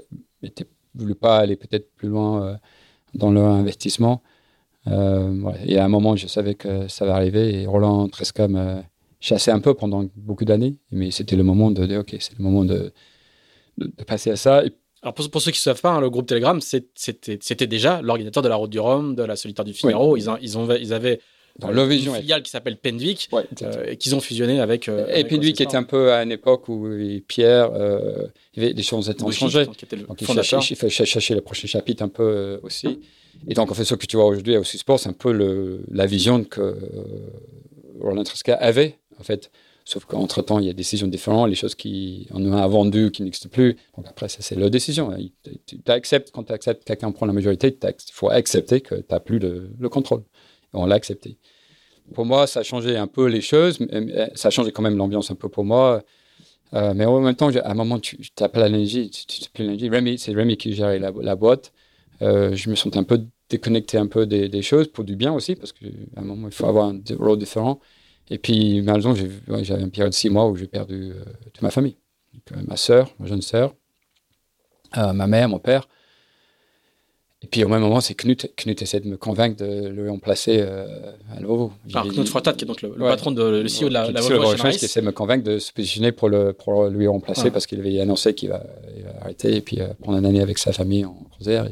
[0.42, 0.48] ne
[0.94, 2.54] voulaient pas aller peut-être plus loin euh,
[3.14, 4.22] dans leur investissement.
[4.88, 7.62] Euh, Et à un moment, je savais que ça va arriver.
[7.62, 8.82] Et Roland Tresca me
[9.18, 10.76] chassait un peu pendant beaucoup d'années.
[10.90, 12.92] Mais c'était le moment de dire, OK, c'est le moment de,
[13.78, 14.62] de, passer à ça.
[15.00, 18.42] alors pour, pour, ceux qui ne savent pas, hein, le groupe Telegram, c'était déjà l'organisateur
[18.42, 20.18] de la Route du Rhum, de la Solitaire du Figaro.
[20.18, 21.20] Ils, ils, ont, ils avaient
[21.58, 23.28] dans leur vision, une filiale qui s'appelle Pendwick,
[23.62, 24.88] euh, et qu'ils ont fusionné avec.
[24.88, 26.88] Euh, et Pendwick était un peu à une époque où
[27.26, 29.66] Pierre, euh, les choses étaient changé.
[29.66, 33.00] Donc, il cherchait, le prochain chapitre un peu aussi.
[33.48, 35.32] Et donc, en fait, ce que tu vois aujourd'hui à Aussi Sport, c'est un peu
[35.32, 36.76] le, la vision que
[38.00, 39.50] Roland Tresca avait en fait.
[39.84, 43.22] Sauf qu'entre-temps, il y a des décisions différentes, les choses qui on a vendues qui
[43.22, 43.76] n'existent plus.
[43.96, 45.12] Donc après, ça, c'est leur décision.
[45.66, 49.20] Tu acceptes, quand tu acceptes, quelqu'un prend la majorité, il faut accepter que tu n'as
[49.20, 50.22] plus le, contrôle.
[50.72, 51.36] On l'a accepté.
[52.14, 53.78] Pour moi, ça a changé un peu les choses.
[54.34, 56.02] Ça a changé quand même l'ambiance un peu pour moi.
[56.74, 59.10] Euh, mais en même temps, à un moment, tu n'as pas l'énergie.
[59.58, 60.18] L'énergie.
[60.18, 61.72] c'est Rémi qui gérait la, boîte.
[62.22, 65.56] Euh, je me sentais un peu déconnecté un peu des, choses pour du bien aussi,
[65.56, 65.86] parce qu'à
[66.16, 67.80] un moment, il faut avoir un rôle différent.
[68.28, 69.14] Et puis, malheureusement,
[69.62, 71.96] j'avais une période de six mois où j'ai perdu euh, toute ma famille.
[72.68, 73.74] Ma sœur, ma jeune sœur,
[74.96, 75.88] ma mère, mon père.
[77.42, 78.52] Et puis au même moment, c'est Knut.
[78.56, 80.86] Knut essaie de me convaincre de le remplacer euh,
[81.34, 81.72] à nouveau.
[81.94, 84.54] Alors Knut Frotat, qui est donc le, patron de le CEO de la, la Volvo
[84.54, 87.80] qui essaie de me convaincre de se positionner pour, le, pour lui remplacer parce qu'il
[87.80, 88.62] avait annoncé qu'il va,
[89.22, 91.66] arrêter et puis euh, prendre une année avec sa famille en croisière.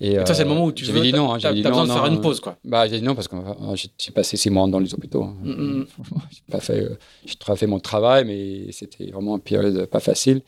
[0.00, 1.00] Et, et, toi, c'est le moment où tu veux.
[1.00, 1.32] dit non.
[1.32, 2.56] Hein, as, dit besoin de faire une pause, quoi.
[2.62, 3.36] Bah, j'ai dit non parce que
[3.98, 5.24] j'ai passé six mois dans les hôpitaux.
[5.24, 5.34] Hein.
[5.42, 5.86] Mm, mm,
[6.30, 10.42] j'ai pas fait, euh, j'ai fait mon travail, mais c'était vraiment une période pas facile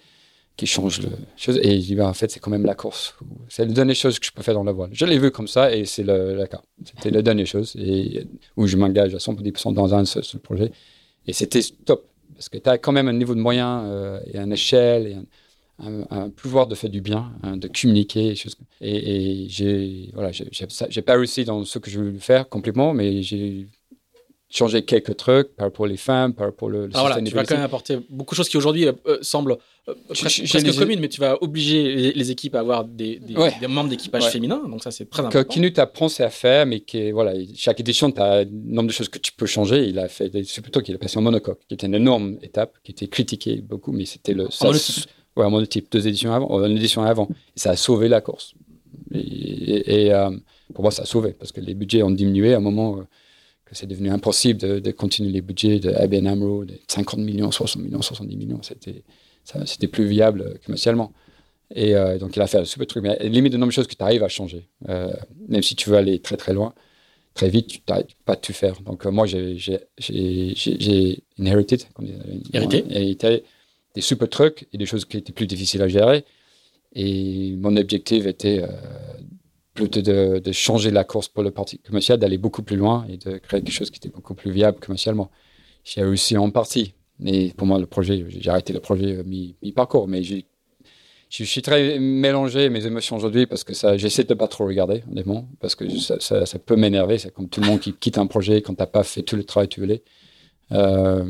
[0.60, 1.08] qui change le
[1.38, 1.58] chose.
[1.62, 3.14] Et il dit, bah, en fait, c'est quand même la course.
[3.48, 4.90] C'est la dernière chose que je peux faire dans la voile.
[4.92, 6.60] Je l'ai vu comme ça et c'est le, cas.
[6.84, 8.26] C'était la dernière chose et,
[8.58, 10.70] où je m'engage à 110% dans un seul, projet.
[11.26, 14.38] Et c'était top parce que tu as quand même un niveau de moyens euh, et
[14.38, 15.16] une échelle et
[15.82, 18.34] un, pouvoir de faire du bien, hein, de communiquer.
[18.82, 23.22] Et, et j'ai voilà, j'ai pas réussi dans ce que je voulais faire complètement, mais
[23.22, 23.66] j'ai
[24.51, 27.44] changer quelques trucs par rapport aux femmes, par rappres le, le ah voilà, Tu vas
[27.44, 29.56] quand même apporter beaucoup de choses qui aujourd'hui euh, semblent
[29.89, 33.35] euh, presque, communes, mais tu vas obliger les, équipes à avoir des, des,
[33.68, 35.44] membres d'équipage féminins, donc ça c'est très important.
[35.44, 38.89] Qui nous t'apprend, c'est à faire, mais qui voilà, chaque édition, tu as un nombre
[38.89, 39.86] de choses que tu peux changer.
[39.86, 42.74] Il a fait, c'est plutôt qu'il a passé en monocoque, qui était une énorme étape,
[42.82, 44.51] qui était critiquée beaucoup, mais c'était le.
[44.51, 45.10] Ça, en monotype.
[45.36, 47.28] Ouais, en monotype, deux éditions avant, une édition avant.
[47.56, 48.55] Et ça a sauvé la course.
[49.12, 50.31] Et, euh,
[50.74, 52.98] pour moi, ça a sauvé, parce que les budgets ont diminué à un moment
[53.72, 58.02] c'est devenu impossible de, continuer les budgets de ABN AMRO, de 50 millions, 60 millions,
[58.02, 58.60] 70 millions.
[58.62, 59.02] C'était,
[59.64, 61.12] c'était plus viable commercialement.
[61.74, 63.02] Et euh, donc, il a fait un super truc.
[63.02, 64.68] Mais limite, de nombre de choses que tu arrives à changer.
[64.88, 65.12] Euh,
[65.48, 66.74] même si tu veux aller très, très loin,
[67.34, 68.80] très vite, tu n'arrives pas à tout faire.
[68.82, 71.82] Donc, euh, moi, j'ai, j'ai, j'ai, inherited,
[72.52, 72.84] hérité.
[72.90, 73.44] hérité
[73.94, 76.24] des super trucs et des choses qui étaient plus difficiles à gérer.
[76.92, 78.64] Et mon objectif était
[79.89, 83.62] de, changer la course pour le parti commercial, d'aller beaucoup plus loin et de créer
[83.62, 85.31] quelque chose qui était beaucoup plus viable commercialement.
[85.85, 86.94] J'ai réussi en partie.
[87.19, 90.09] Mais pour moi, le projet, j'ai arrêté le projet euh, mi-parcours.
[90.09, 95.05] mais je suis très mélangé mes émotions aujourd'hui parce que j'essaie de pas trop regarder,
[95.11, 97.19] honnêtement, parce que ça, ça, peut m'énerver.
[97.19, 99.36] C'est comme tout le monde qui quitte un projet quand tu n'as pas fait tout
[99.36, 100.02] le travail que tu voulais.
[100.72, 101.24] Euh,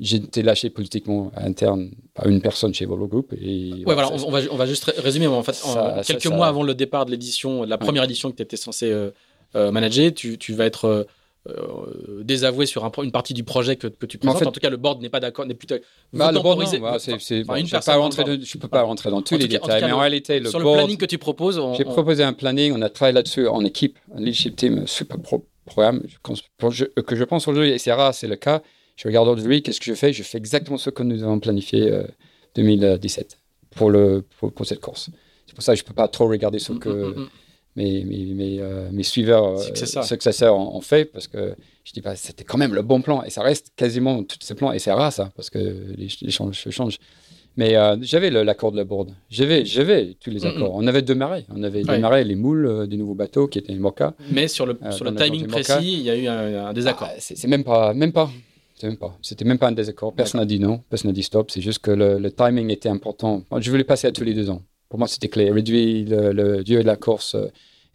[0.00, 3.32] j'ai été lâché politiquement interne par une personne chez Volvo Group.
[3.40, 5.26] Et voilà, on, va, on va juste résumer.
[5.26, 5.62] En fait,
[6.04, 8.90] quelques mois avant le départ de l'édition, de la première édition que tu étais censé
[8.90, 9.10] euh,
[9.54, 11.06] euh, manager, tu, tu, vas être
[12.22, 14.42] désavoué sur un, une partie du projet que, que tu présentes.
[14.44, 15.74] En, en, tout cas, le board n'est pas d'accord, n'est plutôt
[16.12, 19.92] bah, le board, bah, c'est, je ne peux pas rentrer dans tous les détails, mais
[19.92, 22.72] en réalité, le sur le planning que tu proposes, j'ai proposé un planning.
[22.76, 27.48] On a travaillé là-dessus en équipe, un leadership team super pro programme que je pense
[27.48, 28.62] aujourd'hui, et c'est rare, c'est le cas.
[28.96, 30.12] Je regarde aujourd'hui, qu'est-ce que je fais?
[30.12, 32.04] Je fais exactement ce que nous avons planifié euh,
[32.54, 33.38] 2017
[33.76, 35.10] pour, le, pour, cette course.
[35.46, 37.28] C'est pour ça que je ne peux pas trop regarder ce mm, que mm, mm,
[37.76, 42.16] mes, mes, mes, euh, mes, suiveurs, euh, successeurs ont, fait, parce que je dis, bah,
[42.16, 44.92] c'était quand même le bon plan, et ça reste quasiment tous ces plans, et c'est
[44.92, 46.98] rare ça, parce que les, les changes changent.
[47.56, 49.14] Mais euh, j'avais l'accord de la bourde.
[49.30, 50.72] J'avais, j'avais tous les accords.
[50.74, 51.44] On avait démarré.
[51.54, 54.14] On avait démarré les moules euh, des nouveaux bateaux qui étaient les Moka.
[54.30, 57.08] Mais sur le, euh, sur le timing précis, il y a eu un, désaccord.
[57.10, 58.30] Ah, c'est même pas, même pas.
[58.82, 59.16] Même pas.
[59.22, 60.12] C'était même pas un désaccord.
[60.12, 60.82] Personne n'a dit non.
[60.88, 61.50] Personne n'a dit stop.
[61.50, 63.44] C'est juste que le, timing était important.
[63.58, 64.62] je voulais passer à tous les deux ans.
[64.88, 65.54] Pour moi, c'était clair.
[65.54, 67.36] Réduire le, le durée de la course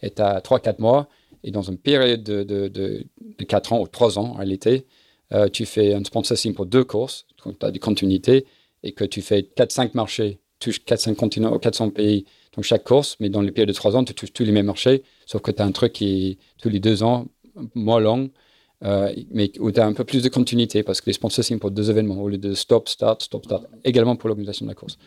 [0.01, 1.09] est à 3-4 mois.
[1.43, 3.05] Et dans une période de, de, de,
[3.45, 4.85] 4 ans ou 3 ans, en réalité,
[5.51, 7.25] tu fais un sponsoring pour deux courses.
[7.43, 8.45] Tu as des continuités
[8.83, 12.25] et que tu fais 4-5 marchés, touches 4-5 continents ou 400 pays,
[12.55, 14.65] donc chaque course, mais dans les périodes de 3 ans, tu touches tous les mêmes
[14.65, 17.27] marchés, sauf que tu as un truc qui est tous les 2 ans,
[17.75, 18.29] moins long,
[18.83, 21.71] euh, mais où tu as un peu plus de continuité parce que les sponsors pour
[21.71, 24.97] deux événements au lieu de stop, start, stop, start, également pour l'organisation de la course.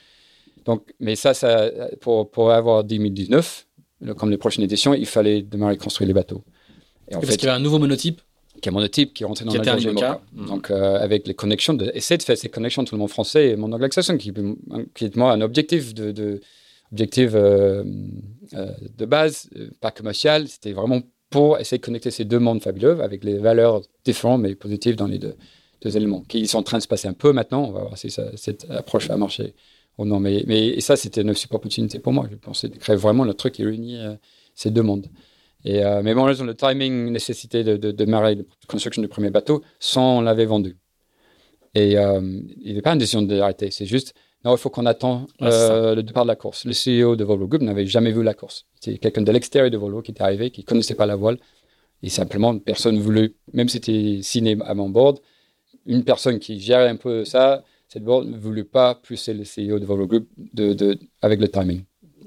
[0.65, 1.71] Donc, mais ça, ça
[2.01, 3.67] pour, pour avoir 2019,
[4.17, 6.43] comme les prochaines éditions, il fallait démarrer construire les bateaux.
[7.09, 8.21] Et en parce qu'il y avait un nouveau monotype
[8.61, 10.21] qui est monotype, qui est rentré dans la Moka.
[10.33, 10.47] Mm.
[10.47, 13.51] Donc, euh, avec les connexions, de, essayer de faire ces connexions tout le monde français
[13.51, 14.33] et mon anglo-saxon, qui,
[14.95, 16.41] qui est moi un objectif de, de
[16.93, 17.85] objectif euh,
[18.55, 19.49] euh, de base,
[19.81, 21.01] pas commercial, c'était vraiment
[21.31, 25.07] pour essayer de connecter ces deux mondes fabuleux avec les valeurs différentes mais positives dans
[25.07, 25.37] les deux,
[25.83, 27.65] deux éléments, qui sont en train de se passer un peu maintenant.
[27.69, 29.55] On va voir si ça, cette approche va marcher
[29.97, 30.19] ou non.
[30.19, 32.27] Mais, mais et ça, c'était une super opportunité pour moi.
[32.29, 33.97] Je pensais de créer vraiment le truc qui réunit
[34.57, 35.07] ces deux mondes.
[35.65, 39.63] Et, euh, mais bon, le timing nécessitait de, de, démarrer la construction du premier bateau
[39.79, 40.79] sans on l'avait vendu.
[41.75, 42.21] Et euh,
[42.59, 43.71] il n'y avait pas une décision d'arrêter.
[43.71, 44.15] C'est juste,
[44.45, 46.65] non, il faut qu'on attend euh, le départ de la course.
[46.65, 48.67] Le CEO de Volvo Group n'avait jamais vu la course.
[48.81, 51.39] C'était quelqu'un de l'extérieur de Volvo qui était arrivé, qui connaissait pas la voile.
[52.03, 55.19] Et simplement, personne voulait, même si c'était signé à mon board,
[55.85, 59.79] une personne qui gérait un peu ça, cette board ne voulait pas pousser le CEO
[59.79, 61.85] de Volvo Group de, de, avec le timing.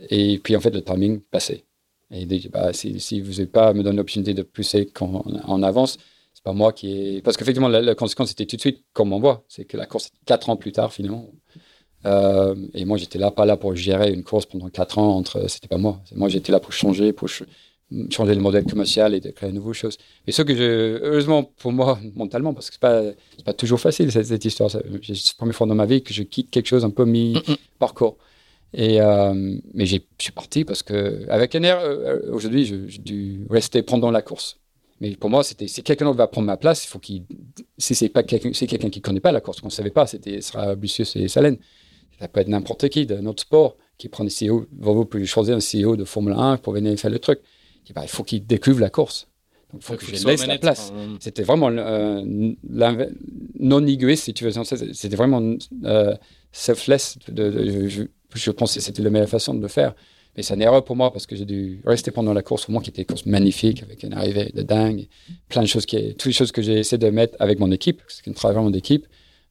[0.09, 1.63] Et puis, en fait, le timing passait.
[2.13, 5.63] Et dit, bah, si, si vous n'avez pas me donné l'opportunité de pousser quand en
[5.63, 5.97] avance,
[6.33, 7.21] c'est pas moi qui est.
[7.21, 10.11] Parce qu'effectivement, la, conséquence était tout de suite, comme on voit, c'est que la course,
[10.25, 11.29] quatre ans plus tard, finalement.
[12.05, 15.15] Euh, et moi, j'étais là, pas là pour gérer une course pendant quatre ans.
[15.15, 16.01] Entre, c'était pas moi.
[16.15, 19.73] Moi, j'étais là pour changer, pour changer le modèle commercial et de créer de nouvelles
[19.73, 19.97] choses.
[20.27, 23.01] Et ce que je, heureusement pour moi, mentalement, parce que c'est pas,
[23.37, 24.69] c'est pas toujours facile cette, cette histoire.
[24.69, 28.17] C'est la première fois dans ma vie que je quitte quelque chose un peu mi-parcours.
[28.73, 29.33] Et euh,
[29.73, 34.11] mais j'ai, je suis parti parce que avec NR, euh, aujourd'hui, j'ai dû rester pendant
[34.11, 34.59] la course.
[34.99, 37.23] Mais pour moi, c'était si quelqu'un va prendre ma place, il faut qu'il.
[37.77, 40.07] Si c'est pas quelqu'un, c'est quelqu'un qui connaît pas la course, qu'on ne savait pas,
[40.07, 41.57] c'était sera Bussius et Salène.
[42.19, 44.65] Ça peut être n'importe qui de notre sport qui prend des CEO.
[44.79, 47.39] Volvo peut choisir un CEO de Formule 1 pour venir faire le truc.
[47.93, 49.27] bah, il faut qu'il découvre la course.
[49.71, 50.93] Donc, il faut que je laisse la place.
[51.19, 52.21] C'était vraiment euh,
[53.59, 54.51] non égoïste, si tu veux.
[54.51, 56.15] C'était vraiment euh,
[56.51, 57.17] selfless.
[57.27, 57.89] De,
[58.39, 59.93] je pensais que c'était la meilleure façon de le faire.
[60.35, 62.71] Mais c'est une erreur pour moi parce que j'ai dû rester pendant la course, au
[62.71, 65.07] moins qui était une course magnifique, avec une arrivée de dingue,
[65.47, 68.01] plein de choses, qui, toutes les choses que j'ai essayé de mettre avec mon équipe,
[68.07, 69.05] c'est un travail vraiment d'équipe,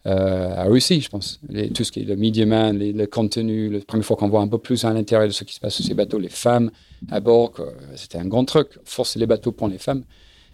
[0.07, 1.39] euh, a réussi, je pense.
[1.49, 4.41] Les, tout ce qui est le media man, le contenu, la première fois qu'on voit
[4.41, 6.73] un peu plus à l'intérieur de ce qui se passe sur ces bateaux, les femmes
[7.11, 7.53] à bord,
[7.95, 8.79] c'était un grand truc.
[8.85, 10.03] Forcer les bateaux pour les femmes,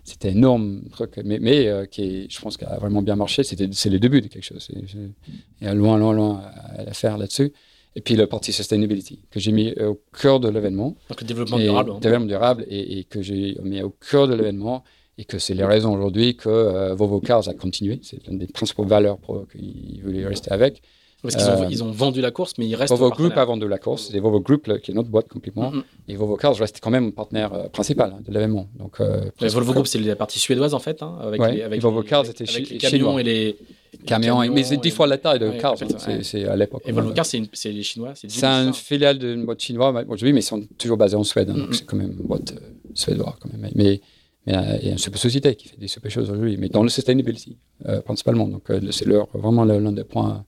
[0.05, 3.43] c'était énorme truc, mais, mais euh, je pense, qui a vraiment bien marché.
[3.43, 4.69] C'était, c'est le début de quelque chose.
[4.71, 6.43] Il y a loin, loin, loin
[6.77, 7.51] à faire là-dessus.
[7.99, 10.95] Et puis le parti sustainability, que j'ai mis au cœur de l'événement.
[11.09, 11.95] Donc le développement durable.
[11.95, 14.85] Le développement durable, et, que j'ai mis au cœur de l'événement,
[15.19, 17.99] et que c'est les raisons aujourd'hui que euh, Volvo Cars a continué.
[18.05, 19.19] C'est une des principales valeurs
[19.51, 20.81] qu'ils voulaient rester avec.
[21.23, 22.95] Parce qu'ils ont, euh, ils ont, vendu la course, mais ils restent.
[22.95, 24.11] Volvo Group a vendu la course.
[24.13, 25.73] C'est Volvo Group qui est notre boîte complètement.
[25.73, 25.83] Mm-hmm.
[26.07, 28.69] Et Volvo Cars reste quand même partenaire euh, principal hein, de l'événement.
[28.77, 29.01] Donc,
[29.41, 31.03] Volvo Group, c'est la partie suédoise en fait.
[31.03, 33.59] Hein, avec, les, avec Volvo Cars, c'était les camions et les,
[34.07, 35.77] Camion, mais c'est dix fois la taille de Cars,
[36.23, 36.83] c'est à l'époque.
[36.87, 40.45] Et Volvo Cars, c'est les Chinois C'est une filiale d'une boîte chinoise aujourd'hui, mais ils
[40.45, 43.53] sont toujours basés en Suède, hein, donc c'est quand même une boîte euh, suédoise quand
[43.53, 43.71] même.
[43.75, 44.01] Mais,
[44.49, 46.83] euh, il y a une super société qui fait des super choses aujourd'hui, mais dans
[46.83, 48.49] le sustainability euh, principalement.
[48.49, 50.45] Donc c'est leur vraiment l'un des points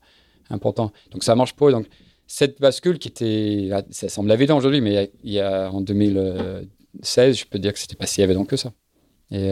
[0.48, 0.90] importants.
[1.10, 1.70] Donc ça marche pas.
[1.70, 1.86] Donc
[2.26, 7.44] cette bascule qui était, ça semble évident aujourd'hui, mais il y, a, en 2016, je
[7.44, 8.72] peux dire que c'était pas si évident que ça.
[9.30, 9.50] Et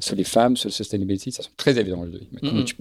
[0.00, 2.28] sur les femmes, sur le sustainability, ça semble très évident aujourd'hui.
[2.32, 2.74] Mais comment tu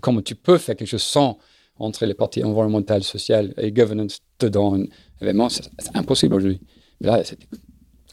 [0.00, 1.38] comment tu peux faire quelque chose sans
[1.78, 4.84] entrer les parties environnementales, sociales et governance dedans un
[5.20, 6.60] événement, c'est impossible aujourd'hui.
[7.00, 7.46] Là, c'était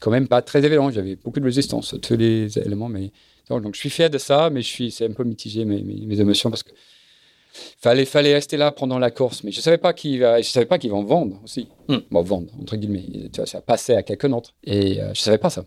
[0.00, 0.90] quand même pas très évident.
[0.90, 2.88] J'avais beaucoup de résistance sur tous les éléments.
[2.88, 3.12] Mais...
[3.48, 6.20] Donc, je suis fier de ça, mais je suis, c'est un peu mitigé mes, mes,
[6.20, 6.70] émotions parce que
[7.78, 9.42] fallait, fallait rester là pendant la course.
[9.44, 11.68] Mais je savais pas qui va, je savais pas qu'ils vont vendre aussi.
[11.88, 11.98] Hmm.
[12.10, 13.06] Bon, vendre, entre guillemets.
[13.32, 14.54] Tu vois, ça passait à quelqu'un d'autre.
[14.64, 15.64] Et euh, je savais pas ça.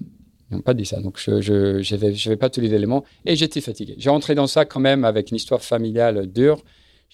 [0.52, 1.00] Ils n'ont pas dit ça.
[1.00, 3.96] Donc, je n'avais pas tous les éléments et j'étais fatigué.
[3.98, 6.62] J'ai rentré dans ça quand même avec une histoire familiale dure.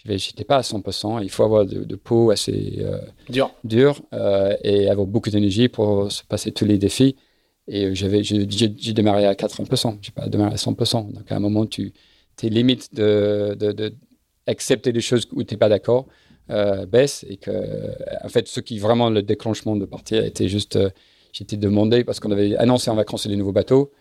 [0.04, 1.24] Je n'étais pas à 100%.
[1.24, 3.00] Il faut avoir de, peau assez euh,
[3.30, 7.16] dur, dur euh, et avoir beaucoup d'énergie pour se passer tous les défis.
[7.68, 9.98] Et j'avais, j'ai, démarré à 80%.
[10.02, 11.14] Je n'ai pas démarré à 100%.
[11.14, 11.94] Donc, à un moment, tu,
[12.36, 13.94] tes limites de, de,
[14.48, 16.08] accepter des choses où tu n'es pas d'accord
[16.50, 17.24] euh, baissent.
[17.30, 17.52] Et que,
[18.24, 20.80] en fait, ce qui vraiment le déclenchement de partir était juste
[21.32, 23.92] J'étais demandé parce qu'on avait annoncé en vacances les nouveaux bateaux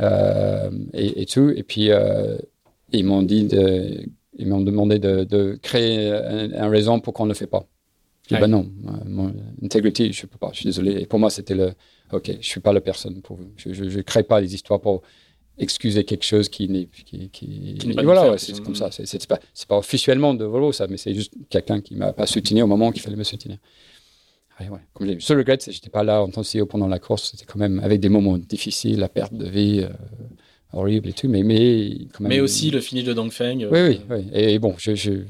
[0.00, 1.50] euh, et, tout.
[1.50, 2.36] Et puis, euh,
[2.92, 4.06] ils m'ont dit de,
[4.38, 7.66] ils m'ont demandé de, créer un, raison pour qu'on ne le fait pas.
[8.28, 8.70] J'ai dit, ben non,
[9.06, 9.32] mon
[9.62, 11.00] integrity, je peux pas, je suis désolé.
[11.00, 11.72] Et pour moi, c'était le,
[12.12, 13.50] ok, je suis pas la personne pour vous.
[13.56, 15.02] Je ne crée pas des histoires pour
[15.60, 19.76] excuser quelque chose qui n'est qui, qui, voilà c'est comme ça c'est pas c'est pas
[19.76, 23.02] officiellement de Volvo ça mais c'est juste quelqu'un qui m'a pas soutenu au moment qu'il
[23.02, 23.58] fallait me soutenir
[24.92, 26.88] comme j'ai le seul regret, c'est que j'étais pas là en tant que CEO pendant
[26.88, 27.30] la course.
[27.30, 29.88] C'était quand même avec des moments difficiles, la perte de vie euh,
[30.72, 32.28] horrible et tout, mais mais quand même.
[32.28, 33.62] Mais aussi le finish de Dongfeng.
[33.62, 34.30] Euh, oui, oui, oui.
[34.32, 35.22] Et bon, je,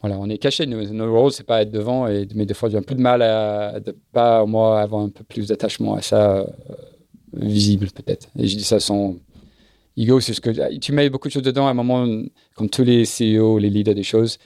[0.00, 0.66] voilà, on est caché.
[0.66, 3.22] Nos, rôles, c'est pas être devant, et, mais des fois, j'ai un peu de mal
[3.22, 6.46] à de pas moi avoir un peu plus d'attachement à ça euh,
[7.34, 8.28] visible peut-être.
[8.38, 9.16] Et je dis ça sans
[9.96, 12.06] ego, c'est ce que tu mets beaucoup de choses dedans à un moment,
[12.54, 14.38] comme tous les CEO, les leaders des choses.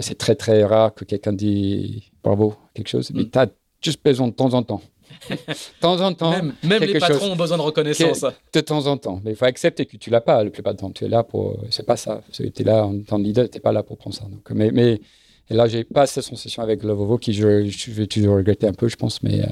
[0.00, 3.10] c'est très très rare que quelqu'un dit bravo, quelque chose.
[3.12, 3.30] Mais mm.
[3.30, 3.48] tu as
[3.82, 4.82] juste besoin de temps en temps.
[5.30, 5.36] de
[5.80, 6.30] temps en temps.
[6.30, 8.24] Même, les patrons ont besoin de reconnaissance.
[8.52, 9.20] De temps en temps.
[9.24, 10.90] Mais il faut accepter que tu l'as pas le plus du temps.
[10.90, 11.56] Tu es là pour.
[11.70, 12.22] C'est pas ça.
[12.32, 14.24] Tu es là en tant que leader, tu n'es pas là pour prendre ça.
[14.24, 15.00] Donc, mais, mais
[15.48, 18.66] et là, j'ai pas cette sensation avec le Vovo qui je, je, vais toujours regretter
[18.66, 19.22] un peu, je pense.
[19.22, 19.46] Mais, euh,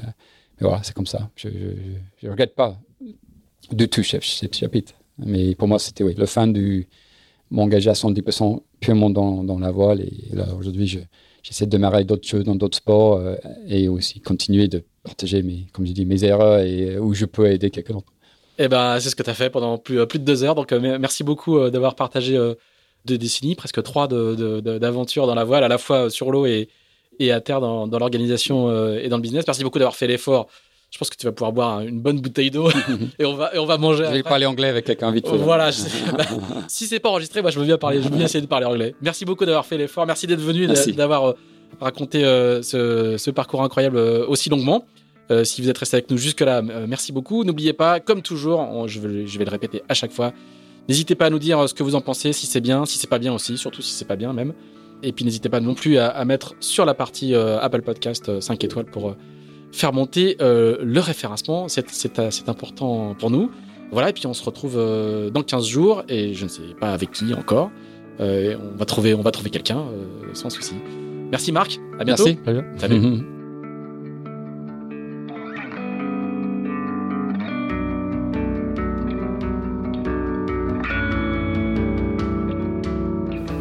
[0.59, 1.29] mais voilà, c'est comme ça.
[1.35, 2.77] Je ne regrette pas
[3.71, 4.93] du tout chef, ce chapitre.
[5.17, 6.87] Mais pour moi, c'était oui, le fin du
[7.51, 10.01] m'engager à 110% purement dans, dans la voile.
[10.01, 10.99] Et là, aujourd'hui, je,
[11.45, 13.35] j'essaie de démarrer d'autres choses dans d'autres sports euh,
[13.67, 17.45] et aussi continuer de partager mes, comme je dis, mes erreurs et où je peux
[17.45, 18.11] aider quelqu'un d'autre.
[18.57, 20.55] Eh ben, c'est ce que tu as fait pendant plus, plus de deux heures.
[20.55, 22.39] Donc, merci beaucoup d'avoir partagé
[23.03, 26.69] deux décennies, presque trois d'aventures dans la voile, à la fois sur l'eau et,
[27.19, 29.43] et à terre dans l'organisation et dans le business.
[29.45, 30.47] Merci beaucoup d'avoir fait l'effort
[30.95, 32.69] je pense que tu vas pouvoir boire une bonne bouteille d'eau
[33.19, 34.05] et on va et on va manger.
[34.07, 35.35] Je vais parler anglais avec quelqu'un vite fait.
[35.35, 35.69] Voilà.
[36.17, 36.23] bah,
[36.69, 38.01] si c'est pas enregistré, moi je veux bien parler.
[38.01, 38.95] Je veux bien essayer de parler anglais.
[39.01, 40.05] Merci beaucoup d'avoir fait l'effort.
[40.05, 41.33] Merci d'être venu, d'avoir euh,
[41.81, 44.85] raconté euh, ce, ce, parcours incroyable euh, aussi longuement.
[45.43, 47.43] si vous êtes resté avec nous jusque-là, merci beaucoup.
[47.43, 50.31] N'oubliez pas, comme toujours, je, vais, je vais le répéter à chaque fois,
[50.87, 53.09] n'hésitez pas à nous dire ce que vous en pensez, si c'est bien, si c'est
[53.09, 54.53] pas bien aussi, surtout si c'est pas bien même.
[55.03, 58.63] Et puis n'hésitez pas non plus à, à, mettre sur la partie Apple Podcast 5
[58.63, 59.13] étoiles pour
[59.75, 61.67] faire monter euh, le référencement.
[61.67, 63.51] C'est important pour nous.
[63.91, 66.91] Voilà, et puis on se retrouve euh, dans 15 jours, et je ne sais pas
[66.91, 67.71] avec qui encore.
[68.19, 69.83] Euh, on va trouver, on va trouver quelqu'un
[70.33, 70.75] sans souci.
[71.31, 72.25] Merci Marc, à bientôt.
[72.25, 72.61] Merci.
[72.77, 73.25] Salut.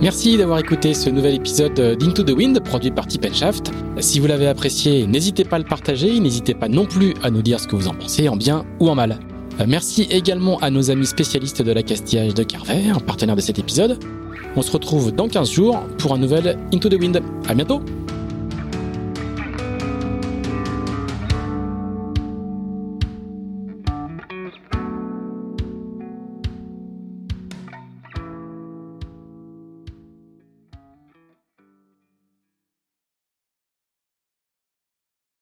[0.04, 3.72] Merci d'avoir écouté ce nouvel épisode d'Into the Wind produit par Tip Shaft.
[4.00, 7.40] Si vous l'avez apprécié, n'hésitez pas à le partager, n'hésitez pas non plus à nous
[7.40, 9.18] dire ce que vous en pensez, en bien ou en mal.
[9.66, 13.98] Merci également à nos amis spécialistes de la castillage de Carver, partenaire de cet épisode.
[14.56, 17.22] On se retrouve dans 15 jours pour un nouvel Into the Wind.
[17.48, 17.80] À bientôt!